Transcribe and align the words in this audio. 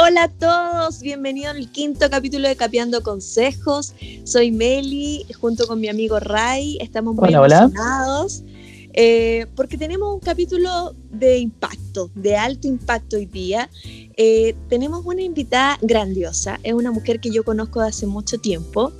Hola 0.00 0.22
a 0.22 0.28
todos, 0.28 1.00
bienvenidos 1.00 1.56
al 1.56 1.72
quinto 1.72 2.08
capítulo 2.08 2.46
de 2.46 2.54
Capeando 2.54 3.02
Consejos. 3.02 3.96
Soy 4.22 4.52
Meli, 4.52 5.26
junto 5.40 5.66
con 5.66 5.80
mi 5.80 5.88
amigo 5.88 6.20
Ray. 6.20 6.78
Estamos 6.80 7.16
muy 7.16 7.34
emocionados 7.34 8.44
eh, 8.92 9.46
porque 9.56 9.76
tenemos 9.76 10.14
un 10.14 10.20
capítulo 10.20 10.94
de 11.10 11.38
impacto, 11.38 12.12
de 12.14 12.36
alto 12.36 12.68
impacto 12.68 13.16
hoy 13.16 13.26
día. 13.26 13.68
Eh, 14.16 14.54
tenemos 14.68 15.04
una 15.04 15.22
invitada 15.22 15.78
grandiosa, 15.82 16.60
es 16.62 16.74
una 16.74 16.92
mujer 16.92 17.18
que 17.18 17.32
yo 17.32 17.42
conozco 17.42 17.80
de 17.80 17.88
hace 17.88 18.06
mucho 18.06 18.38
tiempo. 18.38 18.92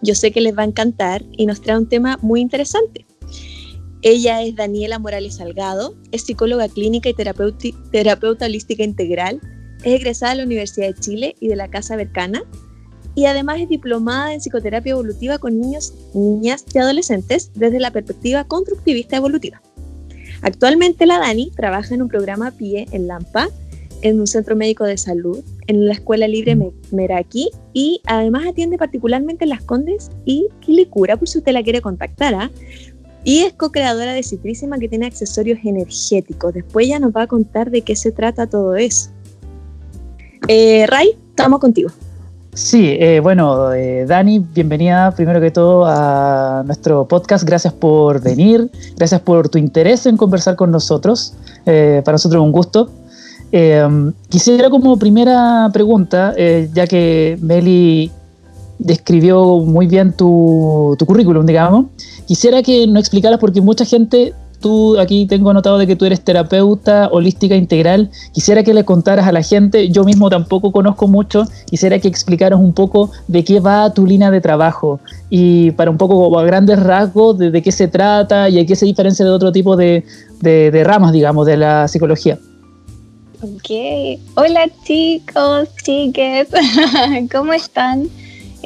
Yo 0.00 0.14
sé 0.14 0.30
que 0.30 0.40
les 0.40 0.56
va 0.56 0.62
a 0.62 0.66
encantar 0.66 1.22
y 1.32 1.44
nos 1.44 1.60
trae 1.60 1.76
un 1.76 1.86
tema 1.86 2.18
muy 2.22 2.40
interesante. 2.40 3.04
Ella 4.00 4.42
es 4.42 4.56
Daniela 4.56 4.98
Morales 4.98 5.34
Salgado, 5.34 5.94
es 6.12 6.22
psicóloga 6.22 6.66
clínica 6.70 7.10
y 7.10 7.14
terapeuta 7.14 8.46
holística 8.46 8.82
integral 8.82 9.38
es 9.84 9.94
egresada 9.94 10.32
de 10.32 10.38
la 10.38 10.44
Universidad 10.44 10.88
de 10.88 11.00
Chile 11.00 11.36
y 11.40 11.48
de 11.48 11.56
la 11.56 11.68
Casa 11.68 11.96
Bercana 11.96 12.42
y 13.14 13.24
además 13.24 13.60
es 13.60 13.68
diplomada 13.68 14.34
en 14.34 14.40
psicoterapia 14.40 14.92
evolutiva 14.92 15.38
con 15.38 15.58
niños, 15.58 15.94
niñas 16.14 16.64
y 16.72 16.78
adolescentes 16.78 17.50
desde 17.54 17.80
la 17.80 17.90
perspectiva 17.90 18.44
constructivista 18.44 19.16
evolutiva. 19.16 19.60
Actualmente 20.42 21.06
la 21.06 21.18
Dani 21.18 21.50
trabaja 21.50 21.94
en 21.94 22.02
un 22.02 22.08
programa 22.08 22.50
PIE 22.50 22.86
en 22.92 23.08
Lampa, 23.08 23.48
en 24.02 24.20
un 24.20 24.26
centro 24.26 24.54
médico 24.54 24.84
de 24.84 24.98
salud, 24.98 25.42
en 25.66 25.86
la 25.86 25.94
Escuela 25.94 26.28
Libre 26.28 26.56
Meraki 26.92 27.50
y 27.72 28.02
además 28.04 28.46
atiende 28.46 28.76
particularmente 28.76 29.46
Las 29.46 29.62
Condes 29.62 30.10
y 30.26 30.48
Quilicura 30.60 31.16
por 31.16 31.26
si 31.26 31.38
usted 31.38 31.52
la 31.52 31.62
quiere 31.62 31.80
contactar. 31.80 32.34
¿ah? 32.34 32.50
Y 33.24 33.40
es 33.40 33.54
co-creadora 33.54 34.12
de 34.12 34.22
Citrísima 34.22 34.78
que 34.78 34.88
tiene 34.88 35.06
accesorios 35.06 35.58
energéticos. 35.64 36.52
Después 36.52 36.86
ya 36.86 36.98
nos 36.98 37.12
va 37.12 37.22
a 37.22 37.26
contar 37.26 37.70
de 37.70 37.80
qué 37.80 37.96
se 37.96 38.12
trata 38.12 38.46
todo 38.46 38.76
eso. 38.76 39.10
Eh, 40.48 40.86
Ray, 40.86 41.16
estamos 41.30 41.60
contigo. 41.60 41.90
Sí, 42.54 42.96
eh, 42.98 43.20
bueno, 43.20 43.72
eh, 43.72 44.06
Dani, 44.06 44.38
bienvenida 44.38 45.10
primero 45.10 45.40
que 45.40 45.50
todo 45.50 45.84
a 45.86 46.62
nuestro 46.64 47.06
podcast. 47.06 47.44
Gracias 47.44 47.74
por 47.74 48.22
venir, 48.22 48.70
gracias 48.96 49.20
por 49.20 49.48
tu 49.48 49.58
interés 49.58 50.06
en 50.06 50.16
conversar 50.16 50.56
con 50.56 50.70
nosotros. 50.70 51.34
para 51.64 52.12
nosotros 52.12 52.40
es 52.40 52.44
un 52.44 52.52
gusto. 52.52 52.90
quisiera 54.28 54.70
como 54.70 54.98
primera 54.98 55.68
pregunta, 55.72 56.34
ya 56.72 56.86
que 56.86 57.36
Meli 57.42 58.10
describió 58.78 59.60
muy 59.60 59.86
bien 59.86 60.12
tu, 60.12 60.94
tu 60.98 61.06
currículum, 61.06 61.44
digamos, 61.44 61.86
quisiera 62.26 62.62
que 62.62 62.86
nos 62.86 63.00
explicaras 63.00 63.38
porque 63.40 63.60
mucha 63.60 63.84
gente 63.84 64.32
tú 64.66 64.98
aquí 64.98 65.26
tengo 65.26 65.52
notado 65.52 65.78
de 65.78 65.86
que 65.86 65.94
tú 65.94 66.06
eres 66.06 66.22
terapeuta 66.22 67.08
holística 67.12 67.54
integral. 67.54 68.10
Quisiera 68.32 68.64
que 68.64 68.74
le 68.74 68.84
contaras 68.84 69.28
a 69.28 69.30
la 69.30 69.40
gente, 69.40 69.90
yo 69.90 70.02
mismo 70.02 70.28
tampoco 70.28 70.72
conozco 70.72 71.06
mucho, 71.06 71.44
quisiera 71.66 72.00
que 72.00 72.08
explicaras 72.08 72.58
un 72.58 72.72
poco 72.72 73.12
de 73.28 73.44
qué 73.44 73.60
va 73.60 73.94
tu 73.94 74.04
línea 74.04 74.32
de 74.32 74.40
trabajo 74.40 74.98
y 75.30 75.70
para 75.70 75.92
un 75.92 75.98
poco 75.98 76.36
a 76.36 76.42
grandes 76.42 76.82
rasgos 76.82 77.38
de, 77.38 77.62
qué 77.62 77.70
se 77.70 77.86
trata 77.86 78.48
y 78.48 78.58
a 78.58 78.66
qué 78.66 78.74
se 78.74 78.86
diferencia 78.86 79.24
de 79.24 79.30
otro 79.30 79.52
tipo 79.52 79.76
de, 79.76 80.04
de 80.40 80.82
ramas, 80.82 81.12
digamos, 81.12 81.46
de 81.46 81.58
la 81.58 81.86
psicología. 81.86 82.36
Ok, 83.42 84.18
hola 84.34 84.68
chicos, 84.82 85.68
chiques, 85.84 86.48
¿cómo 87.30 87.52
están? 87.52 88.08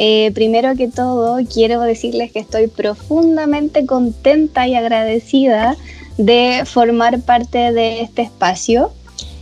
Eh, 0.03 0.31
primero 0.33 0.75
que 0.77 0.89
todo, 0.89 1.37
quiero 1.53 1.83
decirles 1.83 2.33
que 2.33 2.39
estoy 2.39 2.69
profundamente 2.69 3.85
contenta 3.85 4.67
y 4.67 4.75
agradecida 4.75 5.77
de 6.17 6.63
formar 6.65 7.21
parte 7.21 7.71
de 7.71 8.01
este 8.01 8.23
espacio. 8.23 8.93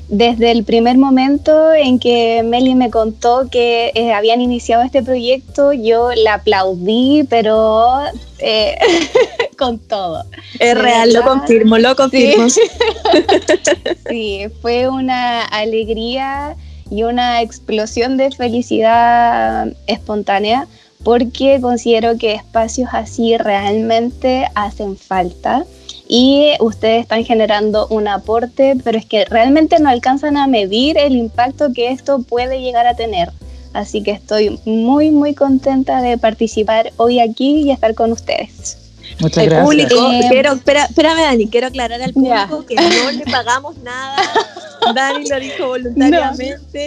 Desde 0.09 0.51
el 0.51 0.65
primer 0.65 0.99
momento 0.99 1.73
en 1.73 2.01
que 2.01 2.43
Meli 2.43 2.75
me 2.75 2.91
contó 2.91 3.49
que 3.49 3.93
eh, 3.95 4.13
habían 4.13 4.41
iniciado 4.41 4.83
este 4.83 5.01
proyecto, 5.01 5.73
yo 5.73 6.11
la 6.17 6.35
aplaudí, 6.35 7.25
pero 7.31 8.01
eh, 8.41 8.77
con 9.57 9.79
todo. 9.79 10.25
Es 10.59 10.77
real, 10.77 11.13
lo 11.13 11.23
confirmo, 11.23 11.79
lo 11.79 11.95
confirmo. 11.95 12.49
sí, 14.09 14.47
fue 14.61 14.89
una 14.89 15.45
alegría 15.45 16.57
y 16.91 17.03
una 17.03 17.43
explosión 17.43 18.17
de 18.17 18.31
felicidad 18.31 19.69
espontánea 19.87 20.67
porque 21.05 21.59
considero 21.61 22.19
que 22.19 22.35
espacios 22.35 22.91
así 22.93 23.37
realmente 23.37 24.49
hacen 24.55 24.97
falta 24.97 25.65
y 26.09 26.53
ustedes 26.61 27.03
están 27.03 27.25
generando 27.25 27.87
un 27.89 28.09
aporte, 28.09 28.77
pero 28.83 28.99
es 28.99 29.05
que 29.05 29.27
realmente 29.27 29.79
no 29.79 29.91
alcanzan 29.91 30.37
a 30.39 30.47
medir 30.47 30.97
el 30.97 31.15
impacto 31.15 31.73
que 31.75 31.91
esto 31.91 32.23
puede 32.23 32.61
llegar 32.61 32.87
a 32.87 32.95
tener. 32.95 33.31
Así 33.75 34.03
que 34.03 34.13
estoy 34.13 34.59
muy, 34.65 35.11
muy 35.11 35.35
contenta 35.35 36.01
de 36.01 36.17
participar 36.17 36.93
hoy 36.97 37.21
aquí 37.21 37.63
y 37.63 37.71
estar 37.71 37.95
con 37.95 38.11
ustedes. 38.13 38.79
Muchas 39.21 39.45
el 39.45 39.51
gracias. 39.51 39.67
Público, 39.67 40.13
eh, 40.13 40.27
quiero, 40.31 40.53
espérame 40.55 41.21
Dani, 41.21 41.49
quiero 41.49 41.67
aclarar 41.67 42.01
al 42.01 42.13
público 42.13 42.65
que 42.67 42.75
no 42.75 43.11
le 43.11 43.25
pagamos 43.31 43.77
nada. 43.79 44.17
Dani 44.95 45.25
lo 45.29 45.41
dijo 45.41 45.69
voluntariamente 45.69 46.87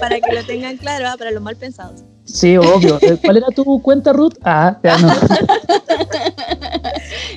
para 0.00 0.20
que 0.20 0.32
lo 0.32 0.44
tengan 0.44 0.76
claro, 0.76 1.06
ah, 1.08 1.16
para 1.18 1.30
los 1.30 1.42
mal 1.42 1.56
pensados. 1.56 2.02
Sí, 2.24 2.56
obvio. 2.56 2.98
Eh, 3.02 3.18
¿Cuál 3.22 3.36
era 3.38 3.46
tu 3.48 3.80
cuenta, 3.82 4.12
Ruth? 4.12 4.34
Ah, 4.42 4.78
ya 4.82 4.98
no. 4.98 5.14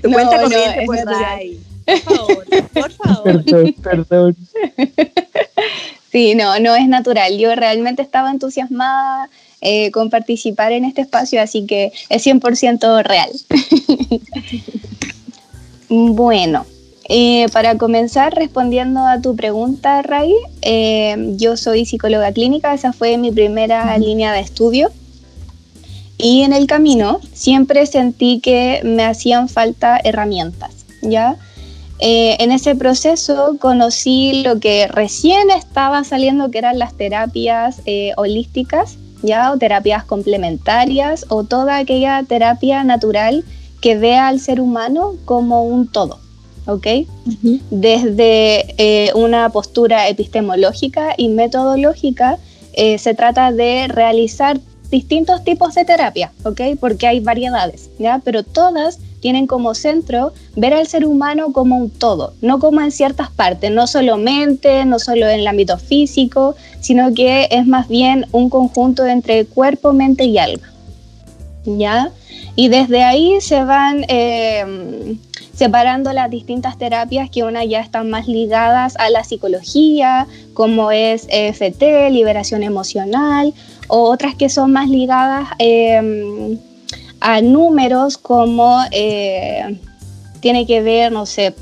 tu 0.01 0.11
cuenta 0.11 0.41
corriente, 0.41 0.85
por 0.85 0.97
ahí. 1.23 1.59
Por 1.85 1.99
favor, 1.99 2.45
por 2.73 2.91
favor. 2.91 3.23
Perdón, 3.23 3.75
perdón. 3.81 4.35
Sí, 6.11 6.33
no, 6.35 6.59
no 6.59 6.75
es 6.75 6.88
natural. 6.88 7.38
Yo 7.38 7.53
realmente 7.55 8.01
estaba 8.01 8.31
entusiasmada 8.31 9.29
eh, 9.61 9.91
con 9.91 10.09
participar 10.09 10.72
en 10.72 10.85
este 10.85 11.01
espacio, 11.01 11.41
así 11.41 11.66
que 11.66 11.91
es 12.09 12.25
100% 12.25 13.03
real. 13.03 13.29
bueno, 15.89 16.66
eh, 17.09 17.47
para 17.52 17.78
comenzar 17.78 18.34
respondiendo 18.36 19.06
a 19.06 19.20
tu 19.20 19.36
pregunta, 19.36 20.02
Ray, 20.03 20.34
eh, 20.62 21.34
yo 21.38 21.58
soy 21.58 21.86
psicóloga 21.86 22.31
clínica, 22.31 22.74
esa 22.74 22.94
fue 22.94 23.18
mi 23.18 23.31
primera 23.31 23.97
línea 23.97 24.31
de 24.31 24.40
estudio. 24.40 24.92
Y 26.18 26.44
en 26.44 26.53
el 26.53 26.68
camino 26.68 27.20
siempre 27.34 27.86
sentí 27.86 28.40
que 28.40 28.81
me 28.84 29.03
hacían 29.06 29.50
falta 29.50 30.00
herramientas, 30.03 30.86
¿ya? 31.02 31.36
en 32.02 32.53
ese 32.53 32.75
proceso 32.75 33.58
conocí 33.59 34.41
lo 34.41 34.62
que 34.62 34.88
recién 34.88 35.50
estaba 35.50 36.06
saliendo, 36.06 36.50
que 36.50 36.59
eran 36.59 36.80
las 36.80 36.96
terapias 36.96 37.81
holísticas, 38.16 38.96
¿ya? 39.22 39.52
O 39.52 39.58
terapias 39.58 40.06
complementarias 40.06 41.26
o 41.28 41.44
toda 41.44 41.78
aquella 41.78 42.24
terapia 42.24 42.86
natural 42.86 43.44
que 43.81 43.97
vea 43.97 44.28
al 44.28 44.40
ser 44.40 44.62
humano 44.62 45.16
como 45.26 45.64
un 45.64 45.88
todo, 45.88 46.20
¿ok? 46.69 46.88
Desde 47.72 48.75
eh, 48.78 49.12
una 49.16 49.50
postura 49.50 50.07
epistemológica 50.07 51.13
y 51.18 51.30
metodológica 51.30 52.38
eh, 52.74 52.97
se 52.97 53.13
trata 53.13 53.52
de 53.52 53.88
realizar 53.88 54.59
distintos 54.91 55.44
tipos 55.44 55.75
de 55.75 55.85
terapia, 55.85 56.31
¿ok? 56.44 56.62
Porque 56.79 57.08
hay 57.08 57.19
variedades, 57.19 57.90
¿ya? 58.00 58.22
Pero 58.24 58.44
todas 58.44 59.00
tienen 59.19 59.47
como 59.47 59.75
centro 59.75 60.34
ver 60.56 60.74
al 60.74 60.88
ser 60.88 61.06
humano 61.06 61.52
como 61.52 61.78
un 61.78 61.90
todo, 61.90 62.34
no 62.41 62.59
como 62.59 62.81
en 62.81 62.91
ciertas 62.91 63.29
partes, 63.29 63.72
no 63.72 63.85
solo 63.85 64.18
mente, 64.18 64.85
no 64.85 64.97
solo 64.97 65.28
en 65.28 65.41
el 65.41 65.47
ámbito 65.47 65.78
físico, 65.78 66.56
sino 66.79 67.13
que 67.13 67.47
es 67.52 67.68
más 67.68 67.88
bien 67.88 68.25
un 68.31 68.50
conjunto 68.50 69.06
entre 69.06 69.46
cuerpo, 69.46 69.94
mente 69.94 70.24
y 70.25 70.38
alma. 70.38 70.72
¿Ya? 71.66 72.12
Y 72.56 72.69
desde 72.69 73.03
ahí 73.03 73.41
se 73.41 73.63
van 73.63 74.06
eh, 74.08 75.18
separando 75.59 76.14
las 76.14 76.30
distintas 76.30 76.78
terapias 76.78 77.30
que 77.30 77.44
una 77.44 77.66
ya 77.66 77.81
están 77.81 78.09
más 78.09 78.30
ligadas 78.30 78.96
a 78.96 79.09
la 79.09 79.25
psicología, 79.25 80.25
como 80.53 80.90
es 80.90 81.28
EFT, 81.30 81.81
liberación 82.12 82.64
emocional, 82.64 83.53
o 83.90 84.03
otras 84.09 84.35
que 84.35 84.47
son 84.47 84.72
más 84.72 84.88
ligadas 84.88 85.50
eh, 85.59 86.58
a 87.20 87.41
números 87.41 88.17
como 88.17 88.79
eh, 88.91 89.78
tiene 90.40 90.66
que 90.66 90.82
ver, 90.82 91.11
no 91.11 91.26
sé, 91.26 91.53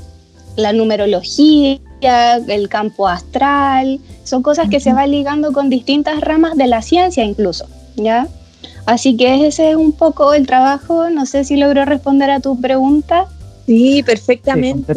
la 0.54 0.72
numerología, 0.72 1.80
el 2.00 2.68
campo 2.68 3.08
astral, 3.08 3.98
son 4.22 4.44
cosas 4.44 4.68
que 4.68 4.78
se 4.78 4.92
van 4.92 5.10
ligando 5.10 5.52
con 5.52 5.70
distintas 5.70 6.20
ramas 6.20 6.56
de 6.56 6.68
la 6.68 6.82
ciencia 6.82 7.24
incluso, 7.24 7.66
¿ya? 7.96 8.28
Así 8.86 9.16
que 9.16 9.48
ese 9.48 9.70
es 9.70 9.76
un 9.76 9.90
poco 9.90 10.34
el 10.34 10.46
trabajo, 10.46 11.10
no 11.10 11.26
sé 11.26 11.42
si 11.42 11.56
logro 11.56 11.84
responder 11.84 12.30
a 12.30 12.38
tu 12.38 12.60
pregunta. 12.60 13.26
Sí, 13.68 14.02
perfectamente. 14.02 14.94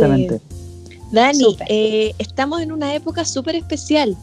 Dani, 1.11 1.57
eh, 1.67 2.13
estamos 2.19 2.61
en 2.61 2.71
una 2.71 2.95
época 2.95 3.25
súper 3.25 3.55
especial 3.55 4.15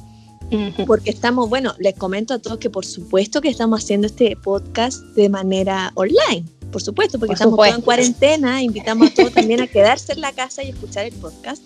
porque 0.87 1.11
estamos, 1.11 1.50
bueno, 1.50 1.75
les 1.79 1.95
comento 1.95 2.33
a 2.33 2.39
todos 2.39 2.56
que 2.56 2.71
por 2.71 2.87
supuesto 2.87 3.43
que 3.43 3.50
estamos 3.50 3.85
haciendo 3.85 4.06
este 4.06 4.35
podcast 4.37 5.03
de 5.15 5.29
manera 5.29 5.93
online, 5.97 6.47
por 6.73 6.81
supuesto, 6.81 7.19
porque 7.19 7.35
estamos 7.35 7.56
todos 7.56 7.75
en 7.75 7.83
cuarentena, 7.83 8.62
invitamos 8.62 9.11
a 9.11 9.15
todos 9.15 9.35
también 9.35 9.61
a 9.61 9.67
quedarse 9.67 10.15
en 10.15 10.23
la 10.23 10.33
casa 10.33 10.62
y 10.62 10.71
escuchar 10.71 11.05
el 11.05 11.12
podcast. 11.12 11.62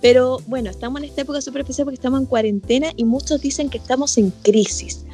Pero 0.00 0.38
bueno, 0.46 0.70
estamos 0.70 1.02
en 1.02 1.08
esta 1.08 1.22
época 1.22 1.40
súper 1.40 1.62
especial 1.62 1.86
porque 1.86 1.96
estamos 1.96 2.20
en 2.20 2.26
cuarentena 2.26 2.92
y 2.96 3.04
muchos 3.04 3.40
dicen 3.40 3.68
que 3.68 3.78
estamos 3.78 4.16
en 4.16 4.30
crisis. 4.30 5.04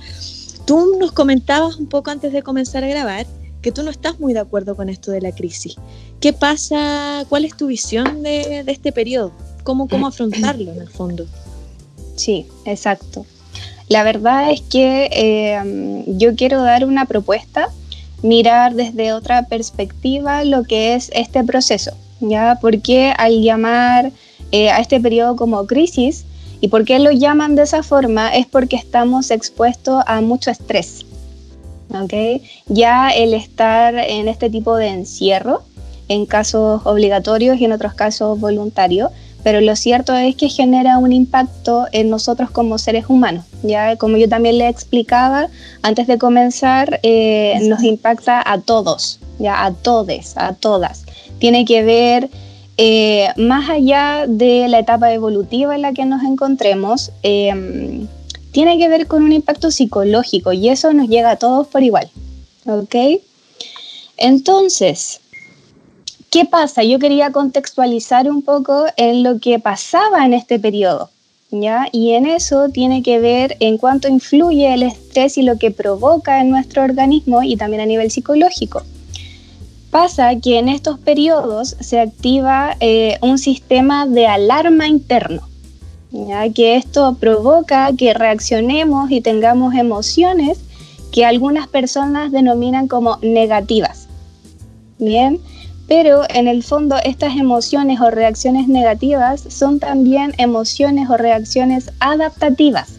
Tú 0.67 0.99
nos 1.01 1.13
comentabas 1.13 1.77
un 1.77 1.87
poco 1.87 2.11
antes 2.11 2.35
de 2.35 2.43
comenzar 2.43 2.85
a 2.85 2.89
grabar 2.89 3.27
que 3.63 3.73
tú 3.73 3.83
no 3.83 3.91
estás 3.91 4.21
muy 4.21 4.33
de 4.33 4.41
acuerdo 4.41 4.77
con 4.77 4.89
esto 4.89 5.11
de 5.11 5.21
la 5.21 5.33
crisis. 5.33 5.77
¿Qué 6.21 6.33
pasa? 6.33 7.25
¿Cuál 7.29 7.45
es 7.45 7.57
tu 7.57 7.67
visión 7.67 8.23
de, 8.23 8.65
este 8.67 8.93
periodo? 8.93 9.33
¿Cómo, 9.65 9.89
¿Cómo 9.89 10.07
afrontarlo 10.09 10.73
en 10.73 10.81
el 10.81 10.89
fondo? 10.89 11.27
Sí, 12.17 12.47
exacto. 12.65 13.27
La 13.89 14.03
verdad 14.03 14.51
es 14.51 14.61
que 14.61 15.09
eh, 15.13 16.05
yo 16.07 16.35
quiero 16.35 16.63
dar 16.63 16.85
una 16.85 17.07
propuesta, 17.07 17.69
mirar 18.23 18.75
desde 18.75 19.13
otra 19.13 19.47
perspectiva 19.47 20.45
lo 20.45 20.65
que 20.65 20.95
es 20.95 21.11
este 21.15 21.43
proceso, 21.45 21.93
¿ya? 22.21 22.59
Porque 22.61 23.13
al 23.17 23.41
llamar 23.43 24.13
eh, 24.53 24.71
a 24.71 24.79
este 24.81 25.01
periodo 25.01 25.37
como 25.37 25.67
crisis, 25.67 26.25
¿y 26.61 26.69
por 26.69 26.85
qué 26.85 26.99
lo 26.99 27.13
llaman 27.13 27.55
de 27.55 27.63
esa 27.63 27.83
forma? 27.83 28.29
Es 28.35 28.47
porque 28.47 28.77
estamos 28.77 29.31
expuestos 29.31 30.03
a 30.07 30.21
mucho 30.21 30.51
estrés, 30.51 31.07
¿ok? 31.91 32.43
Ya 32.67 33.11
el 33.11 33.35
estar 33.35 33.95
en 33.95 34.29
este 34.29 34.51
tipo 34.51 34.77
de 34.77 34.89
encierro, 34.89 35.63
en 36.09 36.27
casos 36.27 36.83
obligatorios 36.85 37.61
y 37.61 37.65
en 37.65 37.73
otros 37.73 37.95
casos 37.95 38.41
voluntarios, 38.41 39.11
pero 39.43 39.61
lo 39.61 39.77
cierto 39.77 40.15
es 40.15 40.35
que 40.37 40.49
genera 40.49 40.99
un 40.99 41.13
impacto 41.13 41.87
en 41.93 42.11
nosotros 42.11 42.51
como 42.51 42.77
seres 42.79 43.07
humanos. 43.09 43.45
Ya 43.63 43.97
como 43.97 44.17
yo 44.17 44.29
también 44.29 44.59
le 44.59 44.69
explicaba 44.69 45.49
antes 45.83 46.07
de 46.07 46.19
comenzar, 46.19 47.01
eh, 47.03 47.59
nos 47.63 47.83
impacta 47.83 48.43
a 48.45 48.61
todos, 48.61 49.21
ya 49.39 49.65
a 49.65 49.73
todes, 49.73 50.37
a 50.37 50.55
todas. 50.55 51.05
Tiene 51.39 51.65
que 51.65 51.83
ver 51.83 52.31
eh, 52.79 53.29
más 53.37 53.71
allá 53.71 54.27
de 54.29 54.69
la 54.69 54.81
etapa 54.81 55.13
evolutiva 55.13 55.75
en 55.75 55.83
la 55.83 55.93
que 55.93 56.05
nos 56.05 56.23
encontremos. 56.23 57.13
Em, 57.23 58.09
tiene 58.59 58.77
que 58.77 58.89
ver 58.89 59.07
con 59.07 59.23
un 59.23 59.31
impacto 59.31 59.71
psicológico 59.71 60.53
y 60.53 60.69
eso 60.69 60.93
nos 60.93 61.09
llega 61.09 61.31
a 61.31 61.37
todos 61.37 61.69
por 61.69 61.85
igual. 61.85 62.11
¿Ok? 62.67 63.23
Entonces, 64.17 65.21
¿Qué 66.29 66.45
pasa? 66.45 66.83
Yo 66.83 66.99
quería 66.99 67.31
contextualizar 67.31 68.29
un 68.29 68.43
poco 68.43 68.87
en 68.97 69.23
lo 69.23 69.39
que 69.39 69.61
pasaba 69.61 70.27
en 70.27 70.35
este 70.35 70.59
periodo, 70.59 71.09
¿ya? 71.53 71.87
Y 71.93 72.15
en 72.15 72.27
eso 72.27 72.69
tiene 72.69 73.05
que 73.05 73.21
ver 73.21 73.57
en 73.61 73.79
cuánto 73.79 74.09
influye 74.09 74.75
el 74.75 74.83
estrés 74.83 75.39
y 75.39 75.43
lo 75.43 75.57
que 75.57 75.71
provoca 75.71 76.41
en 76.41 76.51
nuestro 76.51 76.83
organismo 76.83 77.45
y 77.45 77.57
también 77.57 77.83
a 77.83 77.87
nivel 77.87 78.11
psicológico. 78.11 78.83
Pasa 79.93 80.35
que 80.35 80.59
en 80.59 80.69
estos 80.69 80.99
periodos 80.99 81.77
se 81.79 82.01
activa 82.01 82.77
eh, 82.81 83.19
un 83.23 83.39
sistema 83.39 84.05
de 84.05 84.27
alarma 84.27 84.89
interno, 84.89 85.48
¿ya? 86.11 86.49
que 86.53 86.77
esto 86.77 87.17
provoca 87.19 87.91
que 87.97 88.15
reaccionemos 88.15 89.11
y 89.11 89.21
tengamos 89.21 89.75
emociones 89.75 90.59
que 91.13 91.25
algunas 91.25 91.69
personas 91.69 92.33
denominan 92.33 92.89
como 92.89 93.19
negativas. 93.23 94.09
Bien, 94.99 95.41
pero 95.87 96.23
en 96.29 96.49
el 96.49 96.63
fondo 96.63 96.97
estas 97.03 97.37
emociones 97.37 98.01
o 98.01 98.11
reacciones 98.11 98.69
negativas 98.69 99.41
son 99.49 99.81
también 99.81 100.35
emociones 100.37 101.09
o 101.09 101.17
reacciones 101.17 101.91
adaptativas. 102.01 102.99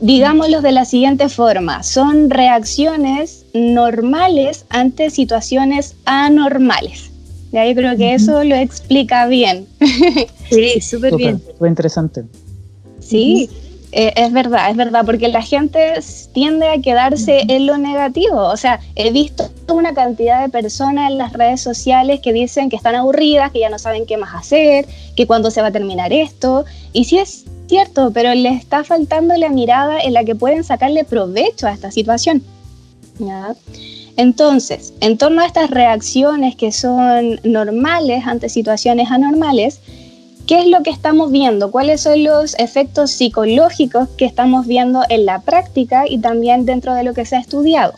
Digámoslo 0.00 0.60
de 0.60 0.72
la 0.72 0.84
siguiente 0.84 1.28
forma, 1.28 1.82
son 1.82 2.30
reacciones 2.30 3.44
normales 3.52 4.64
ante 4.70 5.10
situaciones 5.10 5.96
anormales. 6.04 7.10
Yo 7.52 7.74
creo 7.74 7.96
que 7.96 8.14
eso 8.14 8.44
lo 8.44 8.54
explica 8.54 9.26
bien. 9.26 9.66
Sí, 10.50 10.80
súper 10.80 11.14
bien. 11.14 11.42
Fue 11.58 11.68
interesante. 11.68 12.24
Sí, 13.00 13.50
eh, 13.92 14.12
es 14.16 14.32
verdad, 14.32 14.70
es 14.70 14.76
verdad, 14.76 15.04
porque 15.04 15.28
la 15.28 15.42
gente 15.42 15.92
tiende 16.32 16.66
a 16.68 16.80
quedarse 16.80 17.42
en 17.48 17.66
lo 17.66 17.76
negativo. 17.78 18.38
O 18.38 18.56
sea, 18.56 18.80
he 18.94 19.10
visto 19.10 19.50
una 19.68 19.94
cantidad 19.94 20.42
de 20.42 20.48
personas 20.48 21.10
en 21.10 21.18
las 21.18 21.32
redes 21.32 21.60
sociales 21.60 22.20
que 22.20 22.32
dicen 22.32 22.70
que 22.70 22.76
están 22.76 22.94
aburridas, 22.94 23.52
que 23.52 23.60
ya 23.60 23.68
no 23.68 23.78
saben 23.78 24.06
qué 24.06 24.16
más 24.16 24.34
hacer, 24.34 24.86
que 25.16 25.26
cuándo 25.26 25.50
se 25.50 25.60
va 25.60 25.68
a 25.68 25.72
terminar 25.72 26.12
esto. 26.12 26.64
Y 26.92 27.04
sí 27.04 27.18
es 27.18 27.44
cierto, 27.66 28.10
pero 28.12 28.34
les 28.34 28.58
está 28.58 28.84
faltando 28.84 29.36
la 29.36 29.50
mirada 29.50 30.00
en 30.00 30.12
la 30.14 30.24
que 30.24 30.34
pueden 30.34 30.64
sacarle 30.64 31.04
provecho 31.04 31.66
a 31.66 31.72
esta 31.72 31.90
situación. 31.90 32.42
Entonces, 34.18 34.92
en 35.00 35.16
torno 35.16 35.40
a 35.40 35.46
estas 35.46 35.70
reacciones 35.70 36.56
que 36.56 36.72
son 36.72 37.40
normales 37.44 38.26
ante 38.26 38.50
situaciones 38.50 39.10
anormales, 39.10 39.80
¿Qué 40.48 40.60
es 40.60 40.66
lo 40.66 40.82
que 40.82 40.88
estamos 40.88 41.30
viendo? 41.30 41.70
¿Cuáles 41.70 42.00
son 42.00 42.24
los 42.24 42.54
efectos 42.58 43.10
psicológicos 43.10 44.08
que 44.16 44.24
estamos 44.24 44.66
viendo 44.66 45.02
en 45.10 45.26
la 45.26 45.42
práctica 45.42 46.08
y 46.08 46.20
también 46.20 46.64
dentro 46.64 46.94
de 46.94 47.02
lo 47.04 47.12
que 47.12 47.26
se 47.26 47.36
ha 47.36 47.38
estudiado? 47.38 47.92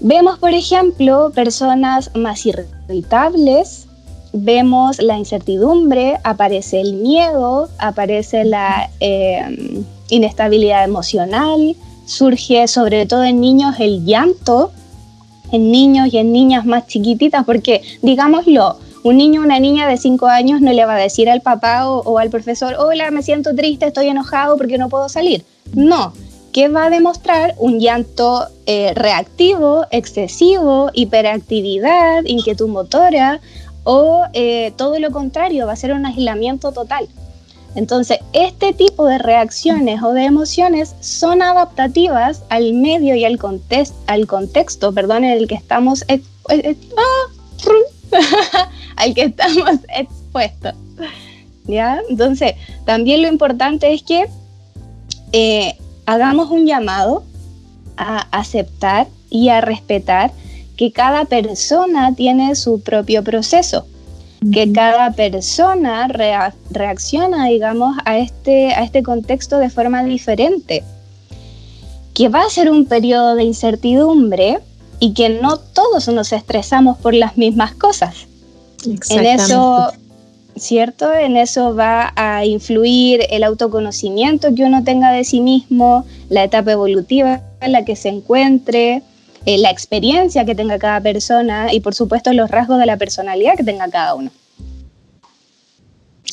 Vemos, 0.00 0.40
por 0.40 0.50
ejemplo, 0.50 1.30
personas 1.32 2.10
más 2.16 2.44
irritables, 2.44 3.86
vemos 4.32 5.00
la 5.00 5.16
incertidumbre, 5.16 6.18
aparece 6.24 6.80
el 6.80 6.94
miedo, 6.94 7.68
aparece 7.78 8.44
la 8.44 8.90
eh, 8.98 9.84
inestabilidad 10.10 10.82
emocional, 10.82 11.76
surge 12.04 12.66
sobre 12.66 13.06
todo 13.06 13.22
en 13.22 13.40
niños 13.40 13.76
el 13.78 14.04
llanto, 14.04 14.72
en 15.52 15.70
niños 15.70 16.08
y 16.12 16.18
en 16.18 16.32
niñas 16.32 16.66
más 16.66 16.86
chiquititas, 16.86 17.44
porque 17.44 17.82
digámoslo, 18.02 18.78
un 19.04 19.16
niño 19.16 19.40
o 19.40 19.44
una 19.44 19.58
niña 19.58 19.86
de 19.88 19.96
5 19.96 20.26
años 20.26 20.60
no 20.60 20.72
le 20.72 20.84
va 20.84 20.94
a 20.94 20.98
decir 20.98 21.28
al 21.30 21.40
papá 21.40 21.88
o, 21.88 22.18
al 22.18 22.30
profesor, 22.30 22.74
hola, 22.78 23.10
me 23.10 23.22
siento 23.22 23.54
triste, 23.54 23.86
estoy 23.86 24.08
enojado 24.08 24.56
porque 24.56 24.78
no 24.78 24.88
puedo 24.88 25.08
salir. 25.08 25.44
No, 25.74 26.12
¿Qué 26.52 26.68
va 26.68 26.84
a 26.84 26.90
demostrar 26.90 27.54
un 27.58 27.80
llanto 27.80 28.46
eh, 28.66 28.92
reactivo, 28.94 29.86
excesivo, 29.90 30.90
hiperactividad, 30.92 32.24
inquietud 32.26 32.68
motora 32.68 33.40
o 33.84 34.24
eh, 34.34 34.72
todo 34.76 34.98
lo 34.98 35.10
contrario, 35.10 35.66
va 35.66 35.72
a 35.72 35.76
ser 35.76 35.92
un 35.92 36.06
aislamiento 36.06 36.72
total. 36.72 37.08
Entonces, 37.74 38.18
este 38.32 38.74
tipo 38.74 39.06
de 39.06 39.18
reacciones 39.18 40.02
o 40.02 40.12
de 40.12 40.24
emociones 40.24 40.94
son 41.00 41.40
adaptativas 41.40 42.42
al 42.50 42.74
medio 42.74 43.14
y 43.14 43.24
al, 43.24 43.38
al 44.06 44.26
contexto 44.26 44.92
perdón, 44.92 45.24
en 45.24 45.32
el 45.32 45.48
que 45.48 45.54
estamos 45.54 46.04
eh, 46.08 46.20
ah, 46.96 47.32
al 48.96 49.14
que 49.14 49.22
estamos 49.22 49.70
expuestos. 49.96 50.74
¿Ya? 51.64 52.00
Entonces, 52.10 52.54
también 52.84 53.22
lo 53.22 53.28
importante 53.28 53.92
es 53.92 54.02
que 54.02 54.26
eh, 55.32 55.78
hagamos 56.06 56.50
un 56.50 56.66
llamado 56.66 57.24
a 57.96 58.26
aceptar 58.36 59.06
y 59.30 59.48
a 59.48 59.60
respetar 59.60 60.32
que 60.76 60.92
cada 60.92 61.24
persona 61.24 62.14
tiene 62.14 62.54
su 62.54 62.82
propio 62.82 63.22
proceso, 63.22 63.86
que 64.50 64.72
cada 64.72 65.12
persona 65.12 66.08
reacciona, 66.08 67.46
digamos, 67.46 67.96
a 68.04 68.18
este, 68.18 68.72
a 68.74 68.82
este 68.82 69.02
contexto 69.02 69.58
de 69.58 69.70
forma 69.70 70.02
diferente, 70.04 70.82
que 72.14 72.28
va 72.28 72.42
a 72.42 72.50
ser 72.50 72.70
un 72.70 72.86
periodo 72.86 73.34
de 73.34 73.44
incertidumbre 73.44 74.58
y 74.98 75.14
que 75.14 75.28
no 75.28 75.58
todos 75.58 76.08
nos 76.08 76.32
estresamos 76.32 76.98
por 76.98 77.14
las 77.14 77.36
mismas 77.36 77.74
cosas. 77.74 78.26
En 79.10 79.26
eso, 79.26 79.92
¿cierto? 80.56 81.12
En 81.14 81.36
eso 81.36 81.74
va 81.74 82.12
a 82.16 82.44
influir 82.44 83.20
el 83.30 83.44
autoconocimiento 83.44 84.54
que 84.54 84.64
uno 84.64 84.82
tenga 84.84 85.12
de 85.12 85.24
sí 85.24 85.40
mismo, 85.40 86.04
la 86.28 86.44
etapa 86.44 86.72
evolutiva 86.72 87.40
en 87.60 87.72
la 87.72 87.84
que 87.84 87.96
se 87.96 88.08
encuentre, 88.08 89.02
eh, 89.46 89.58
la 89.58 89.70
experiencia 89.70 90.44
que 90.44 90.54
tenga 90.54 90.78
cada 90.78 91.00
persona 91.00 91.72
y 91.72 91.80
por 91.80 91.94
supuesto 91.94 92.32
los 92.32 92.50
rasgos 92.50 92.78
de 92.78 92.86
la 92.86 92.96
personalidad 92.96 93.56
que 93.56 93.64
tenga 93.64 93.88
cada 93.88 94.14
uno. 94.14 94.30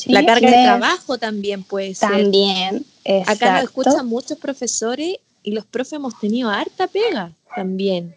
La 0.06 0.24
carga 0.24 0.48
de 0.48 0.64
trabajo 0.64 1.18
también 1.18 1.62
puede 1.62 1.94
ser. 1.94 2.10
También, 2.10 2.86
Acá 3.26 3.54
nos 3.54 3.64
escuchan 3.64 4.06
muchos 4.06 4.38
profesores 4.38 5.16
y 5.42 5.52
los 5.52 5.64
profes 5.64 5.94
hemos 5.94 6.18
tenido 6.18 6.50
harta 6.50 6.86
pega 6.86 7.32
también, 7.54 8.14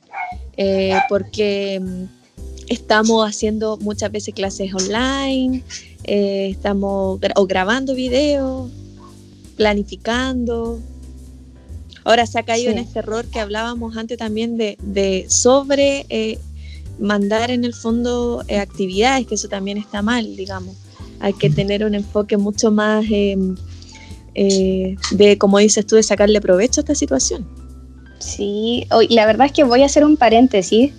eh, 0.57 0.95
porque 1.09 1.79
mm, 1.81 2.03
estamos 2.67 3.27
haciendo 3.27 3.77
muchas 3.77 4.11
veces 4.11 4.33
clases 4.33 4.73
online, 4.73 5.63
eh, 6.03 6.49
estamos 6.51 7.19
o 7.35 7.47
grabando 7.47 7.95
videos, 7.95 8.69
planificando. 9.55 10.79
Ahora 12.03 12.25
se 12.25 12.39
ha 12.39 12.43
caído 12.43 12.71
en 12.71 12.77
este 12.77 12.99
error 12.99 13.25
que 13.25 13.39
hablábamos 13.39 13.95
antes 13.97 14.17
también 14.17 14.57
de, 14.57 15.25
sobre 15.29 16.05
eh, 16.09 16.39
mandar 16.99 17.51
en 17.51 17.63
el 17.63 17.73
fondo 17.73 18.43
eh, 18.47 18.59
actividades, 18.59 19.27
que 19.27 19.35
eso 19.35 19.47
también 19.47 19.77
está 19.77 20.01
mal, 20.01 20.35
digamos. 20.35 20.75
Hay 21.19 21.33
que 21.33 21.49
tener 21.49 21.85
un 21.85 21.95
enfoque 21.95 22.35
mucho 22.37 22.71
más 22.71 23.05
em, 23.09 23.55
de, 24.35 25.37
como 25.37 25.59
dices 25.59 25.85
tú, 25.85 25.95
de 25.95 26.03
sacarle 26.03 26.41
provecho 26.41 26.81
a 26.81 26.83
esta 26.83 26.95
situación. 26.95 27.47
Sí, 28.19 28.87
la 29.09 29.25
verdad 29.25 29.47
es 29.47 29.53
que 29.53 29.63
voy 29.63 29.83
a 29.83 29.85
hacer 29.85 30.03
un 30.03 30.17
paréntesis 30.17 30.91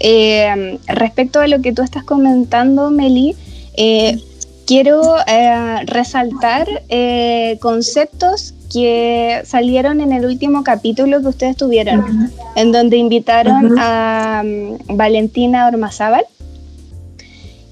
eh, 0.00 0.78
respecto 0.86 1.40
a 1.40 1.46
lo 1.46 1.60
que 1.60 1.72
tú 1.72 1.82
estás 1.82 2.04
comentando, 2.04 2.90
Meli, 2.90 3.36
eh, 3.76 4.18
quiero 4.66 5.16
eh, 5.26 5.84
resaltar 5.86 6.66
eh, 6.88 7.58
conceptos 7.60 8.53
que 8.74 9.42
salieron 9.44 10.00
en 10.00 10.12
el 10.12 10.26
último 10.26 10.64
capítulo 10.64 11.20
que 11.20 11.28
ustedes 11.28 11.56
tuvieron, 11.56 12.32
en 12.56 12.72
donde 12.72 12.96
invitaron 12.96 13.76
a 13.78 14.42
mm, 14.44 14.96
Valentina 14.96 15.68
Ormazábal, 15.68 16.24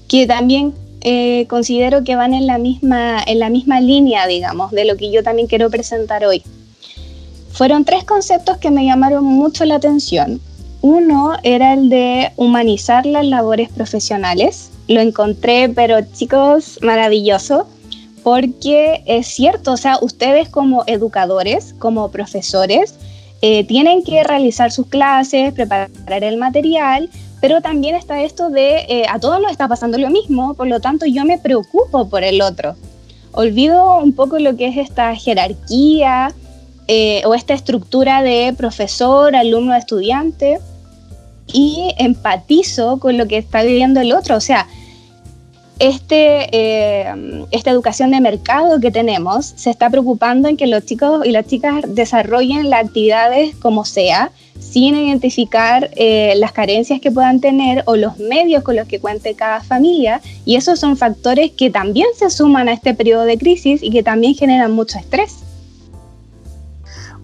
que 0.07 0.25
también 0.25 0.73
eh, 1.01 1.45
considero 1.49 2.05
que 2.05 2.15
van 2.15 2.33
en 2.33 2.47
la, 2.47 2.57
misma, 2.57 3.21
en 3.27 3.39
la 3.39 3.49
misma 3.49 3.81
línea, 3.81 4.25
digamos, 4.27 4.71
de 4.71 4.85
lo 4.85 4.95
que 4.95 5.11
yo 5.11 5.23
también 5.23 5.49
quiero 5.49 5.69
presentar 5.69 6.23
hoy. 6.23 6.41
Fueron 7.51 7.83
tres 7.83 8.05
conceptos 8.05 8.57
que 8.57 8.71
me 8.71 8.85
llamaron 8.85 9.25
mucho 9.25 9.65
la 9.65 9.75
atención. 9.75 10.39
Uno 10.79 11.33
era 11.43 11.73
el 11.73 11.89
de 11.89 12.31
humanizar 12.37 13.05
las 13.05 13.25
labores 13.25 13.67
profesionales. 13.67 14.71
Lo 14.87 15.01
encontré, 15.01 15.67
pero 15.67 15.97
chicos, 16.13 16.79
maravilloso, 16.81 17.67
porque 18.23 19.03
es 19.05 19.27
cierto, 19.27 19.73
o 19.73 19.77
sea, 19.77 19.97
ustedes 20.01 20.49
como 20.49 20.83
educadores, 20.87 21.75
como 21.77 22.09
profesores, 22.09 22.95
eh, 23.41 23.65
tienen 23.65 24.03
que 24.03 24.23
realizar 24.23 24.71
sus 24.71 24.87
clases, 24.87 25.53
preparar 25.53 25.89
el 26.23 26.37
material, 26.37 27.09
pero 27.41 27.61
también 27.61 27.95
está 27.95 28.23
esto 28.23 28.49
de 28.49 28.85
eh, 28.87 29.05
a 29.09 29.19
todos 29.19 29.41
nos 29.41 29.51
está 29.51 29.67
pasando 29.67 29.97
lo 29.97 30.09
mismo, 30.09 30.53
por 30.53 30.67
lo 30.67 30.79
tanto 30.79 31.05
yo 31.05 31.25
me 31.25 31.37
preocupo 31.37 32.07
por 32.09 32.23
el 32.23 32.41
otro. 32.41 32.75
Olvido 33.33 33.97
un 33.97 34.13
poco 34.13 34.39
lo 34.39 34.55
que 34.55 34.67
es 34.67 34.77
esta 34.77 35.13
jerarquía, 35.15 36.33
eh, 36.87 37.21
o 37.25 37.33
esta 37.33 37.53
estructura 37.53 38.21
de 38.21 38.53
profesor, 38.57 39.37
alumno, 39.37 39.73
estudiante 39.73 40.59
y 41.47 41.93
empatizo 41.97 42.99
con 42.99 43.17
lo 43.17 43.25
que 43.25 43.37
está 43.37 43.63
viviendo 43.63 44.01
el 44.01 44.11
otro. 44.11 44.35
O 44.35 44.41
sea, 44.41 44.67
este, 45.79 46.47
eh, 46.51 47.45
esta 47.51 47.71
educación 47.71 48.11
de 48.11 48.21
mercado 48.21 48.79
que 48.79 48.91
tenemos 48.91 49.53
se 49.55 49.69
está 49.69 49.89
preocupando 49.89 50.47
en 50.47 50.57
que 50.57 50.67
los 50.67 50.85
chicos 50.85 51.25
y 51.25 51.31
las 51.31 51.47
chicas 51.47 51.83
desarrollen 51.87 52.69
las 52.69 52.85
actividades 52.85 53.55
como 53.55 53.83
sea, 53.83 54.31
sin 54.59 54.95
identificar 54.95 55.89
eh, 55.95 56.33
las 56.37 56.51
carencias 56.51 57.01
que 57.01 57.11
puedan 57.11 57.39
tener 57.41 57.83
o 57.85 57.95
los 57.95 58.17
medios 58.17 58.63
con 58.63 58.75
los 58.75 58.87
que 58.87 58.99
cuente 58.99 59.33
cada 59.33 59.61
familia. 59.61 60.21
Y 60.45 60.55
esos 60.55 60.79
son 60.79 60.95
factores 60.95 61.51
que 61.51 61.69
también 61.69 62.07
se 62.15 62.29
suman 62.29 62.69
a 62.69 62.73
este 62.73 62.93
periodo 62.93 63.23
de 63.23 63.37
crisis 63.37 63.81
y 63.83 63.89
que 63.91 64.03
también 64.03 64.35
generan 64.35 64.71
mucho 64.71 64.97
estrés. 64.99 65.39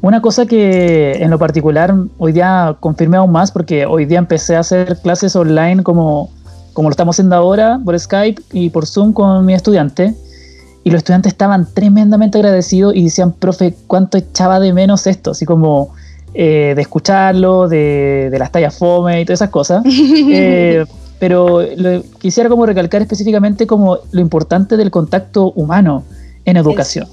Una 0.01 0.21
cosa 0.21 0.45
que 0.45 1.11
en 1.11 1.29
lo 1.29 1.37
particular 1.37 1.93
hoy 2.17 2.31
día 2.31 2.75
confirmé 2.79 3.17
aún 3.17 3.33
más 3.33 3.51
porque 3.51 3.85
hoy 3.85 4.05
día 4.05 4.17
empecé 4.17 4.55
a 4.55 4.59
hacer 4.59 4.97
clases 5.01 5.35
online 5.35 5.83
como, 5.83 6.29
como 6.79 6.87
lo 6.87 6.93
estamos 6.93 7.17
haciendo 7.17 7.35
ahora 7.35 7.77
por 7.83 7.99
Skype 7.99 8.41
y 8.53 8.69
por 8.69 8.85
Zoom 8.85 9.11
con 9.11 9.45
mi 9.45 9.53
estudiante. 9.53 10.15
Y 10.85 10.91
los 10.91 10.99
estudiantes 10.99 11.33
estaban 11.33 11.67
tremendamente 11.73 12.37
agradecidos 12.37 12.95
y 12.95 13.03
decían, 13.03 13.33
profe, 13.33 13.75
¿cuánto 13.85 14.17
echaba 14.17 14.61
de 14.61 14.71
menos 14.71 15.05
esto? 15.05 15.31
Así 15.31 15.45
como 15.45 15.93
eh, 16.33 16.71
de 16.77 16.81
escucharlo, 16.81 17.67
de, 17.67 18.29
de, 18.31 18.39
las 18.39 18.53
tallas 18.53 18.77
fome 18.77 19.19
y 19.19 19.25
todas 19.25 19.39
esas 19.41 19.49
cosas. 19.49 19.83
Eh, 20.31 20.85
pero 21.19 21.59
quisiera 22.17 22.47
como 22.47 22.65
recalcar 22.65 23.01
específicamente 23.01 23.67
como 23.67 23.97
lo 24.13 24.21
importante 24.21 24.77
del 24.77 24.89
contacto 24.89 25.51
humano 25.51 26.05
en 26.45 26.55
educación 26.55 27.09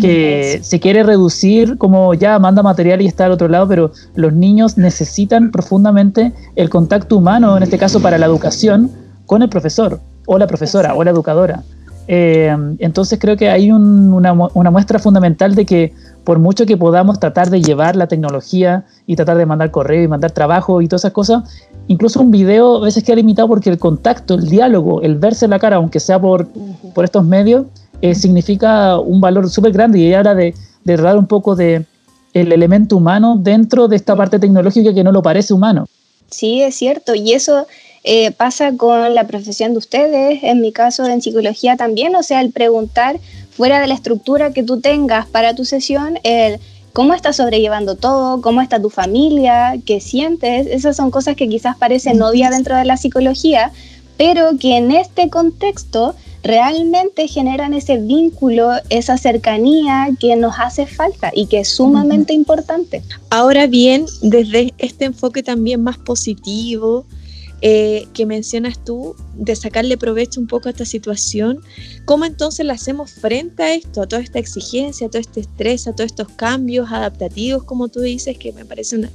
que 0.00 0.60
se 0.62 0.80
quiere 0.80 1.02
reducir 1.02 1.78
como 1.78 2.14
ya 2.14 2.38
manda 2.38 2.62
material 2.62 3.00
y 3.00 3.06
está 3.06 3.26
al 3.26 3.32
otro 3.32 3.48
lado, 3.48 3.68
pero 3.68 3.92
los 4.14 4.32
niños 4.32 4.76
necesitan 4.76 5.50
profundamente 5.50 6.32
el 6.56 6.68
contacto 6.68 7.16
humano, 7.16 7.56
en 7.56 7.62
este 7.62 7.78
caso 7.78 8.00
para 8.00 8.18
la 8.18 8.26
educación, 8.26 8.90
con 9.26 9.42
el 9.42 9.48
profesor 9.48 10.00
o 10.26 10.38
la 10.38 10.46
profesora 10.46 10.94
o 10.94 11.04
la 11.04 11.10
educadora. 11.10 11.62
Eh, 12.06 12.54
entonces 12.80 13.18
creo 13.18 13.36
que 13.36 13.48
hay 13.48 13.70
una, 13.70 14.32
una, 14.32 14.70
muestra 14.70 14.98
fundamental 14.98 15.54
de 15.54 15.64
que 15.64 15.94
por 16.22 16.38
mucho 16.38 16.66
que 16.66 16.76
podamos 16.76 17.18
tratar 17.18 17.48
de 17.48 17.62
llevar 17.62 17.96
la 17.96 18.08
tecnología 18.08 18.84
y 19.06 19.16
tratar 19.16 19.38
de 19.38 19.46
mandar 19.46 19.70
correo 19.70 20.02
y 20.02 20.08
mandar 20.08 20.32
trabajo 20.32 20.82
y 20.82 20.88
todas 20.88 21.02
esas 21.02 21.12
cosas, 21.12 21.44
incluso 21.88 22.20
un 22.20 22.30
video 22.30 22.78
a 22.78 22.84
veces 22.84 23.04
queda 23.04 23.16
limitado 23.16 23.48
porque 23.48 23.70
el 23.70 23.78
contacto, 23.78 24.34
el 24.34 24.48
diálogo, 24.48 25.00
el 25.00 25.16
verse 25.16 25.48
la 25.48 25.58
cara, 25.58 25.76
aunque 25.76 25.98
sea 25.98 26.20
por, 26.20 26.46
por 26.94 27.04
estos 27.04 27.24
medios, 27.24 27.66
eh, 28.02 28.14
significa 28.14 28.98
un 28.98 29.20
valor 29.20 29.48
súper 29.48 29.72
grande 29.72 29.98
y 29.98 30.12
ahora 30.12 30.34
de, 30.34 30.54
de 30.84 30.96
dar 30.96 31.16
un 31.16 31.26
poco 31.26 31.56
de 31.56 31.86
el 32.34 32.52
elemento 32.52 32.96
humano 32.96 33.36
dentro 33.38 33.88
de 33.88 33.96
esta 33.96 34.14
parte 34.14 34.38
tecnológica 34.38 34.92
que 34.92 35.04
no 35.04 35.12
lo 35.12 35.22
parece 35.22 35.54
humano. 35.54 35.86
Sí, 36.30 36.62
es 36.62 36.74
cierto, 36.74 37.14
y 37.14 37.32
eso 37.32 37.66
eh, 38.04 38.32
pasa 38.32 38.76
con 38.76 39.14
la 39.14 39.26
profesión 39.26 39.72
de 39.72 39.78
ustedes, 39.78 40.42
en 40.42 40.60
mi 40.60 40.72
caso 40.72 41.06
en 41.06 41.22
psicología 41.22 41.76
también, 41.76 42.14
o 42.14 42.22
sea, 42.22 42.42
el 42.42 42.52
preguntar 42.52 43.18
fuera 43.50 43.80
de 43.80 43.86
la 43.86 43.94
estructura 43.94 44.52
que 44.52 44.62
tú 44.62 44.80
tengas 44.80 45.26
para 45.26 45.54
tu 45.54 45.64
sesión, 45.64 46.18
el 46.22 46.60
cómo 46.92 47.14
estás 47.14 47.36
sobrellevando 47.36 47.96
todo, 47.96 48.42
cómo 48.42 48.60
está 48.60 48.80
tu 48.80 48.90
familia, 48.90 49.74
qué 49.86 50.00
sientes, 50.00 50.66
esas 50.66 50.96
son 50.96 51.10
cosas 51.10 51.34
que 51.34 51.48
quizás 51.48 51.76
parecen 51.78 52.20
obvias 52.20 52.50
dentro 52.50 52.76
de 52.76 52.84
la 52.84 52.98
psicología, 52.98 53.72
pero 54.18 54.58
que 54.58 54.76
en 54.76 54.92
este 54.92 55.30
contexto 55.30 56.14
realmente 56.42 57.26
generan 57.26 57.72
ese 57.72 57.96
vínculo, 57.96 58.70
esa 58.90 59.16
cercanía 59.16 60.08
que 60.20 60.36
nos 60.36 60.56
hace 60.58 60.86
falta 60.86 61.30
y 61.34 61.46
que 61.46 61.60
es 61.60 61.68
sumamente 61.68 62.34
importante. 62.34 63.02
Ahora 63.30 63.66
bien, 63.66 64.04
desde 64.20 64.74
este 64.76 65.06
enfoque 65.06 65.42
también 65.42 65.82
más 65.82 65.96
positivo, 65.96 67.06
eh, 67.66 68.08
que 68.12 68.26
mencionas 68.26 68.84
tú, 68.84 69.16
de 69.34 69.56
sacarle 69.56 69.96
provecho 69.96 70.38
un 70.38 70.46
poco 70.46 70.68
a 70.68 70.72
esta 70.72 70.84
situación, 70.84 71.60
¿cómo 72.04 72.26
entonces 72.26 72.66
la 72.66 72.74
hacemos 72.74 73.12
frente 73.12 73.62
a 73.62 73.74
esto, 73.74 74.02
a 74.02 74.06
toda 74.06 74.20
esta 74.20 74.38
exigencia, 74.38 75.06
a 75.06 75.10
todo 75.10 75.20
este 75.20 75.40
estrés, 75.40 75.88
a 75.88 75.94
todos 75.94 76.08
estos 76.08 76.28
cambios 76.28 76.92
adaptativos, 76.92 77.64
como 77.64 77.88
tú 77.88 78.00
dices, 78.00 78.36
que 78.36 78.52
me 78.52 78.66
parece 78.66 78.98
una, 78.98 79.10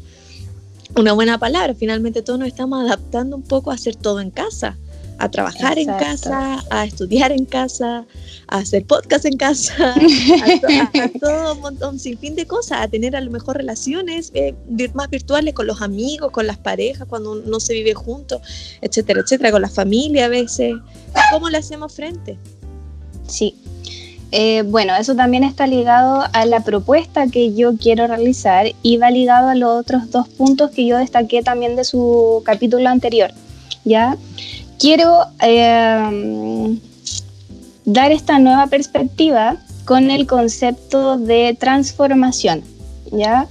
una 0.95 1.13
buena 1.13 1.37
palabra? 1.37 1.75
Finalmente 1.75 2.23
todos 2.23 2.39
nos 2.39 2.47
estamos 2.47 2.81
adaptando 2.81 3.35
un 3.35 3.43
poco 3.43 3.69
a 3.69 3.75
hacer 3.75 3.95
todo 3.95 4.19
en 4.19 4.31
casa 4.31 4.79
a 5.19 5.29
trabajar 5.29 5.77
en 5.77 5.87
casa, 5.87 6.63
a 6.69 6.85
estudiar 6.85 7.31
en 7.33 7.45
casa, 7.45 8.05
a 8.47 8.57
hacer 8.57 8.85
podcast 8.85 9.25
en 9.25 9.35
casa, 9.35 9.93
a, 9.93 11.19
todo 11.19 11.53
un 11.55 11.61
montón, 11.61 11.99
sin 11.99 12.17
fin 12.17 12.35
de 12.35 12.47
cosas, 12.47 12.79
a 12.81 12.87
tener 12.87 13.15
a 13.15 13.21
lo 13.21 13.29
mejor 13.29 13.57
relaciones 13.57 14.31
eh, 14.33 14.55
más 14.93 15.09
virtuales 15.09 15.53
con 15.53 15.67
los 15.67 15.81
amigos, 15.81 16.31
con 16.31 16.47
las 16.47 16.57
parejas, 16.57 17.05
cuando 17.07 17.35
no 17.35 17.59
se 17.59 17.73
vive 17.73 17.93
juntos, 17.93 18.41
etcétera, 18.81 19.19
etcétera, 19.19 19.51
con 19.51 19.61
la 19.61 19.69
familia 19.69 20.25
a 20.25 20.29
veces. 20.29 20.75
¿Cómo 21.31 21.49
le 21.49 21.57
hacemos 21.57 21.93
frente? 21.93 22.39
Sí. 23.27 23.55
Eh, 24.31 24.61
bueno, 24.61 24.95
eso 24.95 25.15
también 25.15 25.43
está 25.43 25.67
ligado 25.67 26.23
a 26.31 26.45
la 26.45 26.63
propuesta 26.63 27.27
que 27.27 27.53
yo 27.55 27.75
quiero 27.77 28.07
realizar 28.07 28.67
y 28.83 28.97
va 28.97 29.11
ligado 29.11 29.49
a 29.49 29.55
los 29.55 29.79
otros 29.79 30.11
dos 30.11 30.29
puntos 30.29 30.71
que 30.71 30.85
yo 30.85 30.97
destaqué 30.97 31.41
también 31.41 31.75
de 31.75 31.83
su 31.83 32.41
capítulo 32.45 32.87
anterior. 32.87 33.33
¿ya? 33.85 34.17
Quiero 34.79 35.25
em, 35.41 36.79
dar 37.85 38.11
esta 38.11 38.39
nueva 38.39 38.67
perspectiva 38.67 39.57
con 39.85 40.09
el 40.09 40.25
concepto 40.25 41.17
de 41.17 41.55
transformación, 41.59 42.63
¿ya? 43.11 43.47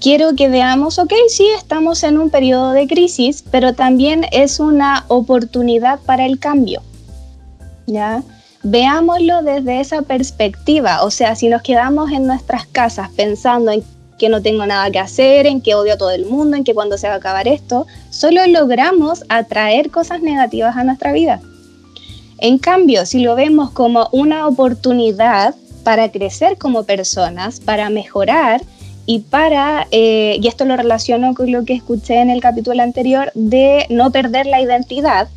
Quiero 0.00 0.34
que 0.34 0.48
veamos, 0.48 0.98
ok, 0.98 1.12
sí, 1.28 1.46
estamos 1.58 2.02
en 2.04 2.16
un 2.16 2.30
periodo 2.30 2.72
de 2.72 2.86
crisis, 2.86 3.44
pero 3.50 3.74
también 3.74 4.24
es 4.32 4.58
una 4.58 5.04
oportunidad 5.08 6.00
para 6.00 6.24
el 6.24 6.38
cambio, 6.38 6.80
¿ya? 7.86 8.22
Veámoslo 8.62 9.42
desde 9.42 9.80
esa 9.80 10.02
perspectiva, 10.02 11.02
o 11.02 11.10
sea, 11.10 11.34
si 11.34 11.48
nos 11.48 11.62
quedamos 11.62 12.10
en 12.12 12.26
nuestras 12.26 12.66
casas 12.66 13.10
pensando 13.10 13.70
en 13.70 13.84
que 14.20 14.28
no 14.28 14.42
tengo 14.42 14.66
nada 14.66 14.90
que 14.90 14.98
hacer, 14.98 15.46
en 15.46 15.62
que 15.62 15.74
odio 15.74 15.94
a 15.94 15.96
todo 15.96 16.10
el 16.10 16.26
mundo, 16.26 16.54
en 16.56 16.62
que 16.62 16.74
cuando 16.74 16.98
se 16.98 17.08
va 17.08 17.14
a 17.14 17.16
acabar 17.16 17.48
esto, 17.48 17.86
solo 18.10 18.46
logramos 18.46 19.24
atraer 19.30 19.90
cosas 19.90 20.20
negativas 20.20 20.76
a 20.76 20.84
nuestra 20.84 21.12
vida. 21.12 21.40
En 22.38 22.58
cambio, 22.58 23.06
si 23.06 23.20
lo 23.20 23.34
vemos 23.34 23.70
como 23.70 24.08
una 24.12 24.46
oportunidad 24.46 25.54
para 25.84 26.12
crecer 26.12 26.58
como 26.58 26.84
personas, 26.84 27.60
para 27.60 27.88
mejorar 27.88 28.60
y 29.06 29.20
para, 29.20 29.88
eh, 29.90 30.38
y 30.38 30.46
esto 30.46 30.66
lo 30.66 30.76
relaciono 30.76 31.34
con 31.34 31.50
lo 31.50 31.64
que 31.64 31.72
escuché 31.72 32.20
en 32.20 32.28
el 32.28 32.42
capítulo 32.42 32.82
anterior, 32.82 33.32
de 33.34 33.86
no 33.88 34.12
perder 34.12 34.44
la 34.44 34.60
identidad, 34.60 35.28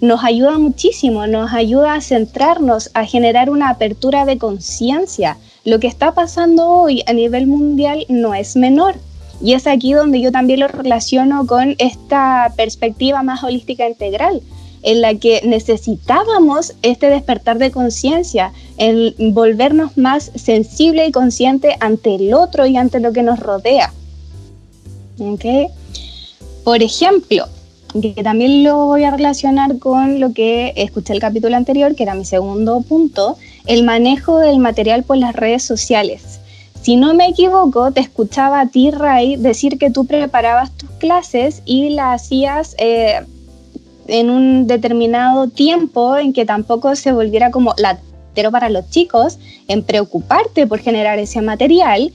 nos 0.00 0.24
ayuda 0.24 0.58
muchísimo, 0.58 1.28
nos 1.28 1.52
ayuda 1.52 1.94
a 1.94 2.00
centrarnos, 2.00 2.90
a 2.94 3.04
generar 3.04 3.48
una 3.48 3.70
apertura 3.70 4.24
de 4.24 4.38
conciencia, 4.38 5.36
lo 5.68 5.80
que 5.80 5.86
está 5.86 6.14
pasando 6.14 6.66
hoy 6.66 7.02
a 7.06 7.12
nivel 7.12 7.46
mundial 7.46 8.06
no 8.08 8.34
es 8.34 8.56
menor. 8.56 8.94
Y 9.42 9.52
es 9.52 9.66
aquí 9.66 9.92
donde 9.92 10.20
yo 10.20 10.32
también 10.32 10.60
lo 10.60 10.68
relaciono 10.68 11.46
con 11.46 11.76
esta 11.78 12.52
perspectiva 12.56 13.22
más 13.22 13.44
holística 13.44 13.86
integral, 13.86 14.40
en 14.82 15.02
la 15.02 15.14
que 15.14 15.42
necesitábamos 15.44 16.72
este 16.82 17.10
despertar 17.10 17.58
de 17.58 17.70
conciencia, 17.70 18.52
el 18.78 19.14
volvernos 19.32 19.96
más 19.98 20.32
sensible 20.34 21.06
y 21.06 21.12
consciente 21.12 21.76
ante 21.80 22.14
el 22.14 22.32
otro 22.32 22.66
y 22.66 22.76
ante 22.76 22.98
lo 22.98 23.12
que 23.12 23.22
nos 23.22 23.38
rodea. 23.38 23.92
Por 26.64 26.82
ejemplo, 26.82 27.46
que 28.00 28.22
también 28.22 28.64
lo 28.64 28.86
voy 28.86 29.04
a 29.04 29.10
relacionar 29.10 29.78
con 29.78 30.18
lo 30.18 30.32
que 30.32 30.72
escuché 30.76 31.12
el 31.12 31.20
capítulo 31.20 31.56
anterior, 31.56 31.94
que 31.94 32.04
era 32.04 32.14
mi 32.14 32.24
segundo 32.24 32.80
punto, 32.80 33.36
el 33.68 33.84
manejo 33.84 34.38
del 34.38 34.58
material 34.58 35.04
por 35.04 35.18
las 35.18 35.36
redes 35.36 35.62
sociales. 35.62 36.40
Si 36.82 36.96
no 36.96 37.14
me 37.14 37.28
equivoco, 37.28 37.92
te 37.92 38.00
escuchaba 38.00 38.60
a 38.60 38.68
ti, 38.68 38.90
Ray, 38.90 39.36
decir 39.36 39.78
que 39.78 39.90
tú 39.90 40.06
preparabas 40.06 40.76
tus 40.76 40.90
clases 40.92 41.62
y 41.64 41.90
las 41.90 42.22
hacías 42.22 42.74
eh, 42.78 43.20
en 44.06 44.30
un 44.30 44.66
determinado 44.66 45.48
tiempo 45.48 46.16
en 46.16 46.32
que 46.32 46.46
tampoco 46.46 46.96
se 46.96 47.12
volviera 47.12 47.50
como 47.50 47.74
latero 47.76 48.50
para 48.50 48.70
los 48.70 48.88
chicos, 48.88 49.38
en 49.68 49.82
preocuparte 49.82 50.66
por 50.66 50.78
generar 50.78 51.18
ese 51.18 51.42
material 51.42 52.12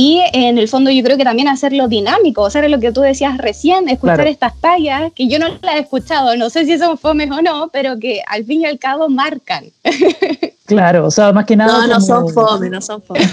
y 0.00 0.22
en 0.32 0.58
el 0.58 0.68
fondo 0.68 0.92
yo 0.92 1.02
creo 1.02 1.16
que 1.16 1.24
también 1.24 1.48
hacerlo 1.48 1.88
dinámico, 1.88 2.42
o 2.42 2.50
sea, 2.50 2.68
lo 2.68 2.78
que 2.78 2.92
tú 2.92 3.00
decías 3.00 3.36
recién, 3.36 3.88
escuchar 3.88 4.28
estas 4.28 4.56
tallas, 4.60 5.12
que 5.12 5.26
yo 5.26 5.40
no 5.40 5.48
las 5.60 5.74
he 5.74 5.80
escuchado, 5.80 6.36
no 6.36 6.50
sé 6.50 6.66
si 6.66 6.78
son 6.78 6.98
fomes 6.98 7.28
o 7.32 7.42
no, 7.42 7.68
pero 7.72 7.98
que 7.98 8.22
al 8.28 8.44
fin 8.44 8.60
y 8.60 8.66
al 8.66 8.78
cabo 8.78 9.08
marcan. 9.08 9.64
Claro, 10.68 11.06
o 11.06 11.10
sea, 11.10 11.32
más 11.32 11.46
que 11.46 11.56
nada... 11.56 11.86
No, 11.86 11.94
no 11.94 12.00
son 12.00 12.28
fomes, 12.28 12.70
no 12.70 12.80
son 12.80 13.02
fomes. 13.02 13.32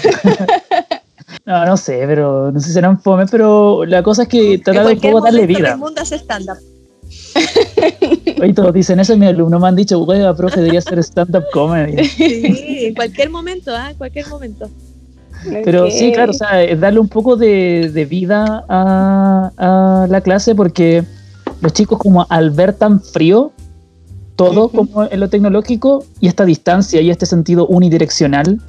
no, 1.44 1.66
no 1.66 1.76
sé, 1.76 2.02
pero 2.06 2.50
no 2.50 2.58
sé 2.58 2.68
si 2.68 2.72
serán 2.72 2.98
fomes, 2.98 3.30
pero 3.30 3.84
la 3.84 4.02
cosa 4.02 4.22
es 4.22 4.28
que 4.28 4.58
tratar 4.58 4.86
de 4.86 4.94
un 4.94 5.00
poco 5.00 5.20
darle 5.20 5.46
vida. 5.46 5.72
El 5.72 5.78
mundo 5.78 6.00
hace 6.00 6.16
stand-up. 6.16 6.56
Oye, 8.40 8.54
todos 8.54 8.72
dicen 8.72 9.00
eso, 9.00 9.16
mi 9.18 9.26
alumno 9.26 9.60
me 9.60 9.68
han 9.68 9.76
dicho, 9.76 9.98
güey, 10.00 10.22
profe, 10.34 10.60
debería 10.60 10.78
hacer 10.78 10.98
stand-up 11.00 11.44
comedy. 11.52 12.04
Sí, 12.08 12.86
en 12.86 12.94
cualquier 12.94 13.28
momento, 13.28 13.74
¿ah? 13.74 13.90
En 13.90 13.96
cualquier 13.96 14.28
momento. 14.28 14.70
Pero 15.64 15.90
sí, 15.90 16.12
claro, 16.12 16.30
o 16.30 16.34
sea, 16.34 16.62
es 16.62 16.80
darle 16.80 16.98
un 16.98 17.08
poco 17.08 17.36
de, 17.36 18.06
vida 18.08 18.64
a, 18.68 20.06
la 20.08 20.20
clase 20.22 20.54
porque 20.54 21.04
los 21.60 21.72
chicos 21.72 21.98
como 21.98 22.26
al 22.28 22.50
ver 22.50 22.72
tan 22.72 23.00
frío 23.00 23.52
todo 24.36 24.68
como 24.68 25.04
en 25.10 25.18
lo 25.18 25.28
tecnológico 25.28 26.04
y 26.20 26.28
esta 26.28 26.44
distancia 26.44 27.00
y 27.00 27.10
este 27.10 27.26
sentido 27.26 27.66
unidireccional 27.66 28.60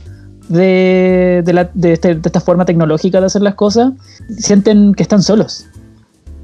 de, 0.50 1.44
este, 1.84 2.16
de, 2.16 2.22
esta 2.24 2.40
forma 2.40 2.66
tecnológica 2.66 3.20
de 3.20 3.26
hacer 3.26 3.42
las 3.42 3.56
cosas, 3.56 3.94
sienten 4.38 4.94
que 4.94 5.04
están 5.04 5.22
solos. 5.22 5.66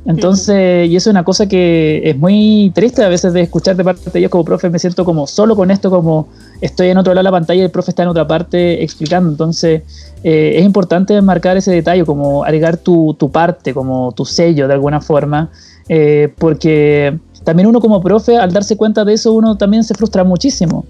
Entonces, 0.05 0.89
y 0.89 0.97
eso 0.97 1.09
es 1.09 1.13
una 1.13 1.23
cosa 1.23 1.47
que 1.47 2.01
es 2.03 2.17
muy 2.17 2.73
triste 2.75 3.05
a 3.05 3.07
veces 3.07 3.31
de 3.31 3.41
escuchar 3.41 3.77
de 3.77 3.85
parte 3.85 4.09
de 4.09 4.19
ellos 4.19 4.31
como 4.31 4.43
profe, 4.43 4.69
me 4.69 4.77
siento 4.77 5.05
como 5.05 5.27
solo 5.27 5.55
con 5.55 5.71
esto, 5.71 5.89
como 5.89 6.27
estoy 6.59 6.89
en 6.89 6.97
otro 6.97 7.13
lado 7.13 7.21
de 7.21 7.23
la 7.23 7.31
pantalla 7.31 7.61
y 7.61 7.65
el 7.65 7.71
profe 7.71 7.91
está 7.91 8.03
en 8.03 8.09
otra 8.09 8.27
parte 8.27 8.83
explicando. 8.83 9.29
Entonces, 9.29 9.83
eh, 10.25 10.55
es 10.57 10.65
importante 10.65 11.21
marcar 11.21 11.55
ese 11.55 11.71
detalle, 11.71 12.03
como 12.03 12.43
agregar 12.43 12.75
tu, 12.75 13.15
tu 13.17 13.31
parte, 13.31 13.73
como 13.73 14.11
tu 14.11 14.25
sello 14.25 14.67
de 14.67 14.73
alguna 14.73 14.99
forma, 14.99 15.49
eh, 15.87 16.33
porque 16.37 17.17
también 17.43 17.67
uno 17.67 17.79
como 17.79 18.01
profe, 18.01 18.37
al 18.37 18.51
darse 18.51 18.77
cuenta 18.77 19.03
de 19.05 19.13
eso, 19.13 19.33
uno 19.33 19.57
también 19.57 19.83
se 19.83 19.93
frustra 19.93 20.23
muchísimo. 20.23 20.85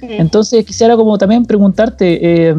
Entonces, 0.00 0.64
quisiera 0.64 0.96
como 0.96 1.18
también 1.18 1.44
preguntarte... 1.44 2.50
Eh, 2.50 2.56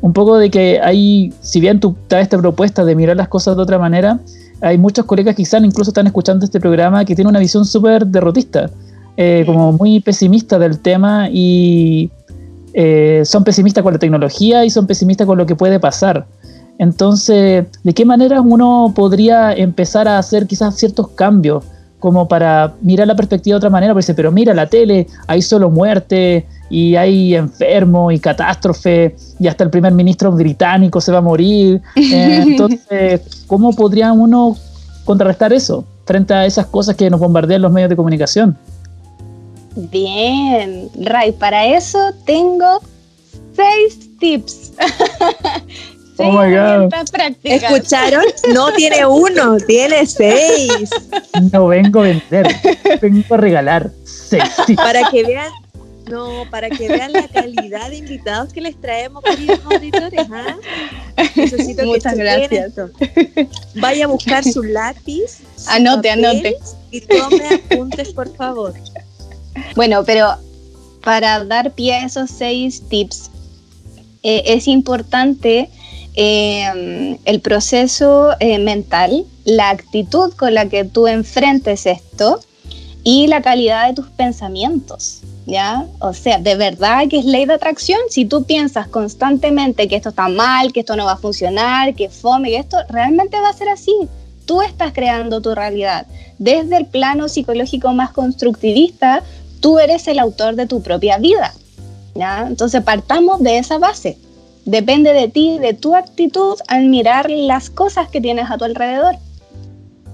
un 0.00 0.12
poco 0.12 0.36
de 0.38 0.50
que 0.50 0.80
hay, 0.80 1.32
si 1.40 1.60
bien 1.60 1.80
tú 1.80 1.96
traes 2.06 2.24
esta 2.24 2.38
propuesta 2.38 2.84
de 2.84 2.94
mirar 2.94 3.16
las 3.16 3.28
cosas 3.28 3.56
de 3.56 3.62
otra 3.62 3.78
manera, 3.78 4.20
hay 4.60 4.78
muchos 4.78 5.04
colegas 5.04 5.34
que 5.34 5.42
quizás 5.42 5.62
incluso 5.64 5.90
están 5.90 6.06
escuchando 6.06 6.44
este 6.44 6.60
programa 6.60 7.04
que 7.04 7.14
tienen 7.14 7.30
una 7.30 7.40
visión 7.40 7.64
súper 7.64 8.06
derrotista, 8.06 8.70
eh, 9.16 9.42
como 9.46 9.72
muy 9.72 10.00
pesimista 10.00 10.58
del 10.58 10.78
tema 10.78 11.28
y 11.30 12.10
eh, 12.74 13.22
son 13.24 13.44
pesimistas 13.44 13.82
con 13.82 13.94
la 13.94 13.98
tecnología 13.98 14.64
y 14.64 14.70
son 14.70 14.86
pesimistas 14.86 15.26
con 15.26 15.38
lo 15.38 15.46
que 15.46 15.56
puede 15.56 15.80
pasar. 15.80 16.26
Entonces, 16.78 17.66
¿de 17.82 17.94
qué 17.94 18.04
manera 18.04 18.42
uno 18.42 18.92
podría 18.94 19.52
empezar 19.54 20.08
a 20.08 20.18
hacer 20.18 20.46
quizás 20.46 20.76
ciertos 20.76 21.08
cambios? 21.08 21.64
Como 21.98 22.28
para 22.28 22.74
mirar 22.82 23.06
la 23.06 23.16
perspectiva 23.16 23.54
de 23.54 23.58
otra 23.58 23.70
manera, 23.70 23.94
porque 23.94 24.14
pero 24.14 24.30
mira 24.30 24.52
la 24.54 24.66
tele, 24.66 25.06
hay 25.26 25.42
solo 25.42 25.70
muerte, 25.70 26.46
y 26.68 26.96
hay 26.96 27.34
enfermo 27.34 28.10
y 28.10 28.18
catástrofe 28.18 29.14
y 29.38 29.46
hasta 29.46 29.64
el 29.64 29.70
primer 29.70 29.92
ministro 29.92 30.32
británico 30.32 31.00
se 31.00 31.12
va 31.12 31.18
a 31.18 31.22
morir. 31.22 31.80
Eh, 31.94 32.42
entonces, 32.46 33.44
¿cómo 33.46 33.72
podría 33.72 34.12
uno 34.12 34.56
contrarrestar 35.04 35.52
eso 35.52 35.84
frente 36.04 36.34
a 36.34 36.46
esas 36.46 36.66
cosas 36.66 36.96
que 36.96 37.08
nos 37.10 37.20
bombardean 37.20 37.62
los 37.62 37.72
medios 37.72 37.90
de 37.90 37.96
comunicación? 37.96 38.56
Bien, 39.76 40.88
Ray, 41.00 41.32
para 41.32 41.66
eso 41.66 41.98
tengo 42.24 42.80
seis 43.54 44.18
tips. 44.18 44.72
oh 46.18 46.32
my 46.32 46.52
God. 46.54 46.92
¿Escucharon? 47.42 48.24
No 48.52 48.72
tiene 48.72 49.06
uno, 49.06 49.56
tiene 49.58 50.06
seis. 50.06 50.90
No 51.52 51.68
vengo 51.68 52.00
a 52.00 52.04
vender, 52.04 52.46
vengo 53.00 53.34
a 53.34 53.36
regalar 53.36 53.90
seis. 54.04 54.42
Para 54.76 55.10
que 55.10 55.24
vean 55.24 55.52
no, 56.08 56.44
para 56.50 56.70
que 56.70 56.88
vean 56.88 57.12
la 57.12 57.26
calidad 57.26 57.90
de 57.90 57.96
invitados 57.96 58.52
que 58.52 58.60
les 58.60 58.80
traemos, 58.80 59.24
queridos 59.24 59.58
auditores. 59.64 60.26
¿ah? 60.32 60.56
Necesito 61.34 61.84
Muchas 61.84 62.14
que 62.14 62.20
gracias. 62.20 62.72
Vaya 63.74 64.04
a 64.04 64.08
buscar 64.08 64.44
su 64.44 64.62
lápiz. 64.62 65.40
anote, 65.66 66.10
anote. 66.10 66.56
Y 66.92 67.00
tome 67.00 67.48
apuntes, 67.48 68.12
por 68.12 68.34
favor. 68.36 68.74
Bueno, 69.74 70.04
pero 70.04 70.36
para 71.02 71.44
dar 71.44 71.72
pie 71.72 71.94
a 71.94 72.06
esos 72.06 72.30
seis 72.30 72.82
tips, 72.88 73.30
eh, 74.22 74.42
es 74.46 74.68
importante 74.68 75.70
eh, 76.16 77.18
el 77.24 77.40
proceso 77.40 78.30
eh, 78.40 78.58
mental, 78.58 79.24
la 79.44 79.70
actitud 79.70 80.32
con 80.32 80.54
la 80.54 80.68
que 80.68 80.84
tú 80.84 81.06
enfrentes 81.06 81.86
esto 81.86 82.40
y 83.04 83.26
la 83.28 83.42
calidad 83.42 83.86
de 83.86 83.94
tus 83.94 84.08
pensamientos. 84.08 85.22
¿ya? 85.46 85.86
O 86.00 86.12
sea, 86.12 86.38
de 86.38 86.56
verdad 86.56 87.06
que 87.08 87.18
es 87.18 87.24
ley 87.24 87.46
de 87.46 87.54
atracción. 87.54 88.00
Si 88.10 88.24
tú 88.24 88.44
piensas 88.44 88.88
constantemente 88.88 89.88
que 89.88 89.96
esto 89.96 90.10
está 90.10 90.28
mal, 90.28 90.72
que 90.72 90.80
esto 90.80 90.96
no 90.96 91.06
va 91.06 91.12
a 91.12 91.16
funcionar, 91.16 91.94
que 91.94 92.08
fome, 92.08 92.50
que 92.50 92.58
esto 92.58 92.78
realmente 92.88 93.40
va 93.40 93.48
a 93.48 93.52
ser 93.52 93.68
así. 93.68 93.94
Tú 94.44 94.62
estás 94.62 94.92
creando 94.92 95.40
tu 95.40 95.54
realidad. 95.54 96.06
Desde 96.38 96.76
el 96.76 96.86
plano 96.86 97.28
psicológico 97.28 97.92
más 97.92 98.10
constructivista, 98.10 99.22
tú 99.60 99.78
eres 99.78 100.06
el 100.08 100.18
autor 100.18 100.56
de 100.56 100.66
tu 100.66 100.82
propia 100.82 101.18
vida, 101.18 101.52
¿ya? 102.14 102.46
Entonces 102.46 102.82
partamos 102.82 103.42
de 103.42 103.58
esa 103.58 103.78
base. 103.78 104.18
Depende 104.66 105.12
de 105.12 105.28
ti, 105.28 105.58
de 105.58 105.72
tu 105.72 105.94
actitud 105.94 106.58
al 106.68 106.86
mirar 106.86 107.30
las 107.30 107.70
cosas 107.70 108.08
que 108.08 108.20
tienes 108.20 108.50
a 108.50 108.58
tu 108.58 108.64
alrededor 108.64 109.16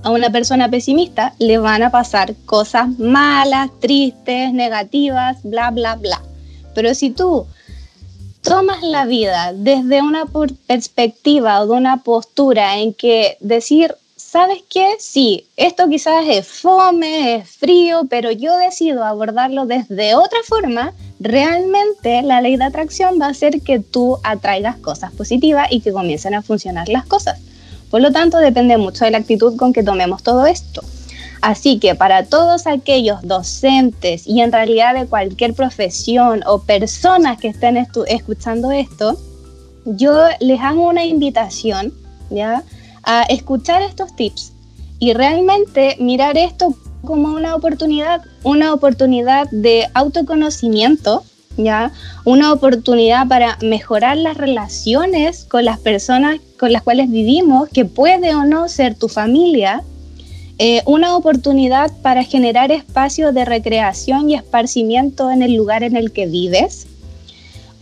a 0.02 0.10
una 0.10 0.30
persona 0.30 0.68
pesimista 0.68 1.34
le 1.38 1.58
van 1.58 1.82
a 1.82 1.90
pasar 1.90 2.34
cosas 2.44 2.98
malas, 2.98 3.70
tristes, 3.80 4.52
negativas, 4.52 5.38
bla, 5.42 5.70
bla, 5.70 5.96
bla. 5.96 6.20
Pero 6.74 6.94
si 6.94 7.10
tú 7.10 7.46
tomas 8.42 8.82
la 8.82 9.06
vida 9.06 9.52
desde 9.54 10.02
una 10.02 10.24
perspectiva 10.66 11.60
o 11.60 11.66
de 11.66 11.72
una 11.72 12.02
postura 12.02 12.78
en 12.78 12.94
que 12.94 13.36
decir, 13.40 13.94
¿sabes 14.32 14.62
qué? 14.70 14.94
Sí, 14.98 15.46
esto 15.58 15.90
quizás 15.90 16.24
es 16.26 16.48
fome, 16.48 17.34
es 17.34 17.50
frío, 17.50 18.06
pero 18.08 18.30
yo 18.30 18.56
decido 18.56 19.04
abordarlo 19.04 19.66
desde 19.66 20.14
otra 20.14 20.38
forma, 20.48 20.94
realmente 21.20 22.22
la 22.22 22.40
ley 22.40 22.56
de 22.56 22.64
atracción 22.64 23.18
va 23.20 23.26
a 23.26 23.30
hacer 23.32 23.60
que 23.60 23.78
tú 23.78 24.16
atraigas 24.22 24.76
cosas 24.78 25.12
positivas 25.12 25.68
y 25.70 25.82
que 25.82 25.92
comiencen 25.92 26.32
a 26.32 26.40
funcionar 26.40 26.88
las 26.88 27.04
cosas. 27.04 27.40
Por 27.90 28.00
lo 28.00 28.10
tanto, 28.10 28.38
depende 28.38 28.78
mucho 28.78 29.04
de 29.04 29.10
la 29.10 29.18
actitud 29.18 29.54
con 29.58 29.74
que 29.74 29.82
tomemos 29.82 30.22
todo 30.22 30.46
esto. 30.46 30.82
Así 31.42 31.78
que 31.78 31.94
para 31.94 32.24
todos 32.24 32.66
aquellos 32.66 33.20
docentes 33.20 34.26
y 34.26 34.40
en 34.40 34.50
realidad 34.50 34.94
de 34.94 35.04
cualquier 35.04 35.52
profesión 35.52 36.42
o 36.46 36.62
personas 36.62 37.36
que 37.38 37.48
estén 37.48 37.76
escuchando 37.76 38.70
esto, 38.70 39.20
yo 39.84 40.24
les 40.40 40.58
hago 40.62 40.88
una 40.88 41.04
invitación 41.04 41.92
¿ya? 42.30 42.62
A 43.04 43.22
escuchar 43.22 43.82
estos 43.82 44.14
tips 44.14 44.52
y 44.98 45.12
realmente 45.14 45.96
mirar 45.98 46.36
esto 46.36 46.76
como 47.04 47.34
una 47.34 47.56
oportunidad, 47.56 48.22
una 48.44 48.72
oportunidad 48.72 49.50
de 49.50 49.88
autoconocimiento 49.94 51.24
¿ya? 51.56 51.92
Una 52.24 52.52
oportunidad 52.52 53.28
para 53.28 53.58
mejorar 53.62 54.16
las 54.16 54.36
relaciones 54.36 55.44
con 55.44 55.64
las 55.64 55.78
personas 55.78 56.40
con 56.58 56.72
las 56.72 56.82
cuales 56.82 57.10
vivimos, 57.10 57.68
que 57.68 57.84
puede 57.84 58.34
o 58.34 58.44
no 58.44 58.68
ser 58.68 58.94
tu 58.94 59.08
familia, 59.08 59.82
eh, 60.58 60.82
una 60.86 61.16
oportunidad 61.16 61.90
para 62.02 62.22
generar 62.22 62.70
espacios 62.70 63.34
de 63.34 63.44
recreación 63.44 64.30
y 64.30 64.34
esparcimiento 64.34 65.30
en 65.30 65.42
el 65.42 65.54
lugar 65.54 65.82
en 65.82 65.96
el 65.96 66.12
que 66.12 66.26
vives, 66.26 66.86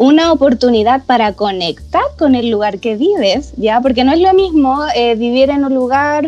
una 0.01 0.33
oportunidad 0.33 1.05
para 1.05 1.35
conectar 1.35 2.03
con 2.19 2.35
el 2.35 2.51
lugar 2.51 2.81
que 2.81 2.97
vives, 2.97 3.53
¿ya? 3.57 3.81
Porque 3.81 4.03
no 4.03 4.13
es 4.13 4.21
lo 4.21 4.33
mismo 4.35 4.81
eh, 4.97 5.15
vivir 5.15 5.51
en 5.51 5.65
un 5.65 5.75
lugar 5.75 6.27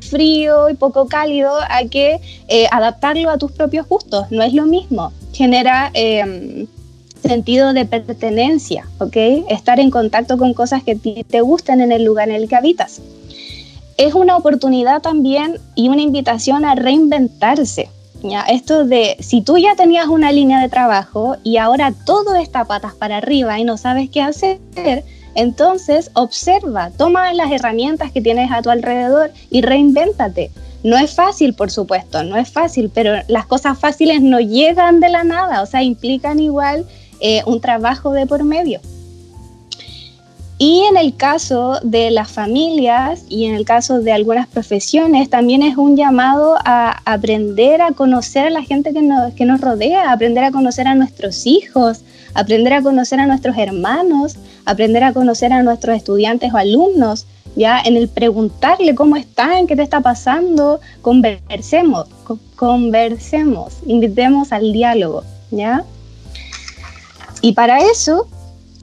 frío 0.00 0.68
y 0.68 0.74
poco 0.74 1.08
cálido 1.08 1.50
a 1.68 1.88
que 1.90 2.20
eh, 2.48 2.66
adaptarlo 2.70 3.30
a 3.30 3.38
tus 3.38 3.50
propios 3.50 3.88
gustos, 3.88 4.26
no 4.30 4.42
es 4.42 4.52
lo 4.52 4.66
mismo 4.66 5.12
genera 5.38 5.90
em, 5.94 6.66
sentido 7.22 7.72
de 7.72 7.84
pertenencia, 7.84 8.86
¿ok? 8.98 9.16
Estar 9.48 9.78
en 9.78 9.90
contacto 9.90 10.36
con 10.36 10.52
cosas 10.52 10.82
que 10.82 10.96
te 10.96 11.40
gustan 11.40 11.80
en 11.80 11.92
el 11.92 12.04
lugar 12.04 12.28
en 12.28 12.36
el 12.36 12.48
que 12.48 12.56
habitas. 12.56 13.00
es 13.96 14.14
una 14.14 14.36
oportunidad 14.36 15.02
también 15.02 15.58
y 15.74 15.88
una 15.88 16.02
invitación 16.02 16.64
a 16.64 16.76
reinventarse. 16.76 17.88
Esto 18.48 18.84
de, 18.84 19.16
si 19.20 19.42
tú 19.42 19.58
ya 19.58 19.76
tenías 19.76 20.08
una 20.08 20.32
línea 20.32 20.60
de 20.60 20.68
trabajo 20.68 21.36
y 21.44 21.56
ahora 21.56 21.92
todo 22.04 22.34
está 22.34 22.64
patas 22.64 22.94
para 22.94 23.18
arriba 23.18 23.58
y 23.58 23.64
no 23.64 23.76
sabes 23.76 24.10
qué 24.10 24.22
hacer, 24.22 24.58
entonces 25.34 26.10
observa, 26.14 26.90
toma 26.90 27.32
las 27.32 27.52
herramientas 27.52 28.10
que 28.10 28.20
tienes 28.20 28.50
a 28.50 28.62
tu 28.62 28.70
alrededor 28.70 29.30
y 29.50 29.62
reinvéntate. 29.62 30.50
No 30.82 30.96
es 30.96 31.14
fácil, 31.14 31.54
por 31.54 31.70
supuesto, 31.70 32.22
no 32.24 32.36
es 32.36 32.50
fácil, 32.50 32.90
pero 32.92 33.12
las 33.28 33.46
cosas 33.46 33.78
fáciles 33.78 34.20
no 34.20 34.40
llegan 34.40 35.00
de 35.00 35.08
la 35.08 35.24
nada, 35.24 35.62
o 35.62 35.66
sea, 35.66 35.82
implican 35.82 36.40
igual 36.40 36.86
eh, 37.20 37.42
un 37.46 37.60
trabajo 37.60 38.12
de 38.12 38.26
por 38.26 38.44
medio. 38.44 38.80
Y 40.60 40.82
en 40.90 40.96
el 40.96 41.14
caso 41.14 41.78
de 41.84 42.10
las 42.10 42.32
familias 42.32 43.22
y 43.28 43.44
en 43.44 43.54
el 43.54 43.64
caso 43.64 44.00
de 44.00 44.10
algunas 44.10 44.48
profesiones, 44.48 45.30
también 45.30 45.62
es 45.62 45.76
un 45.76 45.96
llamado 45.96 46.56
a 46.64 47.00
aprender 47.04 47.80
a 47.80 47.92
conocer 47.92 48.46
a 48.48 48.50
la 48.50 48.62
gente 48.62 48.92
que 48.92 49.00
nos, 49.00 49.32
que 49.34 49.44
nos 49.44 49.60
rodea, 49.60 50.10
aprender 50.10 50.42
a 50.42 50.50
conocer 50.50 50.88
a 50.88 50.96
nuestros 50.96 51.46
hijos, 51.46 52.00
aprender 52.34 52.72
a 52.72 52.82
conocer 52.82 53.20
a 53.20 53.26
nuestros 53.26 53.56
hermanos, 53.56 54.36
aprender 54.64 55.04
a 55.04 55.12
conocer 55.12 55.52
a 55.52 55.62
nuestros 55.62 55.96
estudiantes 55.96 56.52
o 56.52 56.56
alumnos, 56.56 57.26
ya 57.54 57.80
en 57.80 57.96
el 57.96 58.08
preguntarle 58.08 58.96
cómo 58.96 59.16
están, 59.16 59.68
qué 59.68 59.76
te 59.76 59.82
está 59.82 60.00
pasando, 60.00 60.80
conversemos, 61.02 62.08
conversemos, 62.56 63.74
invitemos 63.86 64.52
al 64.52 64.72
diálogo, 64.72 65.22
¿ya? 65.52 65.84
Y 67.42 67.52
para 67.52 67.78
eso, 67.78 68.26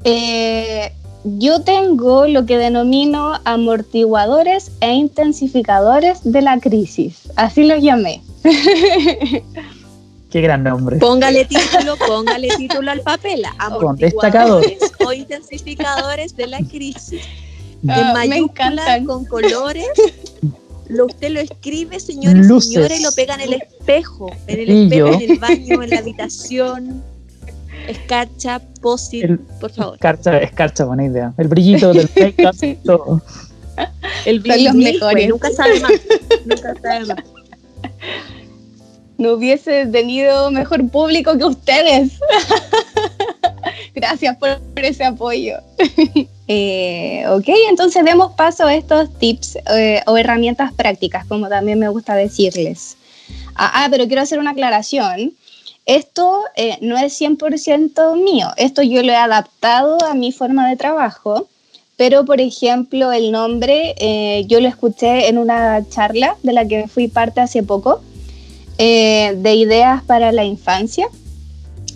eh, 0.05 0.93
yo 1.25 1.61
tengo 1.61 2.27
lo 2.27 2.45
que 2.45 2.57
denomino 2.57 3.39
amortiguadores 3.45 4.71
e 4.79 4.93
intensificadores 4.93 6.19
de 6.23 6.41
la 6.41 6.59
crisis. 6.59 7.29
Así 7.35 7.63
los 7.63 7.81
llamé. 7.81 8.21
Qué 10.29 10.41
gran 10.41 10.63
nombre. 10.63 10.97
Póngale 10.97 11.45
título, 11.45 11.95
póngale 11.97 12.49
título 12.57 12.91
al 12.91 13.01
papel. 13.01 13.43
Amortiguadores 13.57 14.77
o 15.03 15.13
intensificadores 15.13 16.35
de 16.35 16.47
la 16.47 16.59
crisis. 16.59 17.21
Ah, 17.87 18.01
en 18.01 18.13
mayúsculas 18.13 19.01
con 19.05 19.25
colores. 19.25 19.87
Lo, 20.87 21.07
usted 21.07 21.29
lo 21.29 21.39
escribe, 21.39 21.99
señores 21.99 22.45
y 22.45 22.61
señores, 22.61 22.99
y 22.99 23.03
lo 23.03 23.11
pega 23.13 23.33
en 23.33 23.41
el 23.41 23.53
espejo, 23.53 24.29
en 24.45 24.59
el 24.59 24.69
espejo, 24.69 25.19
en 25.19 25.31
el 25.31 25.39
baño, 25.39 25.81
en 25.81 25.89
la 25.89 25.97
habitación 25.97 27.03
Escarcha, 27.87 28.59
posit, 28.81 29.39
por 29.59 29.71
favor. 29.71 29.95
Escarcha, 29.95 30.37
escarcha, 30.39 30.85
buena 30.85 31.05
idea. 31.05 31.33
El 31.37 31.47
brillito 31.47 31.93
del 31.93 32.09
make 32.15 32.79
todo. 32.83 33.21
El 34.25 34.39
brillo 34.39 34.73
los 34.73 34.75
mejores. 34.75 35.29
nunca 35.29 35.51
sabe 35.51 35.79
más. 35.79 35.91
Nunca 36.45 36.73
sabe 36.81 37.05
más. 37.05 37.23
No 39.17 39.33
hubiese 39.33 39.85
tenido 39.87 40.51
mejor 40.51 40.89
público 40.89 41.37
que 41.37 41.45
ustedes. 41.45 42.19
Gracias 43.95 44.35
por, 44.37 44.59
ese 44.75 45.03
apoyo. 45.03 45.57
Eh, 46.47 47.25
ok, 47.27 47.47
entonces 47.71 48.05
demos 48.05 48.33
paso 48.33 48.67
a 48.67 48.75
estos 48.75 49.11
tips 49.17 49.57
eh, 49.75 50.03
o 50.05 50.15
herramientas 50.15 50.71
prácticas, 50.73 51.25
como 51.25 51.49
también 51.49 51.79
me 51.79 51.89
gusta 51.89 52.13
decirles. 52.13 52.97
Ah, 53.55 53.71
ah 53.73 53.87
pero 53.89 54.05
quiero 54.05 54.21
hacer 54.21 54.37
una 54.37 54.51
aclaración 54.51 55.33
esto 55.85 56.41
eh, 56.55 56.77
no 56.81 56.97
es 56.97 57.19
100% 57.21 58.21
mío, 58.23 58.47
esto 58.57 58.81
yo 58.81 59.03
lo 59.03 59.11
he 59.11 59.15
adaptado 59.15 59.97
a 60.03 60.15
mi 60.15 60.31
forma 60.31 60.67
de 60.67 60.75
trabajo, 60.75 61.47
pero 61.95 62.25
por 62.25 62.41
ejemplo 62.41 63.11
el 63.11 63.31
nombre 63.31 63.93
eh, 63.97 64.45
yo 64.47 64.59
lo 64.61 64.67
escuché 64.67 65.27
en 65.27 65.37
una 65.37 65.87
charla 65.87 66.37
de 66.41 66.53
la 66.53 66.67
que 66.67 66.87
fui 66.87 67.07
parte 67.07 67.39
hace 67.39 67.61
poco, 67.61 68.01
eh, 68.79 69.35
de 69.37 69.53
Ideas 69.53 70.03
para 70.03 70.31
la 70.31 70.43
Infancia. 70.43 71.07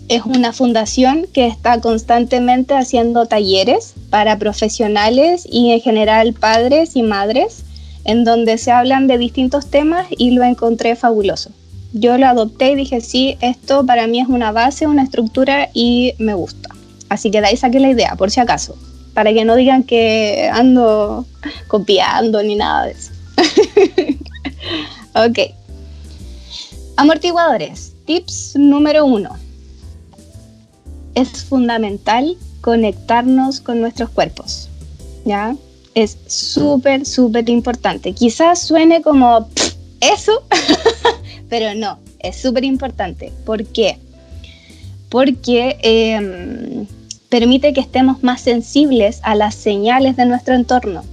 Es 0.08 0.24
una 0.24 0.52
fundación 0.52 1.26
que 1.32 1.46
está 1.46 1.80
constantemente 1.80 2.74
haciendo 2.74 3.26
talleres 3.26 3.94
para 4.08 4.38
profesionales 4.38 5.46
y 5.50 5.72
en 5.72 5.80
general 5.80 6.32
padres 6.32 6.96
y 6.96 7.02
madres, 7.02 7.64
en 8.04 8.24
donde 8.24 8.56
se 8.56 8.70
hablan 8.70 9.08
de 9.08 9.18
distintos 9.18 9.66
temas 9.66 10.06
y 10.10 10.30
lo 10.30 10.42
encontré 10.44 10.96
fabuloso 10.96 11.50
yo 11.92 12.18
lo 12.18 12.26
adopté 12.26 12.72
y 12.72 12.76
dije, 12.76 13.00
sí, 13.00 13.36
esto 13.40 13.84
para 13.84 14.06
mí 14.06 14.20
es 14.20 14.28
una 14.28 14.52
base, 14.52 14.86
una 14.86 15.02
estructura 15.02 15.70
y 15.74 16.14
me 16.18 16.34
gusta. 16.34 16.68
Así 17.08 17.30
que 17.30 17.40
de 17.40 17.48
ahí 17.48 17.56
saqué 17.56 17.80
la 17.80 17.90
idea, 17.90 18.14
por 18.16 18.30
si 18.30 18.40
acaso, 18.40 18.76
para 19.14 19.32
que 19.32 19.44
no 19.44 19.56
digan 19.56 19.82
que 19.82 20.48
ando 20.52 21.26
copiando 21.68 22.42
ni 22.42 22.54
nada 22.54 22.86
de 22.86 22.92
eso. 22.92 23.12
ok. 25.14 25.38
Amortiguadores. 26.96 27.94
Tips 28.04 28.56
número 28.56 29.04
uno. 29.04 29.30
Es 31.14 31.44
fundamental 31.44 32.36
conectarnos 32.60 33.60
con 33.60 33.80
nuestros 33.80 34.10
cuerpos. 34.10 34.68
¿Ya? 35.24 35.56
Es 35.94 36.18
súper, 36.26 37.04
súper 37.04 37.48
importante. 37.48 38.12
Quizás 38.12 38.60
suene 38.62 39.02
como 39.02 39.48
eso, 40.00 40.44
pero 41.50 41.74
no, 41.74 41.98
es 42.20 42.36
súper 42.36 42.64
importante. 42.64 43.32
¿Por 43.44 43.66
qué? 43.66 43.98
Porque 45.10 45.76
em, 45.82 46.86
permite 47.28 47.72
que 47.74 47.80
estemos 47.80 48.22
más 48.22 48.40
sensibles 48.40 49.20
a 49.22 49.34
las 49.34 49.54
señales 49.54 50.16
de 50.16 50.24
nuestro 50.24 50.54
entorno, 50.54 51.04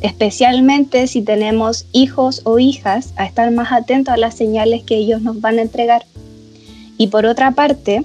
especialmente 0.00 1.06
si 1.08 1.20
tenemos 1.20 1.84
hijos 1.92 2.40
o 2.44 2.58
hijas, 2.58 3.12
a 3.16 3.26
estar 3.26 3.50
más 3.50 3.72
atentos 3.72 4.14
a 4.14 4.16
las 4.16 4.34
señales 4.34 4.84
que 4.84 4.96
ellos 4.96 5.20
nos 5.20 5.40
van 5.40 5.58
a 5.58 5.62
entregar. 5.62 6.06
Y 6.96 7.08
por 7.08 7.26
otra 7.26 7.50
parte, 7.50 8.04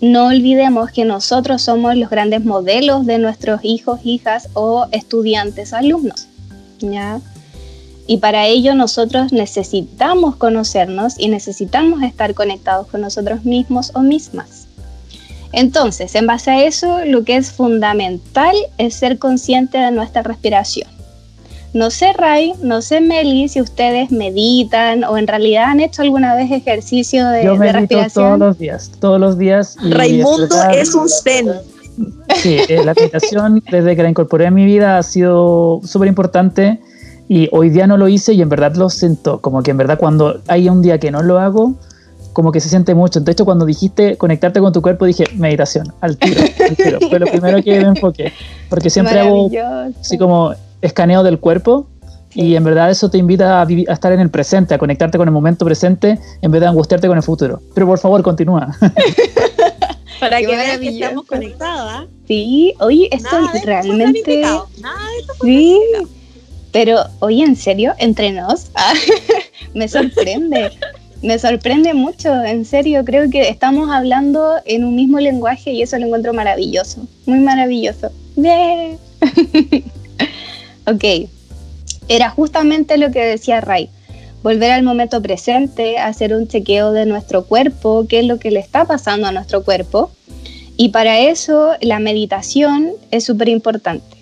no 0.00 0.26
olvidemos 0.26 0.90
que 0.90 1.04
nosotros 1.04 1.62
somos 1.62 1.96
los 1.96 2.10
grandes 2.10 2.44
modelos 2.44 3.06
de 3.06 3.18
nuestros 3.18 3.60
hijos, 3.64 4.00
hijas 4.04 4.48
o 4.54 4.86
estudiantes, 4.92 5.72
alumnos. 5.72 6.28
¿ya? 6.80 7.20
Y 8.06 8.18
para 8.18 8.46
ello 8.46 8.74
nosotros 8.74 9.32
necesitamos 9.32 10.36
conocernos 10.36 11.18
y 11.18 11.28
necesitamos 11.28 12.02
estar 12.02 12.34
conectados 12.34 12.86
con 12.88 13.00
nosotros 13.00 13.44
mismos 13.44 13.92
o 13.94 14.00
mismas. 14.00 14.68
Entonces, 15.52 16.14
en 16.14 16.26
base 16.26 16.50
a 16.50 16.64
eso, 16.64 17.04
lo 17.06 17.24
que 17.24 17.36
es 17.36 17.52
fundamental 17.52 18.54
es 18.76 18.94
ser 18.94 19.18
consciente 19.18 19.78
de 19.78 19.90
nuestra 19.90 20.22
respiración. 20.22 20.88
No 21.72 21.90
sé, 21.90 22.12
Ray, 22.12 22.54
no 22.62 22.82
sé, 22.82 23.00
Meli, 23.00 23.48
si 23.48 23.60
ustedes 23.60 24.12
meditan 24.12 25.02
o 25.04 25.18
en 25.18 25.26
realidad 25.26 25.64
han 25.64 25.80
hecho 25.80 26.02
alguna 26.02 26.36
vez 26.36 26.50
ejercicio 26.50 27.26
de, 27.28 27.44
Yo 27.44 27.56
medito 27.56 27.98
todos 28.12 28.38
los 28.38 28.58
días, 28.58 28.92
todos 29.00 29.20
los 29.20 29.38
días. 29.38 29.76
Raimundo 29.82 30.54
es 30.72 30.94
un 30.94 31.08
zen. 31.08 31.52
Sí, 32.36 32.58
eh, 32.68 32.84
la 32.84 32.94
meditación 32.94 33.62
desde 33.70 33.96
que 33.96 34.02
la 34.02 34.08
incorporé 34.08 34.46
a 34.46 34.50
mi 34.50 34.64
vida 34.64 34.98
ha 34.98 35.02
sido 35.02 35.80
súper 35.84 36.08
importante 36.08 36.80
y 37.28 37.48
hoy 37.52 37.70
día 37.70 37.86
no 37.86 37.96
lo 37.96 38.08
hice 38.08 38.34
y 38.34 38.42
en 38.42 38.48
verdad 38.48 38.74
lo 38.74 38.90
siento, 38.90 39.40
como 39.40 39.62
que 39.62 39.70
en 39.70 39.76
verdad 39.76 39.98
cuando 39.98 40.40
hay 40.48 40.68
un 40.68 40.82
día 40.82 40.98
que 40.98 41.10
no 41.10 41.22
lo 41.22 41.38
hago, 41.38 41.74
como 42.34 42.52
que 42.52 42.60
se 42.60 42.68
siente 42.68 42.94
mucho. 42.94 43.20
De 43.20 43.32
hecho, 43.32 43.44
cuando 43.44 43.64
dijiste 43.64 44.16
conectarte 44.16 44.60
con 44.60 44.72
tu 44.72 44.82
cuerpo, 44.82 45.06
dije 45.06 45.24
meditación, 45.34 45.92
al 46.00 46.18
tiro, 46.18 46.42
al 46.42 46.76
tiro. 46.76 46.98
Fue 47.08 47.18
lo 47.18 47.26
primero 47.26 47.62
que 47.62 47.80
me 47.80 47.88
enfoqué. 47.88 48.32
Porque 48.68 48.90
siempre 48.90 49.20
hago 49.20 49.48
así 50.00 50.18
como 50.18 50.52
escaneo 50.82 51.22
del 51.22 51.38
cuerpo 51.38 51.86
y 52.34 52.56
en 52.56 52.64
verdad 52.64 52.90
eso 52.90 53.08
te 53.08 53.16
invita 53.16 53.62
a, 53.62 53.62
a, 53.62 53.92
estar 53.92 54.12
en 54.12 54.20
el 54.20 54.28
presente, 54.28 54.74
a 54.74 54.78
conectarte 54.78 55.16
con 55.16 55.28
el 55.28 55.32
momento 55.32 55.64
presente 55.64 56.18
en 56.42 56.50
vez 56.50 56.60
de 56.60 56.66
angustiarte 56.66 57.06
con 57.06 57.16
el 57.16 57.22
futuro. 57.22 57.62
Pero 57.72 57.86
por 57.86 57.98
favor, 57.98 58.22
continúa. 58.22 58.76
Para 60.20 60.40
que 60.40 60.46
vean 60.46 60.80
que 60.80 60.88
estamos 60.88 61.26
conectados. 61.26 61.90
¿ah? 61.92 62.06
Sí, 62.26 62.74
oye, 62.80 63.08
esto 63.12 63.36
realmente... 63.64 64.40
Nada 64.40 64.66
de 64.72 65.20
esto 65.20 65.32
sí. 65.42 65.80
Pero, 66.74 67.04
oye, 67.20 67.44
en 67.44 67.54
serio, 67.54 67.94
entre 67.98 68.32
nos, 68.32 68.72
me 69.74 69.86
sorprende. 69.86 70.72
Me 71.22 71.38
sorprende 71.38 71.94
mucho, 71.94 72.34
en 72.42 72.64
serio. 72.64 73.04
Creo 73.04 73.30
que 73.30 73.48
estamos 73.48 73.90
hablando 73.90 74.56
en 74.64 74.84
un 74.84 74.96
mismo 74.96 75.20
lenguaje 75.20 75.70
y 75.70 75.82
eso 75.82 75.96
lo 76.00 76.06
encuentro 76.06 76.34
maravilloso. 76.34 77.06
Muy 77.26 77.38
maravilloso. 77.38 78.10
ok. 80.86 81.04
Era 82.08 82.30
justamente 82.30 82.98
lo 82.98 83.12
que 83.12 83.20
decía 83.20 83.60
Ray. 83.60 83.88
Volver 84.42 84.72
al 84.72 84.82
momento 84.82 85.22
presente, 85.22 85.98
hacer 85.98 86.34
un 86.34 86.48
chequeo 86.48 86.90
de 86.90 87.06
nuestro 87.06 87.44
cuerpo, 87.44 88.06
qué 88.08 88.18
es 88.18 88.26
lo 88.26 88.40
que 88.40 88.50
le 88.50 88.58
está 88.58 88.84
pasando 88.84 89.28
a 89.28 89.32
nuestro 89.32 89.62
cuerpo. 89.62 90.10
Y 90.76 90.88
para 90.88 91.20
eso 91.20 91.74
la 91.80 92.00
meditación 92.00 92.94
es 93.12 93.22
súper 93.22 93.48
importante. 93.48 94.13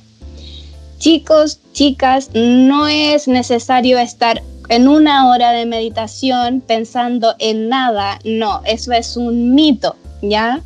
Chicos, 1.03 1.59
chicas, 1.73 2.31
no 2.33 2.87
es 2.87 3.27
necesario 3.27 3.99
estar 3.99 4.41
en 4.69 4.87
una 4.87 5.29
hora 5.29 5.51
de 5.51 5.67
meditación 5.67 6.61
pensando 6.61 7.35
en 7.41 7.69
nada, 7.69 8.21
no, 8.25 8.63
eso 8.67 8.93
es 8.93 9.17
un 9.17 9.53
mito, 9.53 9.97
¿ya? 10.23 10.63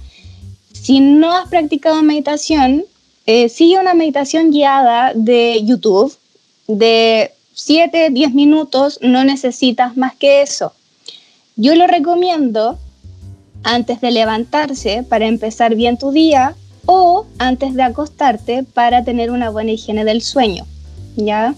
Si 0.74 1.00
no 1.00 1.32
has 1.32 1.48
practicado 1.48 2.02
meditación, 2.02 2.84
eh, 3.24 3.48
sigue 3.48 3.78
una 3.78 3.94
meditación 3.94 4.50
guiada 4.50 5.12
de 5.14 5.64
YouTube, 5.64 6.14
de 6.68 7.32
7, 7.54 8.10
10 8.10 8.34
minutos, 8.34 8.98
no 9.00 9.24
necesitas 9.24 9.96
más 9.96 10.14
que 10.16 10.42
eso. 10.42 10.74
Yo 11.56 11.74
lo 11.76 11.86
recomiendo 11.86 12.78
antes 13.62 14.02
de 14.02 14.10
levantarse 14.10 15.02
para 15.02 15.28
empezar 15.28 15.76
bien 15.76 15.96
tu 15.96 16.10
día 16.12 16.54
o 16.86 17.26
antes 17.38 17.74
de 17.74 17.82
acostarte 17.82 18.64
para 18.64 19.04
tener 19.04 19.30
una 19.30 19.50
buena 19.50 19.72
higiene 19.72 20.04
del 20.04 20.22
sueño, 20.22 20.64
¿ya? 21.16 21.54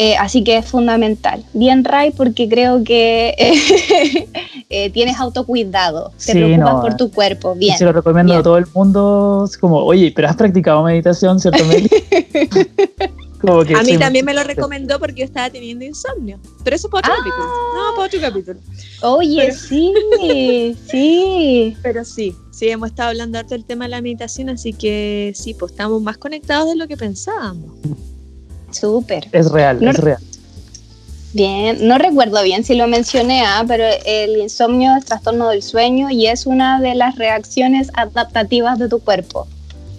Eh, 0.00 0.16
así 0.16 0.44
que 0.44 0.56
es 0.56 0.64
fundamental. 0.64 1.44
Bien, 1.52 1.82
Ray, 1.82 2.12
porque 2.12 2.48
creo 2.48 2.84
que 2.84 3.34
eh, 4.70 4.90
tienes 4.90 5.18
autocuidado, 5.18 6.12
te 6.24 6.32
preocupas 6.32 6.74
por 6.82 6.96
tu 6.96 7.10
cuerpo. 7.10 7.56
Bien. 7.56 7.76
se 7.76 7.84
lo 7.84 7.90
recomiendo 7.90 8.34
a 8.34 8.42
todo 8.44 8.58
el 8.58 8.66
mundo. 8.72 9.44
Es 9.44 9.58
como, 9.58 9.78
oye, 9.78 10.12
pero 10.14 10.28
has 10.28 10.36
practicado 10.36 10.84
meditación, 10.84 11.40
¿cierto, 11.40 11.64
A 13.46 13.82
mí 13.84 13.96
también 13.98 14.24
me 14.24 14.34
lo 14.34 14.42
recomendó 14.42 14.98
porque 14.98 15.20
yo 15.20 15.24
estaba 15.24 15.48
teniendo 15.48 15.84
insomnio. 15.84 16.40
Pero 16.64 16.74
eso 16.74 16.88
es 16.88 16.90
para 16.90 17.08
otro 17.08 17.12
ah. 17.12 17.18
capítulo. 17.18 17.48
No, 17.74 17.94
para 17.94 18.06
otro 18.06 18.20
capítulo. 18.20 18.60
Oye, 19.02 19.52
sí, 19.52 19.94
sí. 20.90 21.76
Pero 21.82 22.04
sí, 22.04 22.34
sí, 22.50 22.68
hemos 22.68 22.90
estado 22.90 23.10
hablando 23.10 23.38
harto 23.38 23.54
del 23.54 23.64
tema 23.64 23.84
de 23.84 23.90
la 23.90 24.00
meditación, 24.00 24.48
así 24.48 24.72
que 24.72 25.32
sí, 25.36 25.54
pues 25.54 25.72
estamos 25.72 26.02
más 26.02 26.18
conectados 26.18 26.68
de 26.68 26.76
lo 26.76 26.88
que 26.88 26.96
pensábamos. 26.96 27.70
Súper. 28.72 29.28
Es 29.32 29.50
real, 29.50 29.82
es 29.86 29.96
real. 29.98 30.18
Bien, 31.32 31.86
no 31.86 31.98
recuerdo 31.98 32.42
bien 32.42 32.64
si 32.64 32.74
lo 32.74 32.88
mencioné, 32.88 33.42
¿ah? 33.42 33.62
pero 33.68 33.84
el 34.06 34.38
insomnio 34.38 34.96
es 34.96 35.04
trastorno 35.04 35.50
del 35.50 35.62
sueño 35.62 36.10
y 36.10 36.26
es 36.26 36.46
una 36.46 36.80
de 36.80 36.94
las 36.94 37.16
reacciones 37.16 37.90
adaptativas 37.94 38.78
de 38.78 38.88
tu 38.88 38.98
cuerpo. 39.00 39.46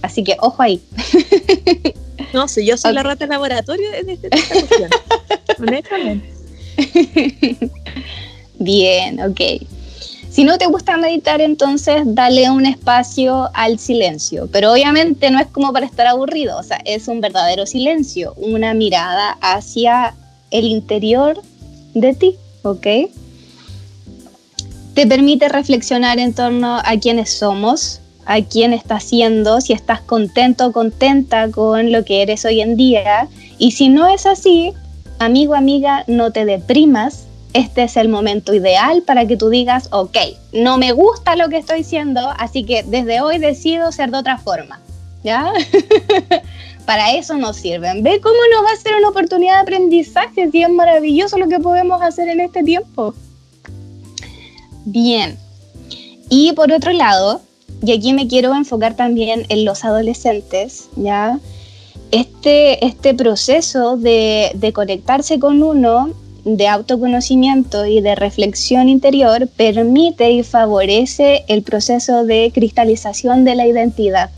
Así 0.02 0.24
que 0.24 0.38
ojo 0.40 0.62
ahí. 0.62 0.82
No, 2.34 2.48
si 2.48 2.66
yo 2.66 2.78
soy 2.78 2.94
la 2.94 3.04
rata 3.04 3.26
de 3.26 3.32
laboratorio 3.32 3.94
en 3.94 4.10
esta 4.10 4.30
cuestión. 4.30 4.90
Honestamente. 5.60 6.34
Bien, 8.60 9.20
ok. 9.22 9.42
Si 10.30 10.44
no 10.44 10.58
te 10.58 10.68
gusta 10.68 10.96
meditar, 10.98 11.42
entonces 11.42 12.04
dale 12.06 12.52
un 12.52 12.66
espacio 12.66 13.50
al 13.54 13.80
silencio. 13.80 14.48
Pero 14.52 14.72
obviamente 14.72 15.32
no 15.32 15.40
es 15.40 15.48
como 15.48 15.74
para 15.74 15.86
estar 15.86 16.06
aburrido, 16.08 16.58
o 16.58 16.64
sea, 16.64 16.80
es 16.86 17.08
un 17.08 17.20
verdadero 17.20 17.66
silencio, 17.66 18.36
una 18.38 18.74
mirada 18.74 19.38
hacia 19.42 20.16
el 20.52 20.66
interior 20.66 21.42
de 21.94 22.14
ti, 22.14 22.36
¿ok? 22.62 22.88
Te 24.94 25.08
permite 25.08 25.50
reflexionar 25.50 26.20
en 26.20 26.34
torno 26.34 26.78
a 26.78 26.98
quiénes 27.02 27.32
somos, 27.32 28.00
a 28.26 28.42
quién 28.42 28.74
estás 28.74 29.04
siendo, 29.04 29.62
si 29.62 29.74
estás 29.74 30.02
contento 30.02 30.68
o 30.68 30.72
contenta 30.72 31.50
con 31.50 31.92
lo 31.92 32.06
que 32.06 32.22
eres 32.22 32.46
hoy 32.46 32.62
en 32.62 32.76
día. 32.76 33.28
Y 33.58 33.72
si 33.72 33.90
no 33.90 34.08
es 34.08 34.26
así, 34.26 34.74
amigo, 35.20 35.56
amiga, 35.56 36.04
no 36.08 36.32
te 36.32 36.46
deprimas. 36.46 37.26
Este 37.54 37.84
es 37.84 37.98
el 37.98 38.10
momento 38.10 38.54
ideal 38.54 39.02
para 39.02 39.26
que 39.26 39.36
tú 39.36 39.50
digas, 39.50 39.90
ok, 39.92 40.18
no 40.54 40.78
me 40.78 40.92
gusta 40.92 41.36
lo 41.36 41.50
que 41.50 41.58
estoy 41.58 41.84
siendo, 41.84 42.22
así 42.38 42.64
que 42.64 42.84
desde 42.84 43.22
hoy 43.22 43.40
decido 43.40 43.92
ser 43.92 44.12
de 44.12 44.20
otra 44.20 44.38
forma. 44.38 44.80
¿Ya? 45.24 45.52
para 46.86 47.14
eso 47.14 47.38
nos 47.38 47.58
sirven. 47.58 48.02
Ve 48.02 48.20
cómo 48.20 48.38
nos 48.52 48.66
va 48.66 48.74
a 48.74 48.82
ser 48.82 48.96
una 48.96 49.10
oportunidad 49.10 49.56
de 49.56 49.62
aprendizaje, 49.62 50.50
si 50.50 50.64
es 50.64 50.70
maravilloso 50.70 51.38
lo 51.38 51.48
que 51.48 51.60
podemos 51.60 52.02
hacer 52.02 52.30
en 52.30 52.40
este 52.40 52.64
tiempo. 52.64 53.14
Bien. 54.86 55.38
Y 56.30 56.54
por 56.54 56.72
otro 56.72 56.92
lado, 56.92 57.42
y 57.84 57.94
aquí 57.94 58.14
me 58.14 58.28
quiero 58.28 58.54
enfocar 58.56 58.96
también 58.96 59.46
en 59.50 59.66
los 59.66 59.86
adolescentes, 59.86 60.90
¿ya? 60.96 61.40
Este, 62.12 62.86
este 62.86 63.14
proceso 63.14 63.96
de, 63.96 64.52
de 64.56 64.74
conectarse 64.74 65.40
con 65.40 65.62
uno, 65.64 66.10
de 66.44 66.68
autoconocimiento 66.68 67.86
y 67.86 68.02
de 68.02 68.16
reflexión 68.16 68.90
interior, 68.90 69.48
permite 69.48 70.32
y 70.32 70.44
favorece 70.44 71.44
el 71.48 71.64
proceso 71.64 72.26
de 72.26 72.52
cristalización 72.54 73.46
de 73.46 73.56
la 73.56 73.68
identidad, 73.68 74.30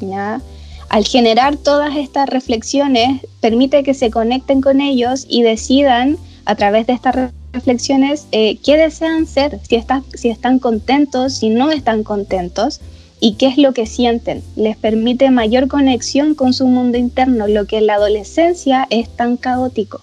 ¿ya? 0.00 0.40
Al 0.88 1.04
generar 1.04 1.56
todas 1.56 1.96
estas 1.96 2.28
reflexiones, 2.28 3.20
permite 3.40 3.82
que 3.82 3.94
se 3.94 4.10
conecten 4.10 4.60
con 4.60 4.80
ellos 4.80 5.26
y 5.28 5.42
decidan 5.42 6.16
a 6.44 6.54
través 6.54 6.86
de 6.86 6.94
estas 6.94 7.14
reflexiones 7.58 8.26
eh, 8.32 8.58
qué 8.64 8.76
desean 8.76 9.26
ser, 9.26 9.60
si, 9.68 9.80
si 10.14 10.28
están 10.28 10.58
contentos, 10.58 11.34
si 11.34 11.50
no 11.50 11.70
están 11.70 12.02
contentos 12.04 12.80
y 13.20 13.34
qué 13.34 13.48
es 13.48 13.58
lo 13.58 13.72
que 13.72 13.86
sienten. 13.86 14.42
Les 14.56 14.76
permite 14.76 15.30
mayor 15.30 15.68
conexión 15.68 16.34
con 16.34 16.52
su 16.52 16.66
mundo 16.66 16.98
interno, 16.98 17.48
lo 17.48 17.66
que 17.66 17.78
en 17.78 17.86
la 17.86 17.94
adolescencia 17.94 18.86
es 18.90 19.08
tan 19.08 19.36
caótico. 19.36 20.00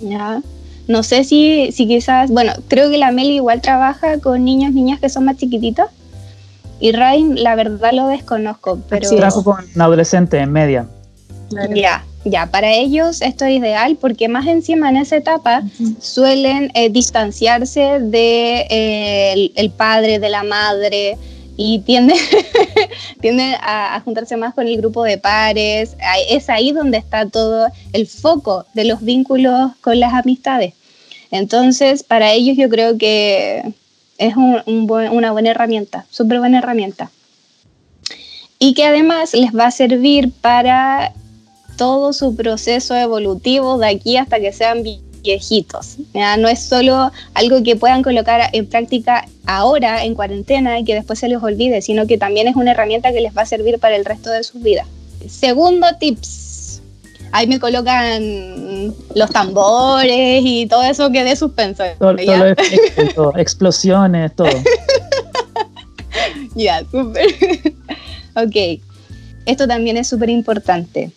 ¿Ya? 0.00 0.42
No 0.86 1.02
sé 1.02 1.24
si, 1.24 1.70
si 1.72 1.86
quizás, 1.86 2.30
bueno, 2.30 2.52
creo 2.68 2.90
que 2.90 2.98
la 2.98 3.12
Meli 3.12 3.36
igual 3.36 3.60
trabaja 3.60 4.18
con 4.20 4.44
niños, 4.44 4.72
niñas 4.72 5.00
que 5.00 5.08
son 5.08 5.24
más 5.24 5.36
chiquititos. 5.36 5.86
Y 6.80 6.92
Rain, 6.92 7.42
la 7.42 7.54
verdad 7.56 7.92
lo 7.92 8.06
desconozco, 8.06 8.78
pero... 8.88 9.08
Sí, 9.08 9.16
trabajo 9.16 9.44
con 9.44 9.64
adolescentes 9.78 10.42
en 10.42 10.50
media. 10.50 10.86
Ya, 11.74 12.04
ya, 12.24 12.46
para 12.46 12.72
ellos 12.72 13.22
esto 13.22 13.44
es 13.46 13.58
ideal 13.58 13.96
porque 14.00 14.28
más 14.28 14.46
encima 14.46 14.90
en 14.90 14.98
esa 14.98 15.16
etapa 15.16 15.62
suelen 16.00 16.70
eh, 16.74 16.90
distanciarse 16.90 17.98
de 18.00 18.66
eh, 18.68 19.52
el, 19.54 19.70
padre, 19.70 20.18
de 20.18 20.28
la 20.28 20.42
madre 20.42 21.16
y 21.56 21.78
tienden, 21.80 22.16
a, 23.60 23.96
a, 23.96 24.00
juntarse 24.00 24.36
más 24.36 24.54
con 24.54 24.68
el 24.68 24.76
grupo 24.76 25.02
de 25.04 25.18
pares. 25.18 25.96
Es 26.28 26.48
ahí 26.50 26.72
donde 26.72 26.98
está 26.98 27.28
todo 27.28 27.68
el 27.92 28.06
foco 28.06 28.66
de 28.74 28.84
los 28.84 29.02
vínculos 29.02 29.72
con 29.80 29.98
las 29.98 30.12
amistades. 30.12 30.74
Entonces, 31.30 32.02
para 32.02 32.32
ellos 32.32 32.56
yo 32.56 32.68
creo 32.68 32.98
que 32.98 33.62
es 34.18 34.34
una 34.36 35.32
buena 35.32 35.50
herramienta, 35.50 36.06
súper 36.10 36.40
buena 36.40 36.58
herramienta. 36.58 37.10
Y 38.58 38.74
que 38.74 38.84
además 38.84 39.32
les 39.32 39.56
va 39.56 39.66
a 39.66 39.70
servir 39.70 40.32
para 40.42 41.14
todo 41.80 42.12
su 42.12 42.36
proceso 42.36 42.94
evolutivo 42.94 43.78
de 43.78 43.86
aquí 43.86 44.18
hasta 44.18 44.38
que 44.38 44.52
sean 44.52 44.82
viejitos. 45.22 45.96
No 46.12 46.46
es 46.46 46.62
solo 46.62 47.10
algo 47.32 47.62
que 47.62 47.74
puedan 47.74 48.02
colocar 48.02 48.50
en 48.52 48.66
práctica 48.66 49.26
ahora 49.46 50.04
en 50.04 50.14
cuarentena 50.14 50.78
y 50.78 50.84
que 50.84 50.94
después 50.94 51.18
se 51.18 51.28
les 51.28 51.42
olvide, 51.42 51.80
sino 51.80 52.06
que 52.06 52.18
también 52.18 52.48
es 52.48 52.56
una 52.56 52.72
herramienta 52.72 53.12
que 53.12 53.22
les 53.22 53.34
va 53.34 53.42
a 53.42 53.46
servir 53.46 53.78
para 53.78 53.96
el 53.96 54.04
resto 54.04 54.28
de 54.28 54.44
sus 54.44 54.60
vidas. 54.60 54.86
Segundo 55.26 55.86
tips. 55.98 56.82
Ahí 57.32 57.46
me 57.46 57.58
colocan 57.58 58.94
los 59.14 59.30
tambores 59.30 60.42
y 60.44 60.66
todo 60.66 60.82
eso 60.82 61.10
que 61.10 61.24
dé 61.24 61.34
suspenso. 61.34 61.82
Todo, 63.14 63.34
explosiones, 63.38 64.36
todo. 64.36 64.50
ya, 66.54 66.82
súper. 66.90 67.24
ok. 68.36 68.82
Esto 69.46 69.66
también 69.66 69.96
es 69.96 70.08
súper 70.08 70.28
importante 70.28 71.10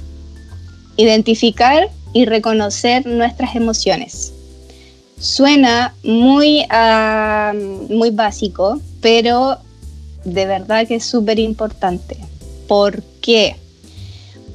identificar 0.97 1.89
y 2.13 2.25
reconocer 2.25 3.05
nuestras 3.05 3.55
emociones. 3.55 4.33
Suena 5.19 5.93
muy, 6.03 6.65
muy 7.89 8.09
básico, 8.11 8.79
pero 9.01 9.57
de 10.25 10.45
verdad 10.45 10.87
que 10.87 10.95
es 10.95 11.05
súper 11.05 11.39
importante. 11.39 12.17
¿Por 12.67 13.01
qué? 13.21 13.55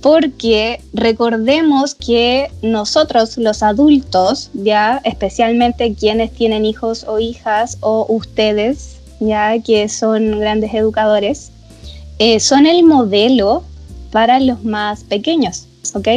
Porque 0.00 0.80
recordemos 0.92 1.94
que 1.94 2.50
nosotros 2.62 3.36
los 3.38 3.62
adultos, 3.62 4.50
ya 4.54 5.00
especialmente 5.04 5.94
quienes 5.94 6.32
tienen 6.32 6.64
hijos 6.64 7.04
o 7.08 7.18
hijas 7.18 7.78
o 7.80 8.06
ustedes, 8.08 8.98
ya 9.20 9.60
que 9.60 9.88
son 9.88 10.38
grandes 10.38 10.72
educadores, 10.74 11.50
eh, 12.18 12.40
son 12.40 12.66
el 12.66 12.84
modelo 12.84 13.62
para 14.12 14.40
los 14.40 14.64
más 14.64 15.04
pequeños. 15.04 15.67
¿Ok? 15.94 16.08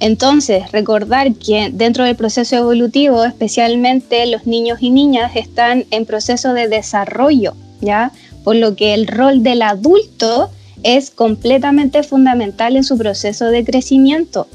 Entonces, 0.00 0.72
recordar 0.72 1.34
que 1.34 1.70
dentro 1.72 2.04
del 2.04 2.16
proceso 2.16 2.56
evolutivo, 2.56 3.22
especialmente 3.24 4.24
los 4.26 4.46
niños 4.46 4.78
y 4.80 4.90
niñas 4.90 5.32
están 5.36 5.84
en 5.90 6.06
proceso 6.06 6.54
de 6.54 6.68
desarrollo, 6.68 7.54
¿ya? 7.82 8.12
Por 8.42 8.56
lo 8.56 8.74
que 8.76 8.94
el 8.94 9.06
rol 9.06 9.42
del 9.42 9.60
adulto 9.60 10.50
es 10.82 11.10
completamente 11.10 12.02
fundamental 12.02 12.76
en 12.76 12.84
su 12.84 12.96
proceso 12.96 13.46
de 13.46 13.62
crecimiento. 13.62 14.46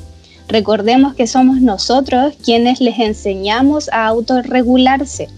Recordemos 0.47 1.13
que 1.13 1.27
somos 1.27 1.61
nosotros 1.61 2.33
quienes 2.43 2.81
les 2.81 2.97
enseñamos 2.97 3.89
a 3.89 4.07
autorregularse. 4.07 5.29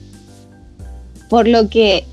Por 1.30 1.50
lo 1.50 1.70
que 1.70 2.06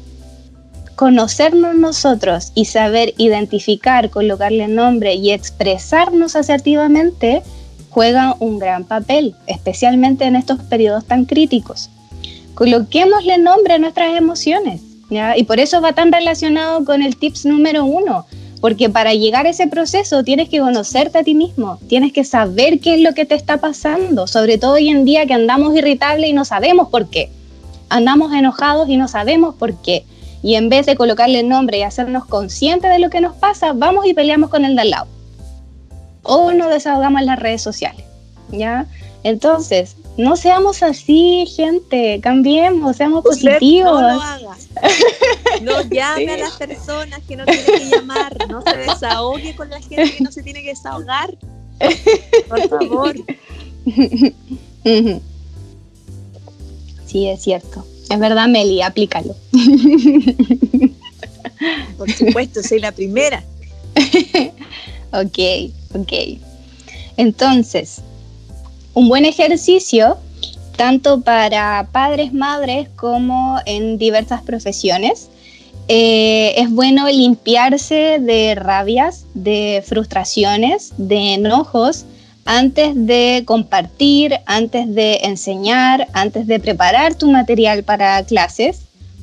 conocernos 0.96 1.74
nosotros 1.74 2.52
y 2.54 2.66
saber 2.66 3.14
identificar, 3.18 4.10
colocarle 4.10 4.68
nombre 4.68 5.14
y 5.14 5.32
expresarnos 5.32 6.36
asertivamente 6.36 7.42
juega 7.90 8.36
un 8.40 8.58
gran 8.58 8.84
papel, 8.84 9.34
especialmente 9.46 10.24
en 10.24 10.36
estos 10.36 10.60
periodos 10.62 11.04
tan 11.04 11.24
críticos. 11.24 11.90
Coloquémosle 12.54 13.38
nombre 13.38 13.74
a 13.74 13.78
nuestras 13.78 14.16
emociones, 14.16 14.80
¿ya? 15.10 15.36
y 15.36 15.44
por 15.44 15.60
eso 15.60 15.80
va 15.80 15.92
tan 15.92 16.12
relacionado 16.12 16.84
con 16.84 17.02
el 17.02 17.16
tips 17.16 17.46
número 17.46 17.84
uno. 17.84 18.26
porque 18.60 18.88
para 18.88 19.12
llegar 19.12 19.44
a 19.44 19.50
ese 19.50 19.66
proceso 19.66 20.24
tienes 20.24 20.48
que 20.48 20.58
conocerte 20.58 21.18
a 21.18 21.22
ti 21.22 21.34
mismo, 21.34 21.78
tienes 21.86 22.14
que 22.14 22.24
saber 22.24 22.80
qué 22.80 22.94
es 22.94 23.00
lo 23.02 23.12
que 23.12 23.26
te 23.26 23.34
está 23.34 23.58
pasando, 23.58 24.26
sobre 24.26 24.56
todo 24.56 24.74
hoy 24.74 24.88
en 24.88 25.04
día 25.04 25.26
que 25.26 25.34
andamos 25.34 25.76
irritables 25.76 26.30
y 26.30 26.32
no 26.32 26.46
sabemos 26.46 26.88
por 26.88 27.10
qué. 27.10 27.28
Andamos 27.90 28.32
enojados 28.32 28.88
y 28.88 28.96
no 28.96 29.06
sabemos 29.06 29.54
por 29.56 29.74
qué. 29.82 30.06
Y 30.44 30.56
en 30.56 30.68
vez 30.68 30.84
de 30.84 30.94
colocarle 30.94 31.42
nombre 31.42 31.78
y 31.78 31.82
hacernos 31.84 32.26
conscientes 32.26 32.90
de 32.90 32.98
lo 32.98 33.08
que 33.08 33.22
nos 33.22 33.34
pasa, 33.34 33.72
vamos 33.72 34.04
y 34.04 34.12
peleamos 34.12 34.50
con 34.50 34.66
el 34.66 34.76
de 34.76 34.82
al 34.82 34.90
lado. 34.90 35.06
O 36.22 36.52
nos 36.52 36.68
desahogamos 36.68 37.22
en 37.22 37.26
las 37.28 37.38
redes 37.38 37.62
sociales. 37.62 38.04
¿Ya? 38.50 38.86
Entonces, 39.22 39.96
no 40.18 40.36
seamos 40.36 40.82
así, 40.82 41.46
gente, 41.46 42.20
cambiemos, 42.22 42.98
seamos 42.98 43.24
positivos. 43.24 44.02
No 44.02 44.16
lo 44.16 44.20
hagas. 44.20 44.68
No 45.62 45.80
llame 45.90 46.34
a 46.34 46.36
las 46.36 46.52
personas 46.58 47.20
que 47.26 47.36
no 47.36 47.46
tiene 47.46 47.64
que 47.64 47.88
llamar, 47.88 48.36
no 48.46 48.60
se 48.60 48.76
desahogue 48.76 49.56
con 49.56 49.70
la 49.70 49.80
gente 49.80 50.12
que 50.12 50.24
no 50.24 50.30
se 50.30 50.42
tiene 50.42 50.62
que 50.62 50.68
desahogar. 50.68 51.34
Por 52.50 52.68
favor. 52.68 53.16
Sí, 57.06 57.28
es 57.30 57.42
cierto. 57.42 57.86
Es 58.14 58.20
verdad, 58.20 58.46
Meli, 58.46 58.80
aplícalo. 58.80 59.34
Por 61.98 62.12
supuesto, 62.12 62.62
soy 62.62 62.78
la 62.78 62.92
primera. 62.92 63.42
ok, 65.12 65.38
ok. 65.94 66.12
Entonces, 67.16 68.02
un 68.92 69.08
buen 69.08 69.24
ejercicio 69.24 70.16
tanto 70.76 71.22
para 71.22 71.88
padres, 71.90 72.32
madres 72.32 72.88
como 72.94 73.58
en 73.66 73.98
diversas 73.98 74.42
profesiones. 74.42 75.28
Eh, 75.88 76.54
es 76.56 76.70
bueno 76.70 77.08
limpiarse 77.08 78.18
de 78.20 78.54
rabias, 78.54 79.26
de 79.34 79.82
frustraciones, 79.84 80.92
de 80.98 81.34
enojos 81.34 82.04
antes 82.44 82.92
de 82.94 83.42
compartir, 83.46 84.34
antes 84.46 84.92
de 84.94 85.20
enseñar, 85.22 86.08
antes 86.12 86.46
de 86.46 86.60
preparar 86.60 87.14
tu 87.14 87.30
material 87.30 87.82
para 87.82 88.22
clases. 88.24 88.82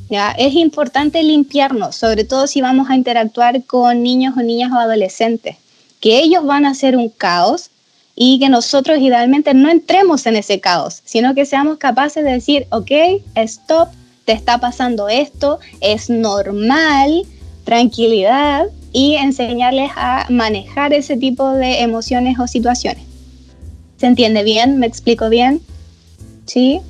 ¿ya? 0.10 0.32
Es 0.32 0.54
importante 0.56 1.22
limpiarnos, 1.24 1.96
sobre 1.96 2.24
todo 2.24 2.48
si 2.48 2.62
vamos 2.62 2.90
a 2.90 2.96
interactuar 2.96 3.64
con 3.64 4.04
niños 4.04 4.36
o 4.38 4.42
niñas 4.42 4.72
o 4.72 4.76
adolescentes, 4.76 5.58
que 6.00 6.20
ellos 6.20 6.46
van 6.46 6.66
a 6.66 6.72
hacer 6.72 6.98
un 6.98 7.10
caos 7.10 7.70
y 8.16 8.40
que 8.40 8.50
nosotros 8.50 9.00
idealmente 9.00 9.54
no 9.54 9.70
entremos 9.70 10.26
en 10.26 10.36
ese 10.36 10.60
caos, 10.60 11.02
sino 11.06 11.34
que 11.34 11.46
seamos 11.46 11.78
capaces 11.78 12.24
de 12.24 12.32
decir, 12.32 12.68
ok, 12.72 12.92
stop, 13.36 13.90
te 14.26 14.34
está 14.34 14.58
pasando 14.60 15.10
esto, 15.10 15.60
es 15.80 16.10
normal, 16.10 17.24
tranquilidad 17.64 18.66
y 18.92 19.16
enseñarles 19.16 19.92
a 19.96 20.26
manejar 20.30 20.94
ese 20.94 21.18
tipo 21.18 21.52
de 21.52 21.82
emociones 21.82 22.38
o 22.40 22.48
situaciones. 22.48 23.11
¿Se 24.02 24.08
entiende 24.08 24.42
bien? 24.44 24.80
¿Me 24.80 24.88
explico 24.88 25.30
bien? 25.30 25.62
¿Sí? 26.48 26.82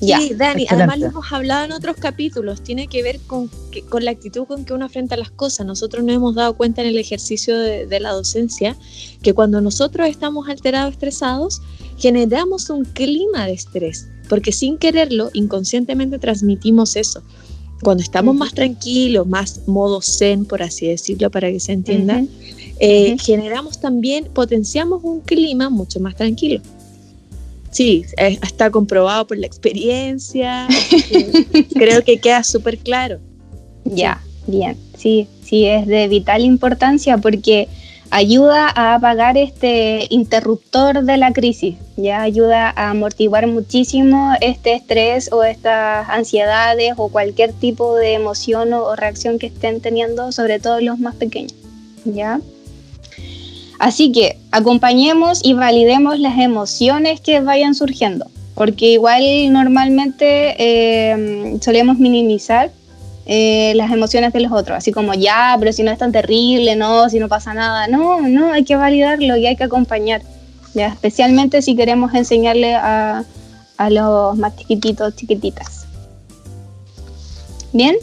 Sí, 0.00 0.34
Dani, 0.36 0.66
además 0.68 0.98
lo 0.98 1.06
hemos 1.06 1.32
hablado 1.32 1.64
en 1.64 1.72
otros 1.72 1.96
capítulos, 1.96 2.62
tiene 2.62 2.88
que 2.88 3.02
ver 3.02 3.20
con, 3.20 3.50
con 3.88 4.04
la 4.04 4.10
actitud 4.10 4.44
con 4.44 4.66
que 4.66 4.74
uno 4.74 4.84
enfrenta 4.84 5.16
las 5.16 5.30
cosas. 5.30 5.64
Nosotros 5.64 6.04
nos 6.04 6.14
hemos 6.14 6.34
dado 6.34 6.58
cuenta 6.58 6.82
en 6.82 6.88
el 6.88 6.98
ejercicio 6.98 7.58
de, 7.58 8.00
la 8.00 8.12
docencia 8.12 8.76
que 9.22 9.32
cuando 9.32 9.62
nosotros 9.62 10.08
estamos 10.08 10.46
alterados, 10.50 10.92
estresados, 10.92 11.62
generamos 11.96 12.68
un 12.68 12.84
clima 12.84 13.46
de 13.46 13.54
estrés, 13.54 14.06
porque 14.28 14.52
sin 14.52 14.76
quererlo, 14.76 15.30
inconscientemente 15.32 16.18
transmitimos 16.18 16.96
eso. 16.96 17.22
Cuando 17.82 18.02
estamos 18.02 18.36
más 18.36 18.52
tranquilos, 18.52 19.26
más 19.26 19.66
modo 19.66 20.02
zen, 20.02 20.44
por 20.44 20.62
así 20.62 20.86
decirlo, 20.86 21.30
para 21.30 21.50
que 21.50 21.60
se 21.60 21.72
entienda, 21.72 22.22
eh, 22.80 23.16
generamos 23.18 23.80
también, 23.80 24.26
potenciamos 24.32 25.02
un 25.02 25.20
clima 25.20 25.70
mucho 25.70 26.00
más 26.00 26.14
tranquilo. 26.16 26.60
Sí, 27.70 28.04
está 28.16 28.70
comprobado 28.70 29.26
por 29.26 29.36
la 29.36 29.46
experiencia. 29.46 30.66
creo 31.74 32.02
que 32.02 32.18
queda 32.18 32.42
súper 32.42 32.78
claro. 32.78 33.18
Ya, 33.84 34.22
bien. 34.46 34.76
Sí, 34.96 35.28
sí, 35.44 35.66
es 35.66 35.86
de 35.86 36.08
vital 36.08 36.44
importancia 36.44 37.18
porque 37.18 37.68
ayuda 38.10 38.68
a 38.74 38.94
apagar 38.94 39.36
este 39.36 40.06
interruptor 40.10 41.04
de 41.04 41.18
la 41.18 41.32
crisis, 41.32 41.76
ya 41.96 42.22
ayuda 42.22 42.70
a 42.70 42.90
amortiguar 42.90 43.46
muchísimo 43.46 44.32
este 44.40 44.74
estrés 44.74 45.30
o 45.30 45.44
estas 45.44 46.08
ansiedades 46.08 46.94
o 46.96 47.08
cualquier 47.10 47.52
tipo 47.52 47.94
de 47.96 48.14
emoción 48.14 48.72
o, 48.72 48.84
o 48.84 48.96
reacción 48.96 49.38
que 49.38 49.46
estén 49.46 49.80
teniendo, 49.80 50.32
sobre 50.32 50.58
todo 50.58 50.80
los 50.80 50.98
más 50.98 51.14
pequeños, 51.16 51.54
¿ya? 52.04 52.40
Así 53.78 54.10
que 54.10 54.38
acompañemos 54.50 55.40
y 55.44 55.54
validemos 55.54 56.18
las 56.18 56.38
emociones 56.38 57.20
que 57.20 57.40
vayan 57.40 57.74
surgiendo, 57.74 58.26
porque 58.54 58.86
igual 58.92 59.22
normalmente 59.52 60.56
eh, 60.58 61.58
solemos 61.60 61.98
minimizar 61.98 62.72
eh, 63.26 63.72
las 63.76 63.92
emociones 63.92 64.32
de 64.32 64.40
los 64.40 64.50
otros, 64.50 64.78
así 64.78 64.90
como 64.90 65.14
ya, 65.14 65.54
pero 65.60 65.72
si 65.72 65.82
no 65.84 65.92
es 65.92 65.98
tan 65.98 66.10
terrible, 66.10 66.74
no, 66.74 67.08
si 67.08 67.20
no 67.20 67.28
pasa 67.28 67.54
nada, 67.54 67.86
no, 67.86 68.20
no, 68.22 68.52
hay 68.52 68.64
que 68.64 68.74
validarlo 68.74 69.36
y 69.36 69.46
hay 69.46 69.54
que 69.54 69.64
acompañar, 69.64 70.22
especialmente 70.74 71.62
si 71.62 71.76
queremos 71.76 72.14
enseñarle 72.14 72.74
a, 72.74 73.24
a 73.76 73.90
los 73.90 74.36
más 74.36 74.56
chiquititos, 74.56 75.14
chiquititas. 75.14 75.86
Bien. 77.72 77.96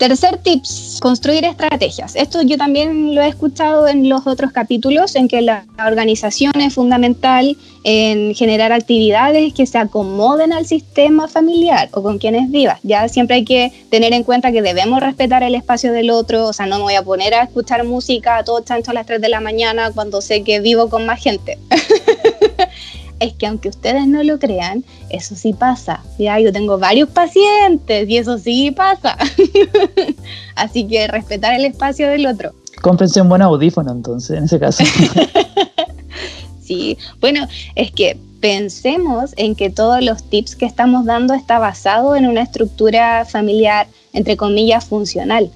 Tercer 0.00 0.38
tips, 0.38 0.98
construir 1.02 1.44
estrategias. 1.44 2.16
Esto 2.16 2.40
yo 2.40 2.56
también 2.56 3.14
lo 3.14 3.20
he 3.20 3.28
escuchado 3.28 3.86
en 3.86 4.08
los 4.08 4.26
otros 4.26 4.50
capítulos, 4.50 5.14
en 5.14 5.28
que 5.28 5.42
la 5.42 5.66
organización 5.86 6.58
es 6.58 6.72
fundamental 6.72 7.54
en 7.84 8.34
generar 8.34 8.72
actividades 8.72 9.52
que 9.52 9.66
se 9.66 9.76
acomoden 9.76 10.54
al 10.54 10.64
sistema 10.64 11.28
familiar 11.28 11.90
o 11.92 12.02
con 12.02 12.16
quienes 12.16 12.50
vivas. 12.50 12.80
Ya 12.82 13.10
siempre 13.10 13.36
hay 13.36 13.44
que 13.44 13.72
tener 13.90 14.14
en 14.14 14.24
cuenta 14.24 14.52
que 14.52 14.62
debemos 14.62 15.00
respetar 15.00 15.42
el 15.42 15.54
espacio 15.54 15.92
del 15.92 16.08
otro, 16.08 16.46
o 16.46 16.54
sea, 16.54 16.64
no 16.64 16.78
me 16.78 16.84
voy 16.84 16.94
a 16.94 17.02
poner 17.02 17.34
a 17.34 17.42
escuchar 17.42 17.84
música 17.84 18.38
a 18.38 18.44
todo 18.44 18.62
chancho 18.62 18.92
a 18.92 18.94
las 18.94 19.04
3 19.04 19.20
de 19.20 19.28
la 19.28 19.40
mañana 19.40 19.90
cuando 19.94 20.22
sé 20.22 20.42
que 20.42 20.60
vivo 20.60 20.88
con 20.88 21.04
más 21.04 21.22
gente. 21.22 21.58
es 23.20 23.34
que 23.34 23.46
aunque 23.46 23.68
ustedes 23.68 24.06
no 24.06 24.22
lo 24.22 24.38
crean, 24.38 24.82
eso 25.10 25.36
sí 25.36 25.52
pasa. 25.52 26.02
Ya 26.18 26.40
yo 26.40 26.52
tengo 26.52 26.78
varios 26.78 27.08
pacientes 27.10 28.08
y 28.08 28.16
eso 28.16 28.38
sí 28.38 28.70
pasa. 28.70 29.16
Así 30.56 30.88
que 30.88 31.06
respetar 31.06 31.54
el 31.54 31.66
espacio 31.66 32.08
del 32.08 32.26
otro. 32.26 32.52
Cómprense 32.80 33.20
un 33.20 33.28
buen 33.28 33.42
audífono 33.42 33.92
entonces, 33.92 34.38
en 34.38 34.44
ese 34.44 34.58
caso. 34.58 34.82
sí, 36.62 36.96
bueno, 37.20 37.46
es 37.74 37.92
que 37.92 38.16
pensemos 38.40 39.34
en 39.36 39.54
que 39.54 39.68
todos 39.68 40.02
los 40.02 40.22
tips 40.22 40.56
que 40.56 40.64
estamos 40.64 41.04
dando 41.04 41.34
está 41.34 41.58
basado 41.58 42.16
en 42.16 42.26
una 42.26 42.40
estructura 42.40 43.26
familiar, 43.26 43.86
entre 44.14 44.38
comillas, 44.38 44.86
funcional. 44.86 45.50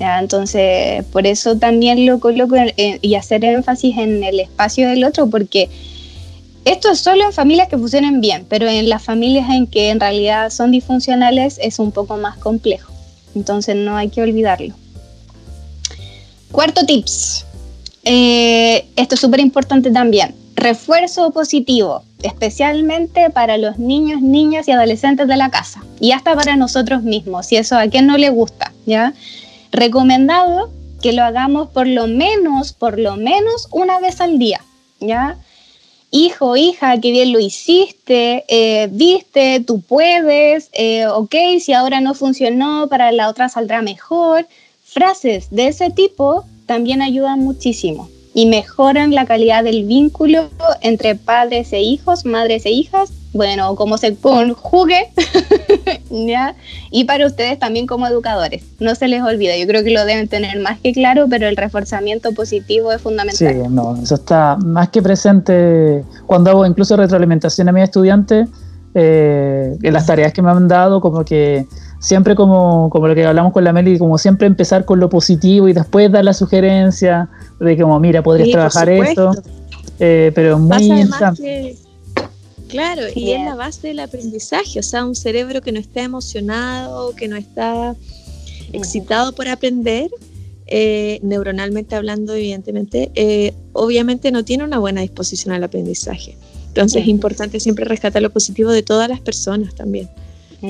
¿Ya? 0.00 0.18
Entonces, 0.18 1.04
por 1.12 1.26
eso 1.28 1.56
también 1.56 2.04
lo 2.04 2.18
coloco 2.18 2.56
y 2.76 3.14
hacer 3.14 3.44
énfasis 3.44 3.96
en 3.98 4.24
el 4.24 4.40
espacio 4.40 4.88
del 4.88 5.04
otro, 5.04 5.28
porque 5.28 5.68
esto 6.64 6.90
es 6.90 7.00
solo 7.00 7.24
en 7.24 7.32
familias 7.32 7.68
que 7.68 7.76
funcionen 7.76 8.20
bien, 8.20 8.46
pero 8.48 8.68
en 8.68 8.88
las 8.88 9.02
familias 9.02 9.50
en 9.50 9.66
que 9.66 9.90
en 9.90 9.98
realidad 9.98 10.50
son 10.50 10.70
disfuncionales 10.70 11.58
es 11.60 11.78
un 11.78 11.90
poco 11.90 12.16
más 12.16 12.38
complejo. 12.38 12.92
Entonces 13.34 13.74
no 13.74 13.96
hay 13.96 14.10
que 14.10 14.22
olvidarlo. 14.22 14.74
Cuarto 16.52 16.84
tips. 16.86 17.46
Eh, 18.04 18.86
esto 18.96 19.14
es 19.14 19.20
súper 19.20 19.40
importante 19.40 19.90
también. 19.90 20.34
Refuerzo 20.54 21.30
positivo, 21.32 22.04
especialmente 22.22 23.30
para 23.30 23.56
los 23.58 23.78
niños, 23.78 24.20
niñas 24.20 24.68
y 24.68 24.72
adolescentes 24.72 25.26
de 25.26 25.36
la 25.36 25.50
casa. 25.50 25.82
Y 25.98 26.12
hasta 26.12 26.36
para 26.36 26.56
nosotros 26.56 27.02
mismos, 27.02 27.46
si 27.46 27.56
eso 27.56 27.76
a 27.76 27.88
quien 27.88 28.06
no 28.06 28.18
le 28.18 28.30
gusta. 28.30 28.72
¿ya? 28.86 29.14
Recomendado 29.72 30.70
que 31.00 31.12
lo 31.12 31.24
hagamos 31.24 31.68
por 31.70 31.88
lo 31.88 32.06
menos, 32.06 32.72
por 32.72 33.00
lo 33.00 33.16
menos 33.16 33.66
una 33.72 33.98
vez 33.98 34.20
al 34.20 34.38
día. 34.38 34.60
¿ya? 35.00 35.38
Hijo, 36.12 36.56
hija, 36.56 37.00
qué 37.00 37.10
bien 37.10 37.32
lo 37.32 37.40
hiciste, 37.40 38.44
eh, 38.46 38.88
viste, 38.92 39.60
tú 39.66 39.80
puedes, 39.80 40.68
eh, 40.74 41.06
ok, 41.06 41.34
si 41.58 41.72
ahora 41.72 42.00
no 42.00 42.14
funcionó, 42.14 42.86
para 42.88 43.10
la 43.10 43.28
otra 43.28 43.48
saldrá 43.48 43.82
mejor. 43.82 44.46
Frases 44.84 45.48
de 45.50 45.68
ese 45.68 45.90
tipo 45.90 46.44
también 46.66 47.02
ayudan 47.02 47.40
muchísimo 47.40 48.08
y 48.34 48.46
mejoran 48.46 49.14
la 49.14 49.26
calidad 49.26 49.64
del 49.64 49.84
vínculo 49.84 50.50
entre 50.82 51.14
padres 51.16 51.72
e 51.72 51.80
hijos, 51.80 52.24
madres 52.24 52.66
e 52.66 52.70
hijas 52.70 53.10
bueno, 53.32 53.74
cómo 53.76 53.96
se 53.98 54.14
conjugue, 54.14 55.08
¿ya? 56.10 56.54
Y 56.90 57.04
para 57.04 57.26
ustedes 57.26 57.58
también 57.58 57.86
como 57.86 58.06
educadores, 58.06 58.62
no 58.78 58.94
se 58.94 59.08
les 59.08 59.22
olvide, 59.22 59.58
yo 59.58 59.66
creo 59.66 59.82
que 59.82 59.90
lo 59.90 60.04
deben 60.04 60.28
tener 60.28 60.60
más 60.60 60.78
que 60.80 60.92
claro, 60.92 61.26
pero 61.30 61.48
el 61.48 61.56
reforzamiento 61.56 62.32
positivo 62.32 62.92
es 62.92 63.00
fundamental. 63.00 63.54
Sí, 63.54 63.68
no, 63.70 63.96
eso 63.96 64.16
está 64.16 64.56
más 64.56 64.90
que 64.90 65.00
presente 65.00 66.04
cuando 66.26 66.50
hago 66.50 66.66
incluso 66.66 66.96
retroalimentación 66.96 67.68
a 67.68 67.72
mis 67.72 67.84
estudiantes, 67.84 68.48
eh, 68.94 69.78
en 69.82 69.92
las 69.94 70.04
tareas 70.04 70.34
que 70.34 70.42
me 70.42 70.50
han 70.50 70.68
dado, 70.68 71.00
como 71.00 71.24
que 71.24 71.66
siempre 71.98 72.34
como, 72.34 72.90
como 72.90 73.08
lo 73.08 73.14
que 73.14 73.24
hablamos 73.24 73.52
con 73.54 73.64
la 73.64 73.72
Meli, 73.72 73.98
como 73.98 74.18
siempre 74.18 74.46
empezar 74.46 74.84
con 74.84 75.00
lo 75.00 75.08
positivo 75.08 75.68
y 75.68 75.72
después 75.72 76.12
dar 76.12 76.24
la 76.24 76.34
sugerencia 76.34 77.30
de 77.58 77.80
como, 77.80 77.98
mira, 78.00 78.22
podrías 78.22 78.50
trabajar 78.50 78.90
esto. 78.90 79.32
Eh, 79.98 80.32
pero 80.34 80.58
muy 80.58 80.82
interesante. 80.82 81.76
Claro, 82.72 83.02
y 83.14 83.32
es 83.32 83.44
la 83.44 83.54
base 83.54 83.88
del 83.88 84.00
aprendizaje, 84.00 84.78
o 84.78 84.82
sea, 84.82 85.04
un 85.04 85.14
cerebro 85.14 85.60
que 85.60 85.72
no 85.72 85.78
está 85.78 86.02
emocionado, 86.02 87.14
que 87.14 87.28
no 87.28 87.36
está 87.36 87.94
excitado 88.72 89.34
por 89.34 89.46
aprender, 89.46 90.10
eh, 90.66 91.20
neuronalmente 91.22 91.94
hablando, 91.94 92.34
evidentemente, 92.34 93.12
eh, 93.14 93.52
obviamente 93.74 94.30
no 94.30 94.42
tiene 94.42 94.64
una 94.64 94.78
buena 94.78 95.02
disposición 95.02 95.54
al 95.54 95.62
aprendizaje. 95.62 96.38
Entonces 96.68 97.02
es 97.02 97.08
importante 97.08 97.60
siempre 97.60 97.84
rescatar 97.84 98.22
lo 98.22 98.30
positivo 98.30 98.70
de 98.70 98.82
todas 98.82 99.06
las 99.06 99.20
personas 99.20 99.74
también. 99.74 100.08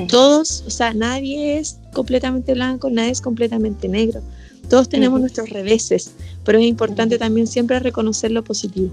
Todos, 0.09 0.65
o 0.67 0.71
sea, 0.71 0.95
nadie 0.95 1.59
es 1.59 1.79
completamente 1.93 2.55
blanco, 2.55 2.91
nadie 2.91 3.11
es 3.11 3.21
completamente 3.21 3.87
negro. 3.89 4.23
Todos 4.69 4.89
tenemos 4.89 5.21
nuestros 5.21 5.51
reveses, 5.51 6.11
pero 6.45 6.59
es 6.59 6.65
importante 6.65 7.19
también 7.19 7.47
siempre 7.47 7.79
reconocer 7.79 8.33
lo 8.33 8.43
positivo. 8.43 8.91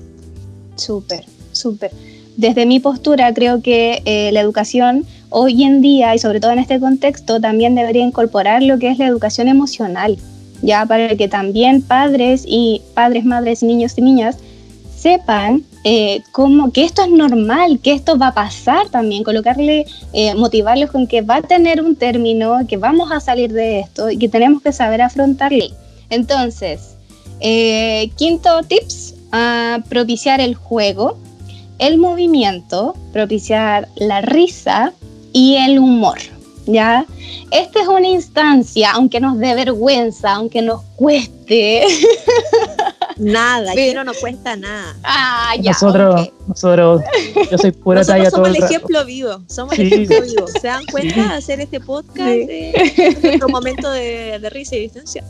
Súper, 0.76 1.26
súper. 1.54 1.92
Desde 2.40 2.66
mi 2.66 2.80
postura 2.80 3.34
creo 3.34 3.62
que 3.62 4.02
eh, 4.06 4.32
la 4.32 4.40
educación 4.40 5.06
hoy 5.30 5.62
en 5.66 5.82
día 5.82 6.16
y 6.16 6.20
sobre 6.20 6.40
todo 6.40 6.52
en 6.52 6.60
este 6.60 6.80
contexto 6.80 7.42
también 7.42 7.76
debería 7.76 8.02
incorporar 8.02 8.64
lo 8.64 8.80
que 8.80 8.90
es 8.90 8.98
la 8.98 9.08
educación 9.08 9.50
emocional, 9.50 10.18
ya 10.62 10.86
para 10.86 11.18
que 11.18 11.28
también 11.28 11.82
padres 11.82 12.46
y 12.48 12.82
padres, 12.94 13.26
madres, 13.26 13.62
niños 13.62 13.98
y 13.98 14.04
niñas 14.04 14.38
sepan 14.98 15.64
eh, 15.84 16.22
cómo, 16.32 16.72
que 16.72 16.86
esto 16.86 17.02
es 17.02 17.10
normal, 17.10 17.82
que 17.84 17.92
esto 17.92 18.18
va 18.18 18.28
a 18.28 18.34
pasar 18.34 18.88
también, 18.88 19.26
colocarle, 19.26 19.86
eh, 20.14 20.34
motivarlos 20.36 20.92
con 20.92 21.08
que 21.08 21.22
va 21.22 21.36
a 21.36 21.42
tener 21.42 21.82
un 21.82 21.98
término, 21.98 22.66
que 22.70 22.78
vamos 22.78 23.12
a 23.12 23.20
salir 23.20 23.52
de 23.52 23.82
esto 23.82 24.10
y 24.10 24.18
que 24.18 24.30
tenemos 24.30 24.62
que 24.62 24.72
saber 24.72 25.02
afrontarlo. 25.02 25.66
Entonces, 26.10 26.96
eh, 27.42 28.10
quinto 28.16 28.64
tips, 28.64 29.16
a 29.34 29.80
propiciar 29.90 30.40
el 30.40 30.56
juego, 30.56 31.18
el 31.80 31.98
movimiento, 31.98 32.96
propiciar 33.12 33.88
la 33.96 34.22
risa 34.22 34.94
y 35.34 35.56
el 35.56 35.80
humor. 35.80 36.20
¿Ya? 36.66 37.06
Esta 37.50 37.82
es 37.82 37.88
una 37.88 38.08
instancia, 38.08 38.92
aunque 38.92 39.20
nos 39.20 39.40
dé 39.40 39.56
vergüenza, 39.56 40.34
aunque 40.34 40.62
nos 40.62 40.84
cueste, 40.98 41.84
Nada, 43.20 43.74
pero 43.76 44.04
no 44.06 44.14
cuesta 44.14 44.56
nada. 44.56 44.96
Ah, 45.04 45.54
ya. 45.60 45.72
Nosotros, 45.72 46.30
nosotros, 46.48 47.02
yo 47.52 47.58
soy 47.58 47.72
pura 47.72 48.06
talla 48.06 48.30
somos 48.30 48.48
todo 48.50 48.58
el, 48.58 48.64
ejemplo 48.64 49.06
vivo, 49.06 49.42
somos 49.48 49.78
el 49.78 49.92
ejemplo 49.92 50.22
vivo. 50.22 50.48
¿Se 50.48 50.68
dan 50.68 50.86
cuenta 50.86 51.16
de 51.16 51.34
hacer 51.34 51.60
este 51.60 51.82
podcast 51.82 52.28
de 52.28 53.18
nuestro 53.22 53.50
momento 53.50 53.92
de, 53.92 54.40
de 54.40 54.50
risa 54.50 54.78
y 54.78 54.82
distancia? 54.82 55.24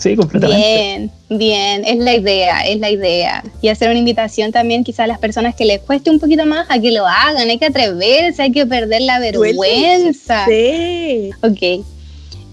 Sí, 0.00 0.16
completamente. 0.16 0.66
Bien, 0.66 1.10
bien, 1.28 1.84
es 1.84 1.98
la 1.98 2.14
idea, 2.14 2.60
es 2.62 2.80
la 2.80 2.90
idea. 2.90 3.44
Y 3.60 3.68
hacer 3.68 3.90
una 3.90 3.98
invitación 3.98 4.50
también 4.50 4.82
quizás 4.82 5.00
a 5.00 5.06
las 5.06 5.18
personas 5.18 5.54
que 5.54 5.66
les 5.66 5.78
cueste 5.80 6.08
un 6.08 6.18
poquito 6.18 6.46
más 6.46 6.66
a 6.70 6.78
que 6.78 6.90
lo 6.90 7.06
hagan, 7.06 7.50
hay 7.50 7.58
que 7.58 7.66
atreverse, 7.66 8.40
hay 8.40 8.50
que 8.50 8.64
perder 8.64 9.02
la 9.02 9.18
vergüenza. 9.18 10.46
Sí. 10.46 11.30
Ok. 11.42 11.84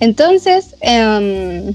Entonces, 0.01 0.75
um, 0.81 1.73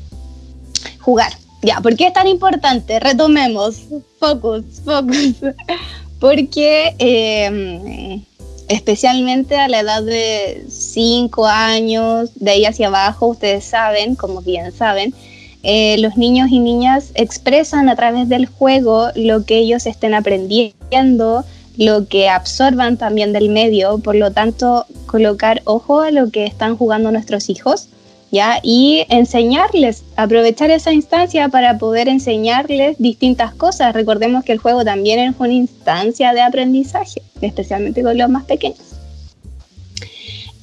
jugar. 1.01 1.33
Ya, 1.63 1.81
¿por 1.81 1.97
qué 1.97 2.09
es 2.09 2.13
tan 2.13 2.27
importante? 2.27 3.01
Retomemos. 3.01 3.77
Focus, 4.21 4.65
focus. 4.85 5.37
Porque 6.21 6.95
eh, 6.99 8.21
especialmente 8.69 9.57
a 9.57 9.69
la 9.69 9.81
edad 9.81 10.03
de 10.03 10.67
5 10.69 11.47
años, 11.47 12.31
de 12.35 12.51
ahí 12.51 12.65
hacia 12.67 12.89
abajo, 12.89 13.29
ustedes 13.29 13.65
saben, 13.65 14.17
como 14.17 14.43
bien 14.43 14.71
saben, 14.71 15.15
eh, 15.63 15.97
los 15.99 16.17
niños 16.17 16.49
y 16.51 16.59
niñas 16.59 17.13
expresan 17.15 17.89
a 17.89 17.97
través 17.97 18.29
del 18.29 18.47
juego 18.47 19.09
lo 19.15 19.45
que 19.45 19.59
ellos 19.59 19.87
estén 19.87 20.15
aprendiendo, 20.15 21.45
lo 21.77 22.07
que 22.07 22.29
absorban 22.29 22.97
también 22.97 23.33
del 23.33 23.49
medio, 23.49 23.99
por 23.99 24.15
lo 24.15 24.31
tanto, 24.31 24.87
colocar 25.07 25.63
ojo 25.65 26.01
a 26.01 26.11
lo 26.11 26.31
que 26.31 26.45
están 26.45 26.77
jugando 26.77 27.11
nuestros 27.13 27.49
hijos 27.49 27.89
¿ya? 28.33 28.59
Y 28.63 29.05
enseñarles, 29.11 30.03
aprovechar 30.17 30.71
esa 30.71 30.93
instancia 30.93 31.49
para 31.51 31.79
poder 31.79 32.09
enseñarles 32.09 32.97
distintas 32.99 33.55
cosas. 33.55 33.93
Recordemos 33.93 34.43
que 34.43 34.53
el 34.53 34.59
juego 34.59 34.85
también 34.85 35.21
es 35.21 35.35
una 35.39 35.53
instancia 35.53 36.33
de 36.33 36.41
aprendizaje, 36.41 37.23
especialmente 37.43 38.03
con 38.03 38.17
los 38.17 38.31
más 38.31 38.45
pequeños 38.45 38.92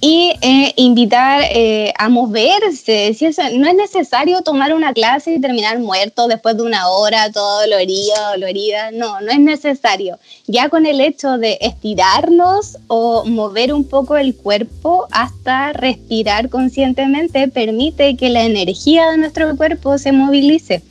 y 0.01 0.31
eh, 0.41 0.73
invitar 0.77 1.41
eh, 1.49 1.93
a 1.97 2.07
moverse. 2.07 3.13
Si 3.13 3.25
eso, 3.25 3.41
no 3.53 3.67
es 3.67 3.75
necesario 3.75 4.41
tomar 4.41 4.73
una 4.73 4.93
clase 4.93 5.33
y 5.33 5.41
terminar 5.41 5.79
muerto 5.79 6.27
después 6.27 6.55
de 6.55 6.63
una 6.63 6.87
hora, 6.89 7.31
todo 7.31 7.61
dolorido, 7.61 8.15
dolorida. 8.33 8.91
No, 8.91 9.19
no 9.19 9.31
es 9.31 9.39
necesario. 9.39 10.17
Ya 10.47 10.69
con 10.69 10.85
el 10.85 11.01
hecho 11.01 11.37
de 11.37 11.57
estirarnos 11.61 12.77
o 12.87 13.25
mover 13.25 13.73
un 13.73 13.83
poco 13.83 14.15
el 14.15 14.35
cuerpo 14.35 15.07
hasta 15.11 15.73
respirar 15.73 16.49
conscientemente 16.49 17.47
permite 17.49 18.15
que 18.15 18.29
la 18.29 18.43
energía 18.43 19.11
de 19.11 19.17
nuestro 19.17 19.55
cuerpo 19.57 19.97
se 19.97 20.11
movilice. 20.13 20.81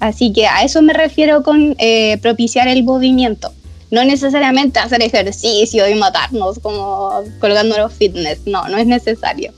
Así 0.00 0.32
que 0.32 0.46
a 0.46 0.62
eso 0.62 0.82
me 0.82 0.92
refiero 0.92 1.42
con 1.42 1.74
eh, 1.78 2.18
propiciar 2.18 2.68
el 2.68 2.84
movimiento 2.84 3.52
no 3.90 4.04
necesariamente 4.04 4.78
hacer 4.78 5.02
ejercicio 5.02 5.88
y 5.88 5.94
matarnos 5.94 6.58
como 6.58 7.22
colgándonos 7.40 7.92
fitness, 7.92 8.46
no, 8.46 8.68
no 8.68 8.76
es 8.76 8.86
necesario. 8.86 9.52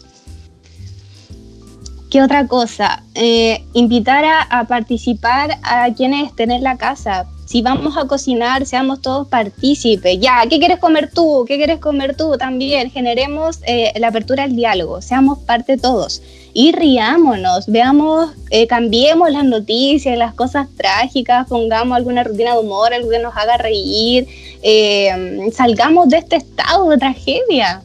¿Qué 2.11 2.23
otra 2.23 2.49
cosa? 2.49 3.05
Eh, 3.15 3.65
invitar 3.73 4.25
a, 4.25 4.65
participar 4.65 5.59
a 5.63 5.95
quienes 5.95 6.27
estén 6.27 6.51
en 6.51 6.65
la 6.65 6.77
casa. 6.77 7.27
Si 7.47 7.63
vamos 7.63 7.97
a 7.97 8.07
cocinar, 8.07 8.67
seamos 8.67 9.01
todos 9.01 9.29
partícipes. 9.29 10.19
Ya, 10.19 10.43
¿qué 10.49 10.59
quieres 10.59 10.81
comer 10.81 11.11
tú? 11.13 11.45
¿Qué 11.47 11.57
quieres 11.57 11.79
comer 11.79 12.17
tú? 12.17 12.37
También 12.37 12.91
generemos 12.91 13.61
eh, 13.65 13.93
la 13.97 14.09
apertura 14.09 14.43
al 14.43 14.57
diálogo, 14.57 15.03
seamos 15.03 15.39
parte 15.39 15.77
todos 15.77 16.21
y 16.53 16.73
riámonos, 16.73 17.67
veamos, 17.67 18.31
eh, 18.51 18.67
cambiemos 18.67 19.31
las 19.31 19.45
noticias, 19.45 20.17
las 20.17 20.35
cosas 20.35 20.69
trágicas, 20.77 21.47
pongamos 21.49 21.97
alguna 21.97 22.25
rutina 22.25 22.55
de 22.55 22.61
humor, 22.61 22.93
algo 22.93 23.11
que 23.11 23.19
nos 23.19 23.37
haga 23.37 23.57
reír, 23.57 24.27
eh, 24.63 25.51
salgamos 25.53 26.09
de 26.09 26.19
este 26.19 26.37
estado 26.37 26.91
de 26.91 26.99
tragedia. 26.99 27.83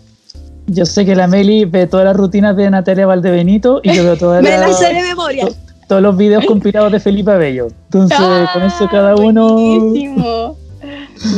Yo 0.68 0.86
sé 0.86 1.06
que 1.06 1.16
la 1.16 1.28
Meli 1.28 1.66
ve 1.66 1.86
todas 1.86 2.06
las 2.06 2.16
rutinas 2.16 2.58
de 2.58 2.70
Natalia 2.70 3.06
Valdebenito 3.06 3.82
y 3.84 3.94
yo 3.94 4.04
veo 4.04 4.18
todas 4.18 4.42
Me 4.44 4.58
las 4.58 4.80
de 4.80 4.94
memoria. 4.94 5.48
todos 5.88 6.02
los 6.02 6.18
videos 6.18 6.44
compilados 6.46 6.92
de 6.92 7.00
Felipe 7.00 7.38
Bello. 7.38 7.68
Entonces, 7.86 8.18
con 8.52 8.64
eso 8.64 8.88
cada 8.90 9.12
ah, 9.12 9.16
uno. 9.16 9.54
Buenísimo. 9.54 10.58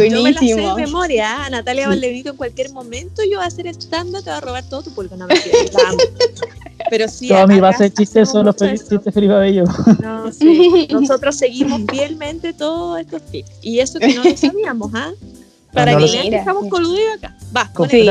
Yo 0.10 0.24
me 0.24 0.32
la 0.32 0.40
sé 0.40 0.56
de 0.56 0.74
memoria. 0.76 1.46
¿ah? 1.46 1.50
Natalia 1.50 1.88
Valdebenito 1.88 2.32
en 2.32 2.38
cualquier 2.38 2.72
momento 2.72 3.22
yo 3.24 3.38
voy 3.38 3.44
a 3.44 3.48
hacer 3.48 3.68
stand 3.68 4.24
te 4.24 4.30
va 4.30 4.38
a 4.38 4.42
robar 4.42 4.64
todo 4.70 4.84
tu 4.84 4.94
público. 4.94 5.16
No 5.18 5.28
me 5.28 5.36
Pero 6.90 7.08
sí. 7.08 7.28
Toda 7.30 7.48
mi 7.48 7.60
base 7.60 7.86
de 7.86 7.94
chistes 7.94 8.30
son 8.30 8.46
los 8.46 8.56
chistes 8.56 9.02
Felipe 9.14 9.34
Bello. 9.34 9.64
No, 10.02 10.32
sí. 10.32 10.88
Nosotros 10.92 11.36
seguimos 11.36 11.82
fielmente 11.90 12.54
todos 12.54 13.00
estos 13.00 13.22
tips. 13.24 13.50
Y 13.62 13.80
eso 13.80 14.00
que 14.00 14.14
no 14.14 14.24
lo 14.24 14.38
sabíamos, 14.38 14.92
¿ah? 14.94 15.12
Para 15.74 15.98
que 15.98 16.06
vean 16.06 16.30
que 16.30 16.38
estamos 16.38 16.68
coludidos 16.70 17.18
acá. 17.18 17.36
Va, 17.56 17.70
con 17.74 17.90
sí. 17.90 18.10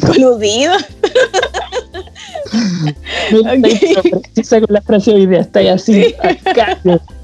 Coludido. 0.00 0.74
Precisa 4.32 4.60
con 4.60 4.72
la 4.72 4.80
frase 4.80 5.12
hoy 5.12 5.26
día, 5.26 5.40
está 5.40 5.58
ahí 5.60 5.68
así. 5.68 6.14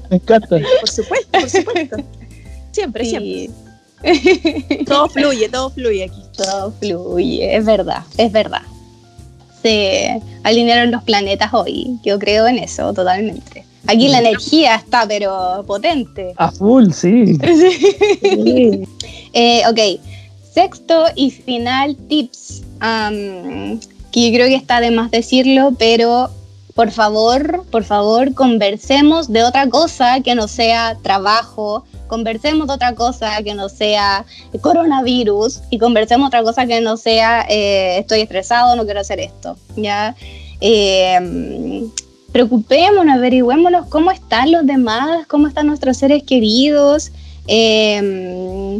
Me 0.09 0.17
encanta. 0.17 0.59
Por 0.79 0.89
supuesto, 0.89 1.27
por 1.31 1.49
supuesto. 1.49 1.97
Siempre, 2.71 3.05
siempre. 3.05 3.49
Todo 4.85 5.07
fluye, 5.07 5.47
todo 5.47 5.69
fluye 5.69 6.03
aquí. 6.03 6.21
Todo 6.35 6.73
fluye, 6.73 7.55
es 7.55 7.65
verdad, 7.65 8.03
es 8.17 8.31
verdad 8.31 8.63
se 9.63 10.21
alinearon 10.43 10.91
los 10.91 11.03
planetas 11.03 11.53
hoy. 11.53 11.97
Yo 12.03 12.19
creo 12.19 12.47
en 12.47 12.59
eso 12.59 12.93
totalmente. 12.93 13.65
Aquí 13.87 14.07
la 14.07 14.19
energía 14.19 14.75
está, 14.75 15.05
pero 15.07 15.63
potente. 15.65 16.33
A 16.37 16.51
full, 16.51 16.91
sí. 16.91 17.37
Eh, 19.35 19.63
ok, 19.67 19.99
sexto 20.53 21.05
y 21.15 21.31
final 21.31 21.97
tips, 22.07 22.61
que 24.11 24.29
yo 24.29 24.35
creo 24.35 24.47
que 24.47 24.55
está 24.55 24.79
de 24.79 24.91
más 24.91 25.09
decirlo, 25.09 25.73
pero 25.79 26.29
por 26.75 26.91
favor, 26.91 27.65
por 27.71 27.83
favor, 27.83 28.35
conversemos 28.35 29.33
de 29.33 29.43
otra 29.43 29.67
cosa 29.69 30.19
que 30.21 30.35
no 30.35 30.47
sea 30.47 30.97
trabajo, 31.01 31.83
conversemos 32.13 32.67
de 32.67 32.73
otra 32.75 32.93
cosa 32.93 33.41
que 33.41 33.55
no 33.55 33.69
sea 33.69 34.23
coronavirus 34.61 35.61
y 35.71 35.79
conversemos 35.79 36.27
otra 36.27 36.43
cosa 36.43 36.67
que 36.67 36.79
no 36.79 36.95
sea 36.95 37.43
eh, 37.49 37.97
estoy 37.97 38.21
estresado, 38.21 38.75
no 38.75 38.85
quiero 38.85 38.99
hacer 38.99 39.19
esto, 39.19 39.57
¿ya? 39.75 40.15
Eh, 40.61 41.89
preocupémonos, 42.31 43.15
averigüémonos 43.15 43.87
cómo 43.87 44.11
están 44.11 44.51
los 44.51 44.63
demás, 44.63 45.25
cómo 45.25 45.47
están 45.47 45.65
nuestros 45.65 45.97
seres 45.97 46.21
queridos. 46.21 47.11
Eh, 47.47 48.79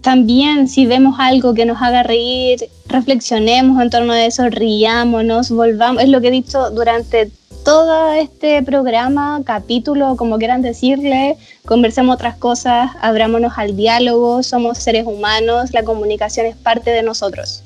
también 0.00 0.66
si 0.68 0.86
vemos 0.86 1.16
algo 1.18 1.52
que 1.52 1.66
nos 1.66 1.82
haga 1.82 2.02
reír, 2.02 2.66
reflexionemos 2.86 3.82
en 3.82 3.90
torno 3.90 4.14
a 4.14 4.24
eso, 4.24 4.48
riámonos, 4.48 5.50
volvamos. 5.50 6.02
Es 6.02 6.08
lo 6.08 6.22
que 6.22 6.28
he 6.28 6.30
dicho 6.30 6.70
durante 6.70 7.30
todo 7.64 8.12
este 8.12 8.62
programa, 8.62 9.42
capítulo, 9.44 10.16
como 10.16 10.38
quieran 10.38 10.60
decirle, 10.60 11.36
conversemos 11.64 12.14
otras 12.14 12.36
cosas, 12.36 12.90
abrámonos 13.00 13.54
al 13.56 13.74
diálogo, 13.74 14.42
somos 14.42 14.78
seres 14.78 15.06
humanos, 15.06 15.72
la 15.72 15.82
comunicación 15.82 16.46
es 16.46 16.56
parte 16.56 16.90
de 16.90 17.02
nosotros. 17.02 17.62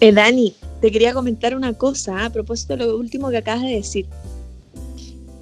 Eh, 0.00 0.12
Dani, 0.12 0.54
te 0.80 0.90
quería 0.90 1.14
comentar 1.14 1.54
una 1.54 1.72
cosa 1.74 2.24
a 2.24 2.30
propósito 2.30 2.76
de 2.76 2.84
lo 2.84 2.98
último 2.98 3.30
que 3.30 3.38
acabas 3.38 3.62
de 3.62 3.76
decir 3.76 4.06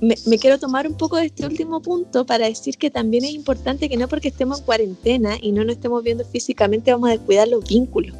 me, 0.02 0.38
quiero 0.38 0.58
tomar 0.58 0.88
un 0.88 0.94
poco 0.94 1.16
de 1.16 1.26
este 1.26 1.46
último 1.46 1.80
punto 1.80 2.26
para 2.26 2.46
decir 2.46 2.76
que 2.76 2.90
también 2.90 3.24
es 3.24 3.30
importante 3.30 3.88
que 3.88 3.96
no 3.96 4.08
porque 4.08 4.28
estemos 4.28 4.58
en 4.58 4.64
cuarentena 4.64 5.36
y 5.40 5.52
no 5.52 5.62
nos 5.62 5.76
estemos 5.76 6.02
viendo 6.02 6.24
físicamente 6.24 6.90
vamos 6.90 7.10
a 7.10 7.12
descuidar 7.12 7.46
los 7.46 7.64
vínculos. 7.64 8.12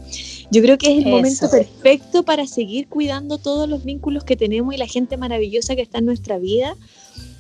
Yo 0.53 0.61
creo 0.61 0.77
que 0.77 0.93
es 0.93 0.99
el 1.03 1.11
momento 1.11 1.51
perfecto 1.51 2.25
para 2.25 2.47
seguir 2.47 2.87
cuidando 2.87 3.39
todos 3.39 3.67
los 3.67 3.85
vínculos 3.85 4.23
que 4.23 4.37
tenemos 4.37 4.75
y 4.75 4.77
la 4.77 4.87
gente 4.87 5.17
maravillosa 5.17 5.75
que 5.75 5.81
está 5.81 6.01
en 6.01 6.05
nuestra 6.05 6.39
vida, 6.39 6.77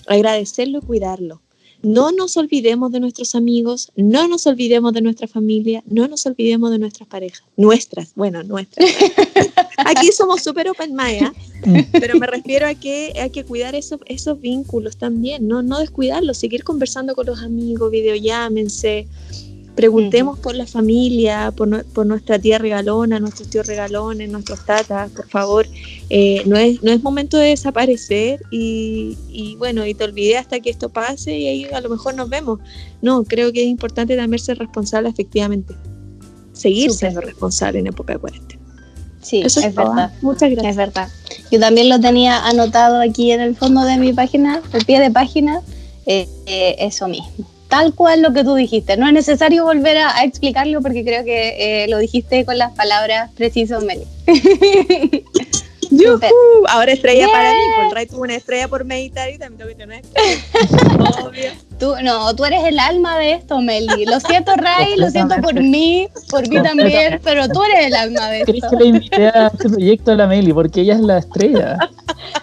agradecerlo 0.07 0.79
y 0.79 0.87
cuidarlo. 0.87 1.43
No 1.83 2.11
nos 2.11 2.39
olvidemos 2.39 2.91
de 2.91 3.01
nuestros 3.01 3.35
amigos, 3.35 3.93
no 3.97 4.29
nos 4.29 4.47
olvidemos 4.47 4.95
de 4.95 5.03
nuestra 5.03 5.29
familia, 5.29 5.83
no 5.85 6.09
nos 6.09 6.25
olvidemos 6.25 6.71
de 6.71 6.79
nuestras 6.79 7.07
parejas. 7.07 7.43
Nuestras, 7.59 8.15
bueno, 8.15 8.43
nuestras. 8.45 8.89
Aquí 9.77 10.11
somos 10.13 10.43
súper 10.43 10.71
open 10.71 10.97
mind, 10.97 11.35
mm. 11.67 11.91
pero 11.93 12.19
me 12.19 12.27
refiero 12.27 12.67
a 12.67 12.73
que 12.73 13.13
hay 13.21 13.29
que 13.29 13.45
cuidar 13.45 13.75
esos, 13.75 14.01
esos 14.07 14.41
vínculos 14.41 14.97
también, 14.97 15.47
¿no? 15.47 15.63
no 15.63 15.81
descuidarlos, 15.81 16.39
seguir 16.39 16.65
conversando 16.65 17.15
con 17.15 17.27
los 17.27 17.43
amigos, 17.43 17.91
videollámense, 17.91 19.07
Preguntemos 19.75 20.39
por 20.39 20.55
la 20.55 20.66
familia, 20.66 21.51
por, 21.57 21.85
por, 21.87 22.05
nuestra 22.05 22.39
tía 22.39 22.59
regalona, 22.59 23.18
nuestros 23.18 23.49
tíos 23.49 23.66
regalones, 23.66 24.29
nuestros 24.29 24.66
tatas, 24.66 25.11
por 25.11 25.27
favor. 25.29 25.66
Eh, 26.11 26.43
no, 26.45 26.57
es, 26.57 26.83
no 26.83 26.93
es 26.93 27.03
momento 27.03 27.39
de 27.39 27.49
desaparecer 27.49 28.43
y, 28.51 29.16
y, 29.31 29.57
bueno, 29.57 29.87
y 29.87 29.95
te 29.95 30.05
olvidé 30.05 30.37
hasta 30.37 30.61
que 30.61 30.68
esto 30.68 30.91
pase 30.91 31.39
y 31.39 31.49
ahí 31.49 31.64
a 31.73 31.81
lo 31.81 31.89
mejor 31.89 32.14
nos 32.14 32.29
vemos. 32.29 32.59
No, 33.01 33.25
creo 33.25 33.51
que 33.51 33.62
es 33.62 33.68
importante 33.68 34.14
también 34.14 34.41
ser 34.41 34.59
responsable 34.59 35.09
efectivamente. 35.09 35.75
Seguir 36.53 36.91
siendo 36.91 37.23
responsable 37.23 37.79
en 37.79 37.87
época 37.87 38.12
de 38.12 38.18
cuarentena. 38.18 38.62
Sí, 39.23 39.41
es, 39.41 39.55
verdad. 39.75 40.12
Muchas 40.20 40.51
gracias. 40.51 40.73
Es 40.73 40.77
verdad. 40.77 41.09
Yo 41.51 41.59
también 41.59 41.89
lo 41.89 41.99
tenía 41.99 42.45
anotado 42.47 43.01
aquí 43.01 43.31
en 43.31 43.41
el 43.41 43.57
fondo 43.57 43.83
de 43.85 43.97
mi 43.97 44.12
página, 44.12 44.61
el 44.75 44.85
pie 44.85 45.01
de 45.01 45.11
página, 45.11 45.62
eh, 46.05 46.29
eh, 46.45 46.77
eso 46.79 47.09
mismo 47.09 47.52
tal 47.73 47.95
cual 47.95 48.20
lo 48.20 48.35
que 48.35 48.45
tú 48.45 48.55
dijiste. 48.55 48.99
No 48.99 49.07
es 49.07 49.14
necesario 49.14 49.64
volver 49.64 49.97
a, 49.97 50.25
explicarlo 50.25 50.83
porque 50.83 51.03
creo 51.03 51.25
que 51.25 51.85
eh, 51.85 51.89
lo 51.89 51.97
dijiste 51.97 52.45
con 52.45 52.59
las 52.59 52.73
palabras 52.73 53.31
precisas, 53.35 53.83
Meli. 53.83 54.05
Ahora 56.68 56.93
estrella 56.93 57.29
para 57.33 57.51
mí, 57.51 57.61
pues 57.77 57.95
Ray 57.95 58.07
tuvo 58.07 58.23
una 58.23 58.35
estrella 58.35 58.68
por 58.68 58.85
meditar 58.85 59.31
y 59.31 59.39
también 59.39 59.57
tengo 59.59 59.70
que 59.70 59.75
tener 59.75 60.03
Obvio. 61.25 61.53
Tú, 61.83 61.97
no, 62.01 62.33
tú 62.37 62.45
eres 62.45 62.62
el 62.62 62.78
alma 62.78 63.18
de 63.18 63.33
esto, 63.33 63.61
Meli. 63.61 64.05
Lo 64.05 64.20
siento, 64.20 64.53
Ray, 64.55 64.95
lo 64.97 65.11
siento 65.11 65.35
por 65.43 65.55
mí, 65.55 66.07
por 66.30 66.49
mí 66.49 66.62
también, 66.62 67.20
pero 67.24 67.49
tú 67.49 67.61
eres 67.64 67.89
el 67.89 67.95
alma 67.95 68.28
de 68.28 68.43
esto. 68.43 68.70
que 68.70 68.76
le 68.76 68.85
invité 68.85 69.26
a 69.26 69.49
este 69.49 69.68
proyecto 69.68 70.12
a 70.12 70.14
la 70.14 70.28
Meli? 70.28 70.53
Porque 70.53 70.83
ella 70.83 70.95
es 70.95 71.01
la 71.01 71.18
estrella. 71.18 71.78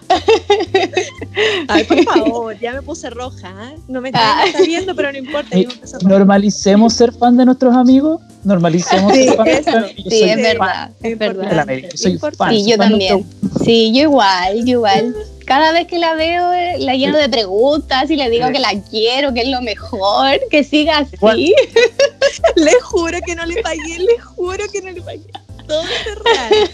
Ay, 1.69 1.85
por 1.85 2.03
favor, 2.03 2.59
ya 2.59 2.73
me 2.73 2.81
puse 2.81 3.09
roja. 3.11 3.47
¿eh? 3.47 3.77
No 3.87 4.01
me 4.01 4.09
está, 4.09 4.41
ah. 4.41 4.45
viendo, 4.65 4.93
pero 4.93 5.09
no 5.13 5.17
importa. 5.17 5.55
Normalicemos 6.01 6.93
ser 6.93 7.13
fan 7.13 7.37
de 7.37 7.45
nuestros 7.45 7.73
amigos. 7.73 8.19
Normalicemos 8.43 9.13
ser 9.13 9.35
fan 9.37 9.45
de 9.45 9.53
nuestros 9.53 9.83
amigos. 9.83 10.03
Sí, 10.09 10.23
es 10.23 10.35
verdad. 10.35 10.91
Es 11.01 11.17
verdad. 11.17 11.65
Soy 11.95 12.17
fan, 12.17 12.49
sí, 12.49 12.69
yo 12.69 12.77
también. 12.77 13.25
Sí, 13.63 13.93
yo 13.95 14.01
igual, 14.01 14.65
yo 14.65 14.71
igual. 14.71 15.15
Cada 15.49 15.73
vez 15.73 15.87
que 15.87 15.99
la 15.99 16.13
veo, 16.13 16.53
eh, 16.53 16.75
la 16.79 16.95
lleno 16.95 17.17
de 17.17 17.27
preguntas 17.27 18.09
y 18.09 18.15
le 18.15 18.29
digo 18.29 18.47
que 18.53 18.59
la 18.59 18.71
quiero, 18.89 19.33
que 19.33 19.41
es 19.41 19.49
lo 19.49 19.61
mejor, 19.61 20.39
que 20.49 20.63
siga 20.63 20.99
así. 20.99 21.17
le 22.55 22.81
juro 22.81 23.17
que 23.25 23.35
no 23.35 23.45
le 23.45 23.61
pagué, 23.61 23.99
le 23.99 24.17
juro 24.19 24.63
que 24.71 24.81
no 24.81 24.91
le 24.91 25.01
pagué 25.01 25.31
todo 25.69 25.83
es 25.83 26.15
real. 26.15 26.71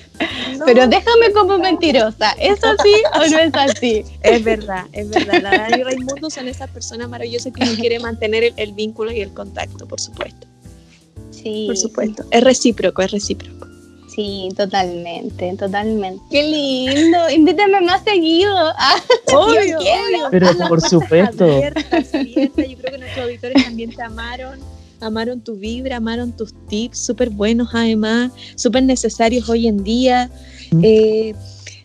Pero 0.66 0.88
déjame 0.88 1.32
como 1.34 1.60
mentirosa, 1.60 2.32
¿es 2.40 2.64
así 2.64 2.94
o 3.14 3.28
no 3.28 3.40
es 3.40 3.54
así? 3.54 4.06
Es 4.24 4.44
verdad, 4.44 4.86
es 4.94 5.10
verdad. 5.10 5.42
La 5.44 5.52
Dani 5.52 5.82
y 5.82 5.84
Raimundo 5.84 6.30
son 6.30 6.48
esas 6.48 6.70
personas 6.72 7.10
maravillosas 7.10 7.54
que 7.54 7.62
uno 7.62 7.76
quiere 7.76 8.00
mantener 8.00 8.54
el, 8.56 8.74
vínculo 8.74 9.12
y 9.12 9.22
el 9.22 9.34
contacto, 9.34 9.86
por 9.86 10.00
supuesto. 10.00 10.48
Sí. 11.30 11.66
Por 11.68 11.78
supuesto. 11.78 12.24
Es 12.32 12.44
recíproco, 12.44 13.02
es 13.02 13.12
recíproco. 13.12 13.65
Sí, 14.16 14.50
totalmente, 14.56 15.54
totalmente. 15.58 16.24
Qué 16.32 16.42
lindo. 16.42 17.30
Invítame 17.30 17.82
más 17.82 18.04
seguido. 18.04 18.56
Ah, 18.78 19.02
obvio, 19.34 19.80
obvio. 19.80 20.28
Pero 20.32 20.48
por 20.70 20.82
supuesto. 20.82 21.46
Yo 21.46 21.72
creo 21.74 22.54
que 22.54 22.98
nuestros 22.98 23.26
auditores 23.26 23.64
también 23.64 23.94
te 23.94 24.02
amaron 24.02 24.60
amaron 25.02 25.42
tu 25.42 25.56
vibra, 25.56 25.98
amaron 25.98 26.32
tus 26.32 26.54
tips, 26.68 27.00
súper 27.00 27.30
buenos 27.30 27.70
además, 27.74 28.32
súper 28.56 28.84
necesarios 28.84 29.50
hoy 29.50 29.68
en 29.68 29.84
día. 29.84 30.30
Mm. 30.72 30.82
Eh, 30.84 31.36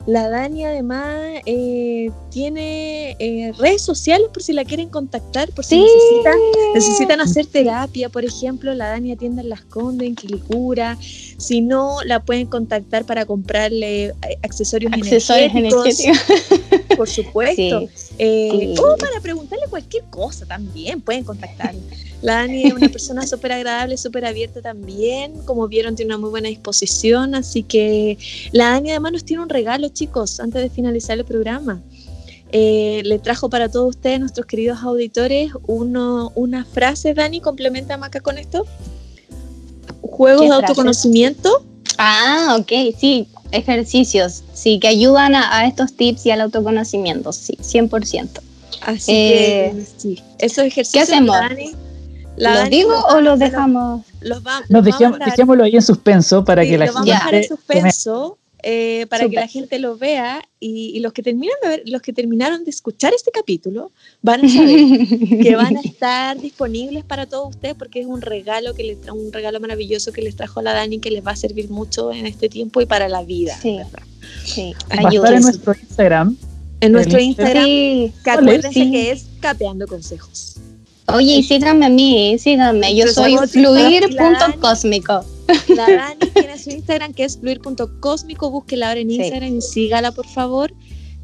la 0.06 0.28
Dani 0.28 0.64
además 0.64 1.42
eh, 1.44 2.10
tiene 2.30 3.16
eh, 3.18 3.52
redes 3.58 3.82
sociales 3.82 4.28
por 4.32 4.42
si 4.42 4.52
la 4.52 4.64
quieren 4.64 4.88
contactar, 4.88 5.50
por 5.52 5.64
si 5.64 5.78
necesitan, 5.80 6.38
necesitan 6.74 7.20
hacer 7.20 7.46
terapia, 7.46 8.08
por 8.08 8.24
ejemplo, 8.24 8.72
la 8.74 8.88
Dani 8.88 9.12
atiende 9.12 9.42
en 9.42 9.50
Las 9.50 9.62
Condes, 9.62 10.08
en 10.08 10.14
Quilicura. 10.14 10.96
Si 11.00 11.60
no, 11.60 11.98
la 12.04 12.20
pueden 12.20 12.46
contactar 12.46 13.04
para 13.04 13.26
comprarle 13.26 14.14
accesorios, 14.42 14.92
accesorios 14.92 15.54
energéticos. 15.54 16.18
Por 16.96 17.08
supuesto. 17.08 17.88
O 18.22 18.96
para 18.98 19.18
preguntarle 19.22 19.64
cualquier 19.70 20.04
cosa 20.10 20.44
también, 20.44 21.00
pueden 21.00 21.24
contactarla. 21.24 21.80
La 22.22 22.34
Dani 22.34 22.64
es 22.64 22.74
una 22.74 22.88
persona 22.88 23.26
súper 23.26 23.52
agradable, 23.52 23.96
súper 23.96 24.26
abierta 24.26 24.60
también. 24.60 25.32
Como 25.44 25.66
vieron, 25.68 25.96
tiene 25.96 26.14
una 26.14 26.18
muy 26.18 26.30
buena 26.30 26.48
disposición. 26.48 27.34
Así 27.34 27.62
que 27.62 28.18
la 28.52 28.70
Dani 28.70 28.90
además 28.90 29.12
nos 29.12 29.24
tiene 29.24 29.42
un 29.42 29.48
regalo, 29.48 29.88
chicos, 29.88 30.38
antes 30.40 30.62
de 30.62 30.70
finalizar 30.70 31.18
el 31.18 31.24
programa. 31.24 31.80
Eh, 32.52 33.02
le 33.04 33.18
trajo 33.18 33.48
para 33.48 33.68
todos 33.68 33.90
ustedes, 33.90 34.18
nuestros 34.18 34.46
queridos 34.46 34.82
auditores, 34.82 35.52
uno, 35.66 36.32
una 36.34 36.64
frase, 36.64 37.14
Dani, 37.14 37.40
complementa 37.40 37.96
Maca 37.96 38.20
con 38.20 38.38
esto. 38.38 38.66
Juegos 40.02 40.48
de 40.48 40.54
autoconocimiento. 40.54 41.64
Ah, 41.96 42.56
ok, 42.58 42.96
sí, 42.98 43.28
ejercicios, 43.52 44.42
sí, 44.52 44.80
que 44.80 44.88
ayudan 44.88 45.34
a, 45.34 45.66
estos 45.66 45.92
tips 45.92 46.26
y 46.26 46.30
al 46.32 46.40
autoconocimiento, 46.40 47.32
sí, 47.32 47.56
100%. 47.60 48.40
Así 48.82 49.12
que, 49.12 49.66
eh, 49.66 49.86
sí, 49.96 50.22
esos 50.38 50.64
ejercicios, 50.64 51.06
¿qué 51.06 51.12
hacemos? 51.12 51.36
Dani, 51.36 51.72
¿Los 52.40 52.70
digo 52.70 52.94
o 53.10 53.20
los 53.20 53.38
dejamos? 53.38 54.02
Los, 54.20 54.42
Nos 54.68 54.84
dejémoslo 54.84 55.64
ahí 55.64 55.76
en 55.76 55.82
suspenso 55.82 56.44
para 56.44 56.64
que 56.64 56.78
la 56.78 56.86
gente. 56.86 56.94
Vamos 56.94 57.10
a 57.10 57.14
dejar 57.14 57.34
en 57.34 57.44
suspenso 57.44 58.38
eh, 58.62 59.06
para 59.08 59.28
que 59.28 59.36
la 59.36 59.46
gente 59.46 59.78
lo 59.78 59.96
vea 59.96 60.42
y, 60.58 60.98
los 61.00 61.12
que 61.12 61.22
terminan 61.22 61.56
de 61.62 61.68
ver, 61.68 61.82
los 61.86 62.02
que 62.02 62.12
terminaron 62.12 62.64
de 62.64 62.70
escuchar 62.70 63.14
este 63.14 63.30
capítulo 63.30 63.90
van 64.20 64.44
a 64.44 64.48
saber 64.48 64.78
que 65.42 65.56
van 65.56 65.78
a 65.78 65.80
estar 65.80 66.38
disponibles 66.38 67.04
para 67.04 67.26
todos 67.26 67.50
ustedes 67.50 67.74
porque 67.74 68.00
es 68.00 68.06
un 68.06 68.20
regalo 68.20 68.74
que 68.74 68.82
les 68.82 68.98
un 69.10 69.32
regalo 69.32 69.60
maravilloso 69.60 70.12
que 70.12 70.20
les 70.20 70.36
trajo 70.36 70.60
la 70.60 70.74
Dani 70.74 70.98
que 70.98 71.10
les 71.10 71.26
va 71.26 71.32
a 71.32 71.36
servir 71.36 71.70
mucho 71.70 72.12
en 72.12 72.26
este 72.26 72.48
tiempo 72.48 72.80
y 72.80 72.86
para 72.86 73.08
la 73.08 73.22
vida. 73.22 73.56
Sí. 73.60 73.78
sí. 74.44 74.74
Va 74.90 75.08
a 75.08 75.12
estar 75.12 75.34
en 75.34 75.42
nuestro 75.42 75.72
Instagram. 75.72 76.36
En 76.82 76.92
nuestro 76.92 77.20
Instagram, 77.20 77.64
que 77.64 78.12
acuérdense 78.24 78.90
que 78.90 79.10
es 79.10 79.26
Capeando 79.40 79.86
Consejos. 79.86 80.56
Oye, 81.06 81.36
y 81.36 81.42
síganme 81.42 81.86
a 81.86 81.88
mí, 81.88 82.36
síganme. 82.38 82.94
Yo 82.94 83.06
soy 83.08 83.36
fluir.cósmico. 83.36 85.24
La 85.68 85.86
Dani 86.18 86.30
tiene 86.32 86.58
su 86.58 86.70
Instagram 86.70 87.12
que 87.12 87.24
es 87.24 87.38
fluir.cósmico. 87.38 88.50
Búsquela 88.50 88.88
ahora 88.88 89.00
en 89.00 89.10
Instagram 89.10 89.56
y 89.56 89.60
sígala, 89.60 90.12
por 90.12 90.26
favor. 90.26 90.72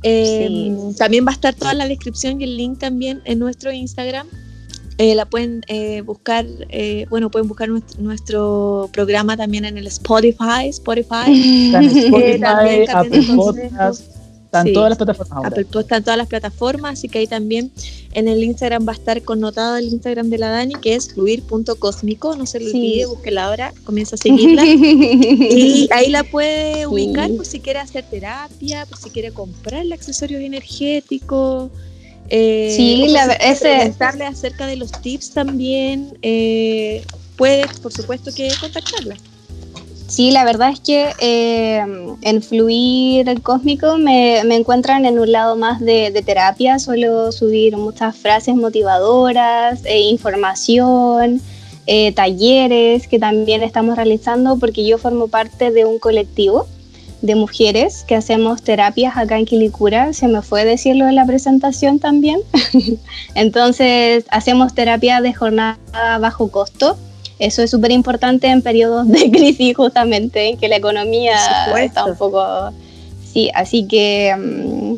Eh, 0.03 0.77
también 0.99 1.27
va 1.27 1.31
a 1.31 1.35
estar 1.35 1.55
toda 1.55 1.75
la 1.75 1.89
descripción 1.89 2.41
y 2.41 2.45
el 2.45 2.57
link 2.57 2.79
también 2.79 3.23
en 3.25 3.39
nuestro 3.39 3.73
Instagram. 3.73 4.27
Eh, 4.99 5.15
la 5.15 5.27
pueden 5.27 5.63
eh, 5.69 6.01
buscar, 6.01 6.47
bueno, 7.11 7.31
pueden 7.31 7.49
buscar 7.49 7.69
nuestro, 7.99 8.89
programa 8.93 9.37
también 9.37 9.67
en 9.67 9.77
el 9.77 9.87
Spotify, 9.89 10.69
Spotify, 10.69 11.73
Spotify 11.75 12.87
Apple 12.89 13.23
Podcasts 13.35 14.17
están 14.47 14.73
todas 14.73 14.91
las 14.91 14.99
plataformas. 14.99 15.45
Apple 15.45 15.67
están 15.81 16.03
todas 16.03 16.19
las 16.19 16.29
plataformas, 16.29 16.93
así 16.95 17.09
que 17.09 17.19
ahí 17.19 17.27
también 17.27 17.71
en 18.17 18.29
el 18.29 18.43
Instagram 18.43 18.89
va 18.89 18.93
a 18.93 18.95
estar 18.95 19.21
connotado 19.23 19.77
el 19.77 19.89
Instagram 19.89 20.31
de 20.31 20.39
la 20.39 20.49
Dani, 20.49 20.75
que 20.77 20.95
es 20.95 21.13
fluir.cósmico, 21.13 22.35
no 22.35 22.47
se 22.47 22.61
lo 22.61 22.67
olvide, 22.69 23.05
búsquela 23.05 23.45
ahora, 23.45 23.75
comienza 23.85 24.15
a 24.15 24.19
seguirla. 24.19 24.65
y 24.67 25.87
ahí 25.93 26.09
la 26.09 26.25
puede 26.25 26.87
ubicar 26.87 27.31
por 27.33 27.45
si 27.45 27.61
quiere 27.61 27.79
hacer 27.79 28.07
terapia, 28.09 28.87
por 28.87 28.97
si 28.97 29.11
quiere 29.11 29.33
comprarle 29.33 29.95
accesorios 29.95 30.41
energéticos. 30.41 31.71
Eh, 32.31 32.73
sí, 32.75 33.07
la, 33.09 33.35
ese... 33.35 33.77
preguntarle 33.77 34.25
acerca 34.25 34.67
de 34.67 34.77
los 34.77 34.93
tips 34.93 35.33
también. 35.33 36.17
Eh, 36.23 37.05
puedes, 37.37 37.79
por 37.81 37.93
supuesto, 37.93 38.33
que 38.35 38.49
contactarla. 38.59 39.19
Sí, 40.17 40.31
la 40.31 40.47
verdad 40.47 40.71
es 40.71 40.81
que 40.81 41.13
eh, 41.19 41.85
en 42.23 42.43
Fluir 42.43 43.43
Cósmico 43.43 43.99
me, 43.99 44.39
encuentran 44.39 45.05
en 45.05 45.19
un 45.19 45.31
lado 45.31 45.57
más 45.57 45.79
de, 45.79 46.11
terapia, 46.25 46.79
suelo 46.79 47.31
subir 47.33 47.77
muchas 47.77 48.17
frases 48.17 48.57
motivadoras, 48.57 49.85
e 49.85 50.01
información, 50.01 51.43
eh, 51.87 52.13
talleres 52.13 53.09
que 53.09 53.19
también 53.19 53.63
estamos 53.63 53.97
realizando 53.97 54.59
porque 54.59 54.87
yo 54.87 54.97
formo 54.97 55.29
parte 55.29 55.71
de 55.71 55.85
un 55.85 55.99
colectivo 55.99 56.67
de 57.21 57.35
mujeres 57.35 58.03
que 58.09 58.15
hacemos 58.15 58.63
terapias 58.63 59.19
acá 59.19 59.39
en 59.39 59.45
Quilicura, 59.45 60.15
se 60.15 60.29
me 60.29 60.41
fue 60.41 60.65
decirlo 60.65 61.07
en 61.09 61.15
la 61.15 61.27
presentación 61.27 61.99
también. 61.99 62.41
Entonces 63.35 64.25
hacemos 64.31 64.75
terapia 64.75 65.21
de 65.21 65.35
jornada 65.35 65.77
bajo 66.19 66.51
costo 66.51 66.97
eso 67.39 67.63
es 67.63 67.71
súper 67.71 67.93
importante 67.93 68.47
en 68.47 68.63
periodos 68.63 69.09
de 69.09 69.31
crisis 69.33 69.77
justamente, 69.77 70.49
en 70.49 70.57
que 70.57 70.69
la 70.69 70.77
economía 70.77 71.37
está 71.79 72.05
un 72.05 72.17
poco... 72.17 72.73
Sí, 73.33 73.51
así 73.55 73.87
que 73.87 74.35
mm, 74.35 74.95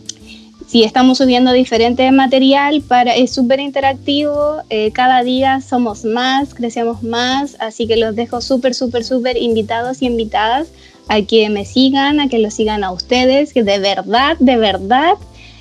sí, 0.68 0.84
estamos 0.84 1.18
subiendo 1.18 1.53
diferente 1.53 2.09
material, 2.12 2.82
para, 2.82 3.16
es 3.16 3.32
súper 3.32 3.59
interactivo, 3.59 4.59
eh, 4.70 4.93
cada 4.93 5.24
día 5.24 5.61
somos 5.61 6.05
más, 6.05 6.55
crecemos 6.55 7.03
más, 7.03 7.57
así 7.59 7.89
que 7.89 7.97
los 7.97 8.14
dejo 8.14 8.41
súper, 8.41 8.74
súper, 8.74 9.03
súper 9.03 9.36
invitados 9.36 10.03
y 10.03 10.07
invitadas 10.07 10.68
a 11.09 11.22
que 11.22 11.49
me 11.49 11.64
sigan, 11.64 12.20
a 12.20 12.28
que 12.28 12.39
lo 12.39 12.51
sigan 12.51 12.84
a 12.84 12.93
ustedes, 12.93 13.53
que 13.53 13.64
de 13.64 13.78
verdad, 13.78 14.36
de 14.39 14.57
verdad, 14.57 15.14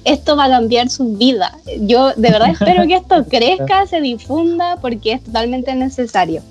esto 0.03 0.35
va 0.35 0.45
a 0.45 0.49
cambiar 0.49 0.89
su 0.89 1.13
vida. 1.17 1.57
Yo 1.79 2.13
de 2.15 2.29
verdad 2.29 2.51
espero 2.51 2.85
que 2.85 2.95
esto 2.95 3.25
crezca, 3.29 3.87
se 3.87 4.01
difunda, 4.01 4.77
porque 4.81 5.13
es 5.13 5.23
totalmente 5.23 5.73
necesario. 5.73 6.43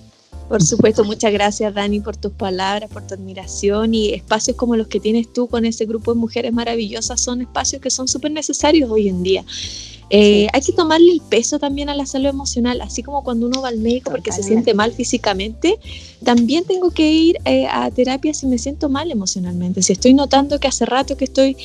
Por 0.48 0.62
supuesto, 0.62 1.02
muchas 1.02 1.32
gracias 1.32 1.74
Dani 1.74 2.00
por 2.00 2.16
tus 2.16 2.32
palabras, 2.32 2.88
por 2.88 3.04
tu 3.04 3.14
admiración 3.14 3.94
y 3.94 4.14
espacios 4.14 4.56
como 4.56 4.76
los 4.76 4.86
que 4.86 5.00
tienes 5.00 5.32
tú 5.32 5.48
con 5.48 5.64
ese 5.64 5.86
grupo 5.86 6.14
de 6.14 6.20
mujeres 6.20 6.52
maravillosas 6.52 7.20
son 7.20 7.40
espacios 7.40 7.82
que 7.82 7.90
son 7.90 8.06
súper 8.06 8.30
necesarios 8.30 8.88
hoy 8.88 9.08
en 9.08 9.24
día. 9.24 9.44
Eh, 10.08 10.46
hay 10.52 10.60
que 10.60 10.72
tomarle 10.72 11.10
el 11.10 11.20
peso 11.20 11.58
también 11.58 11.88
a 11.88 11.94
la 11.96 12.06
salud 12.06 12.28
emocional, 12.28 12.80
así 12.80 13.02
como 13.02 13.24
cuando 13.24 13.46
uno 13.46 13.60
va 13.60 13.68
al 13.68 13.78
médico 13.78 14.12
porque 14.12 14.30
se 14.30 14.44
siente 14.44 14.72
mal 14.72 14.92
físicamente, 14.92 15.80
también 16.22 16.64
tengo 16.64 16.92
que 16.92 17.10
ir 17.10 17.38
eh, 17.44 17.66
a 17.68 17.90
terapia 17.90 18.32
si 18.32 18.46
me 18.46 18.58
siento 18.58 18.88
mal 18.88 19.10
emocionalmente. 19.10 19.82
Si 19.82 19.94
estoy 19.94 20.14
notando 20.14 20.60
que 20.60 20.68
hace 20.68 20.86
rato 20.86 21.16
que 21.16 21.24
estoy 21.24 21.56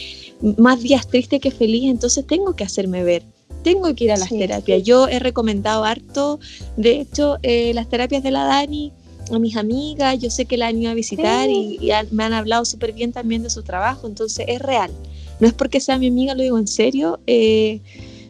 más 0.57 0.81
días 0.81 1.07
triste 1.07 1.39
que 1.39 1.51
feliz, 1.51 1.83
entonces 1.91 2.25
tengo 2.25 2.55
que 2.55 2.63
hacerme 2.63 3.03
ver 3.03 3.23
tengo 3.63 3.93
que 3.95 4.05
ir 4.05 4.11
a 4.11 4.17
las 4.17 4.29
terapias. 4.29 4.83
Yo 4.83 5.07
he 5.07 5.19
recomendado 5.19 5.83
harto, 5.83 6.39
de 6.77 7.01
hecho, 7.01 7.37
eh, 7.43 7.73
las 7.73 7.89
terapias 7.89 8.23
de 8.23 8.31
la 8.31 8.45
Dani 8.45 8.91
a 9.31 9.39
mis 9.39 9.55
amigas, 9.55 10.19
yo 10.19 10.29
sé 10.29 10.45
que 10.45 10.57
la 10.57 10.67
han 10.67 10.81
ido 10.81 10.91
a 10.91 10.93
visitar 10.93 11.49
y, 11.49 11.91
me 12.11 12.23
han 12.23 12.33
hablado 12.33 12.65
súper 12.65 12.93
bien 12.93 13.11
también 13.11 13.43
de 13.43 13.49
su 13.49 13.63
trabajo, 13.63 14.07
entonces 14.07 14.45
es 14.47 14.61
real. 14.61 14.91
No 15.39 15.47
es 15.47 15.53
porque 15.53 15.79
sea 15.79 15.97
mi 15.97 16.07
amiga, 16.07 16.35
lo 16.35 16.43
digo 16.43 16.57
en 16.57 16.67
serio, 16.67 17.19
eh, 17.27 17.79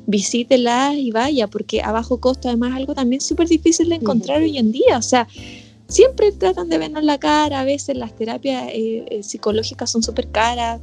visítela 0.06 0.94
y 0.96 1.12
vaya, 1.12 1.48
porque 1.48 1.82
a 1.82 1.92
bajo 1.92 2.20
costo 2.20 2.48
además 2.48 2.76
algo 2.76 2.94
también 2.94 3.22
súper 3.22 3.48
difícil 3.48 3.90
de 3.90 3.96
encontrar 3.96 4.42
hoy 4.42 4.58
en 4.58 4.72
día, 4.72 4.98
o 4.98 5.02
sea, 5.02 5.28
siempre 5.88 6.32
tratan 6.32 6.70
de 6.70 6.78
vernos 6.78 7.04
la 7.04 7.20
cara, 7.20 7.60
a 7.60 7.64
veces 7.66 7.98
las 7.98 8.16
terapias 8.16 8.70
eh, 8.70 9.06
eh, 9.10 9.24
psicológicas 9.24 9.90
son 9.90 10.04
súper 10.04 10.30
caras, 10.32 10.82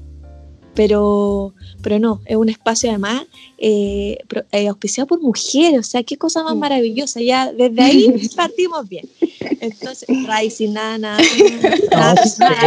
pero, 0.79 1.55
pero 1.83 1.99
no, 1.99 2.21
es 2.25 2.37
un 2.37 2.49
espacio 2.49 2.89
además 2.89 3.25
eh, 3.59 4.17
eh, 4.53 4.69
auspiciado 4.69 5.09
por 5.09 5.21
mujeres, 5.21 5.81
o 5.81 5.83
sea, 5.83 6.05
qué 6.05 6.17
cosa 6.17 6.45
más 6.45 6.55
maravillosa, 6.55 7.21
ya 7.21 7.53
desde 7.53 7.83
ahí 7.83 8.29
partimos 8.37 8.89
bien. 8.89 9.05
Entonces, 9.61 10.09
Ray, 10.27 10.51
sin 10.51 10.73
nada, 10.75 10.99
nada. 10.99 11.19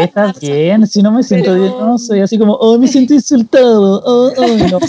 está 0.02 0.34
bien, 0.40 0.86
si 0.88 1.02
no 1.02 1.12
me 1.12 1.24
siento 1.24 1.56
bien, 1.56 1.72
no, 1.80 1.98
soy 1.98 2.22
así 2.22 2.38
como, 2.38 2.54
oh, 2.54 2.78
me 2.78 2.88
siento 2.88 3.14
insultado, 3.14 4.02
oh, 4.06 4.32
oh, 4.36 4.58
no. 4.58 4.80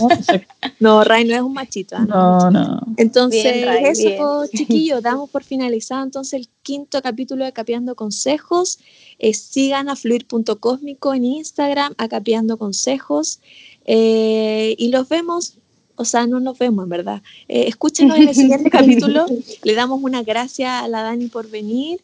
no, 0.80 1.04
Ray 1.04 1.24
no 1.24 1.34
es 1.34 1.42
un 1.42 1.52
machito. 1.52 1.96
¿ah? 1.96 2.06
No, 2.08 2.50
no. 2.50 2.80
Entonces, 2.96 3.44
eso, 3.44 4.46
chiquillos, 4.54 5.02
damos 5.02 5.30
por 5.30 5.44
finalizado 5.44 6.04
entonces 6.04 6.40
el 6.40 6.48
quinto 6.62 7.02
capítulo 7.02 7.44
de 7.44 7.52
Capeando 7.52 7.94
Consejos. 7.94 8.78
Eh, 9.18 9.34
sigan 9.34 9.88
a 9.88 9.96
fluir.cósmico 9.96 11.14
en 11.14 11.24
Instagram, 11.24 11.94
a 11.98 12.08
Capeando 12.08 12.56
Consejos. 12.58 13.40
Eh, 13.84 14.74
y 14.78 14.88
los 14.88 15.08
vemos, 15.08 15.58
o 15.96 16.04
sea, 16.04 16.26
no 16.26 16.40
nos 16.40 16.58
vemos 16.58 16.84
en 16.84 16.88
verdad. 16.88 17.22
Eh, 17.48 17.64
escúchenos 17.68 18.16
en 18.16 18.28
el 18.28 18.34
siguiente 18.34 18.70
capítulo. 18.78 19.26
Le 19.62 19.74
damos 19.74 20.02
una 20.02 20.22
gracias 20.22 20.70
a 20.70 20.88
la 20.88 21.02
Dani 21.02 21.28
por 21.28 21.48
venir. 21.48 22.00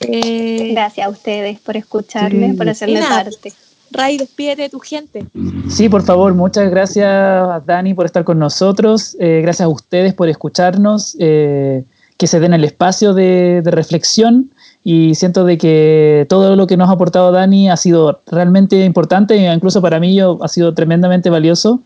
gracias 0.00 1.06
a 1.06 1.10
ustedes 1.10 1.58
por 1.60 1.76
escucharme, 1.76 2.54
por 2.54 2.68
hacerme 2.68 3.00
parte. 3.00 3.52
Ray, 3.90 4.18
despídete 4.18 4.62
de 4.62 4.68
tu 4.68 4.80
gente. 4.80 5.24
Sí, 5.70 5.88
por 5.88 6.02
favor, 6.02 6.34
muchas 6.34 6.70
gracias 6.70 7.64
Dani 7.66 7.94
por 7.94 8.06
estar 8.06 8.24
con 8.24 8.38
nosotros. 8.38 9.16
gracias 9.18 9.62
a 9.62 9.68
ustedes 9.68 10.14
por 10.14 10.28
escucharnos. 10.28 11.16
que 11.16 12.26
se 12.26 12.40
den 12.40 12.52
el 12.52 12.64
espacio 12.64 13.14
de, 13.14 13.62
de 13.62 13.70
reflexión 13.70 14.50
y 14.90 15.14
siento 15.16 15.44
de 15.44 15.58
que 15.58 16.26
todo 16.28 16.56
lo 16.56 16.66
que 16.66 16.76
nos 16.76 16.88
ha 16.88 16.92
aportado 16.92 17.30
Dani 17.32 17.68
ha 17.68 17.76
sido 17.76 18.22
realmente 18.26 18.84
importante, 18.84 19.36
incluso 19.36 19.82
para 19.82 20.00
mí 20.00 20.14
yo, 20.14 20.38
ha 20.42 20.48
sido 20.48 20.72
tremendamente 20.72 21.30
valioso. 21.30 21.82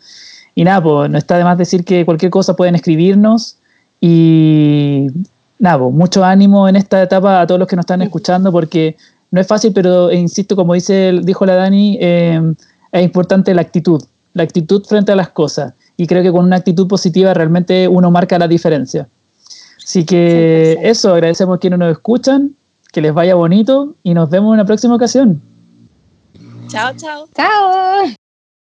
Y 0.54 0.64
nada, 0.64 0.82
pues 0.82 1.10
no 1.10 1.18
está 1.18 1.38
de 1.38 1.44
más 1.44 1.58
decir 1.58 1.84
que 1.84 2.04
cualquier 2.04 2.30
cosa 2.30 2.54
pueden 2.54 2.74
escribirnos 2.74 3.56
y 4.00 5.06
nada, 5.58 5.78
pues, 5.78 5.94
mucho 5.94 6.24
ánimo 6.24 6.68
en 6.68 6.76
esta 6.76 7.02
etapa 7.02 7.40
a 7.40 7.46
todos 7.46 7.58
los 7.58 7.68
que 7.68 7.76
nos 7.76 7.84
están 7.84 8.02
escuchando 8.02 8.52
porque 8.52 8.96
no 9.30 9.40
es 9.40 9.46
fácil, 9.46 9.72
pero 9.72 10.10
eh, 10.10 10.16
insisto, 10.16 10.54
como 10.56 10.74
dice, 10.74 11.20
dijo 11.22 11.46
la 11.46 11.54
Dani, 11.54 11.98
eh, 12.00 12.54
es 12.92 13.02
importante 13.02 13.54
la 13.54 13.62
actitud, 13.62 14.02
la 14.34 14.42
actitud 14.42 14.84
frente 14.84 15.12
a 15.12 15.16
las 15.16 15.30
cosas. 15.30 15.72
Y 15.96 16.06
creo 16.06 16.22
que 16.22 16.32
con 16.32 16.44
una 16.44 16.56
actitud 16.56 16.86
positiva 16.86 17.32
realmente 17.32 17.88
uno 17.88 18.10
marca 18.10 18.38
la 18.38 18.48
diferencia. 18.48 19.08
Así 19.82 20.04
que 20.04 20.78
eso, 20.82 21.14
agradecemos 21.14 21.56
a 21.56 21.58
quienes 21.58 21.78
nos 21.78 21.92
escuchan 21.92 22.54
que 22.92 23.00
les 23.00 23.14
vaya 23.14 23.34
bonito 23.34 23.94
y 24.02 24.14
nos 24.14 24.28
vemos 24.30 24.52
en 24.52 24.58
la 24.58 24.64
próxima 24.64 24.94
ocasión. 24.94 25.40
Chao, 26.68 26.92
chao. 26.96 27.26
Chao. 27.34 28.21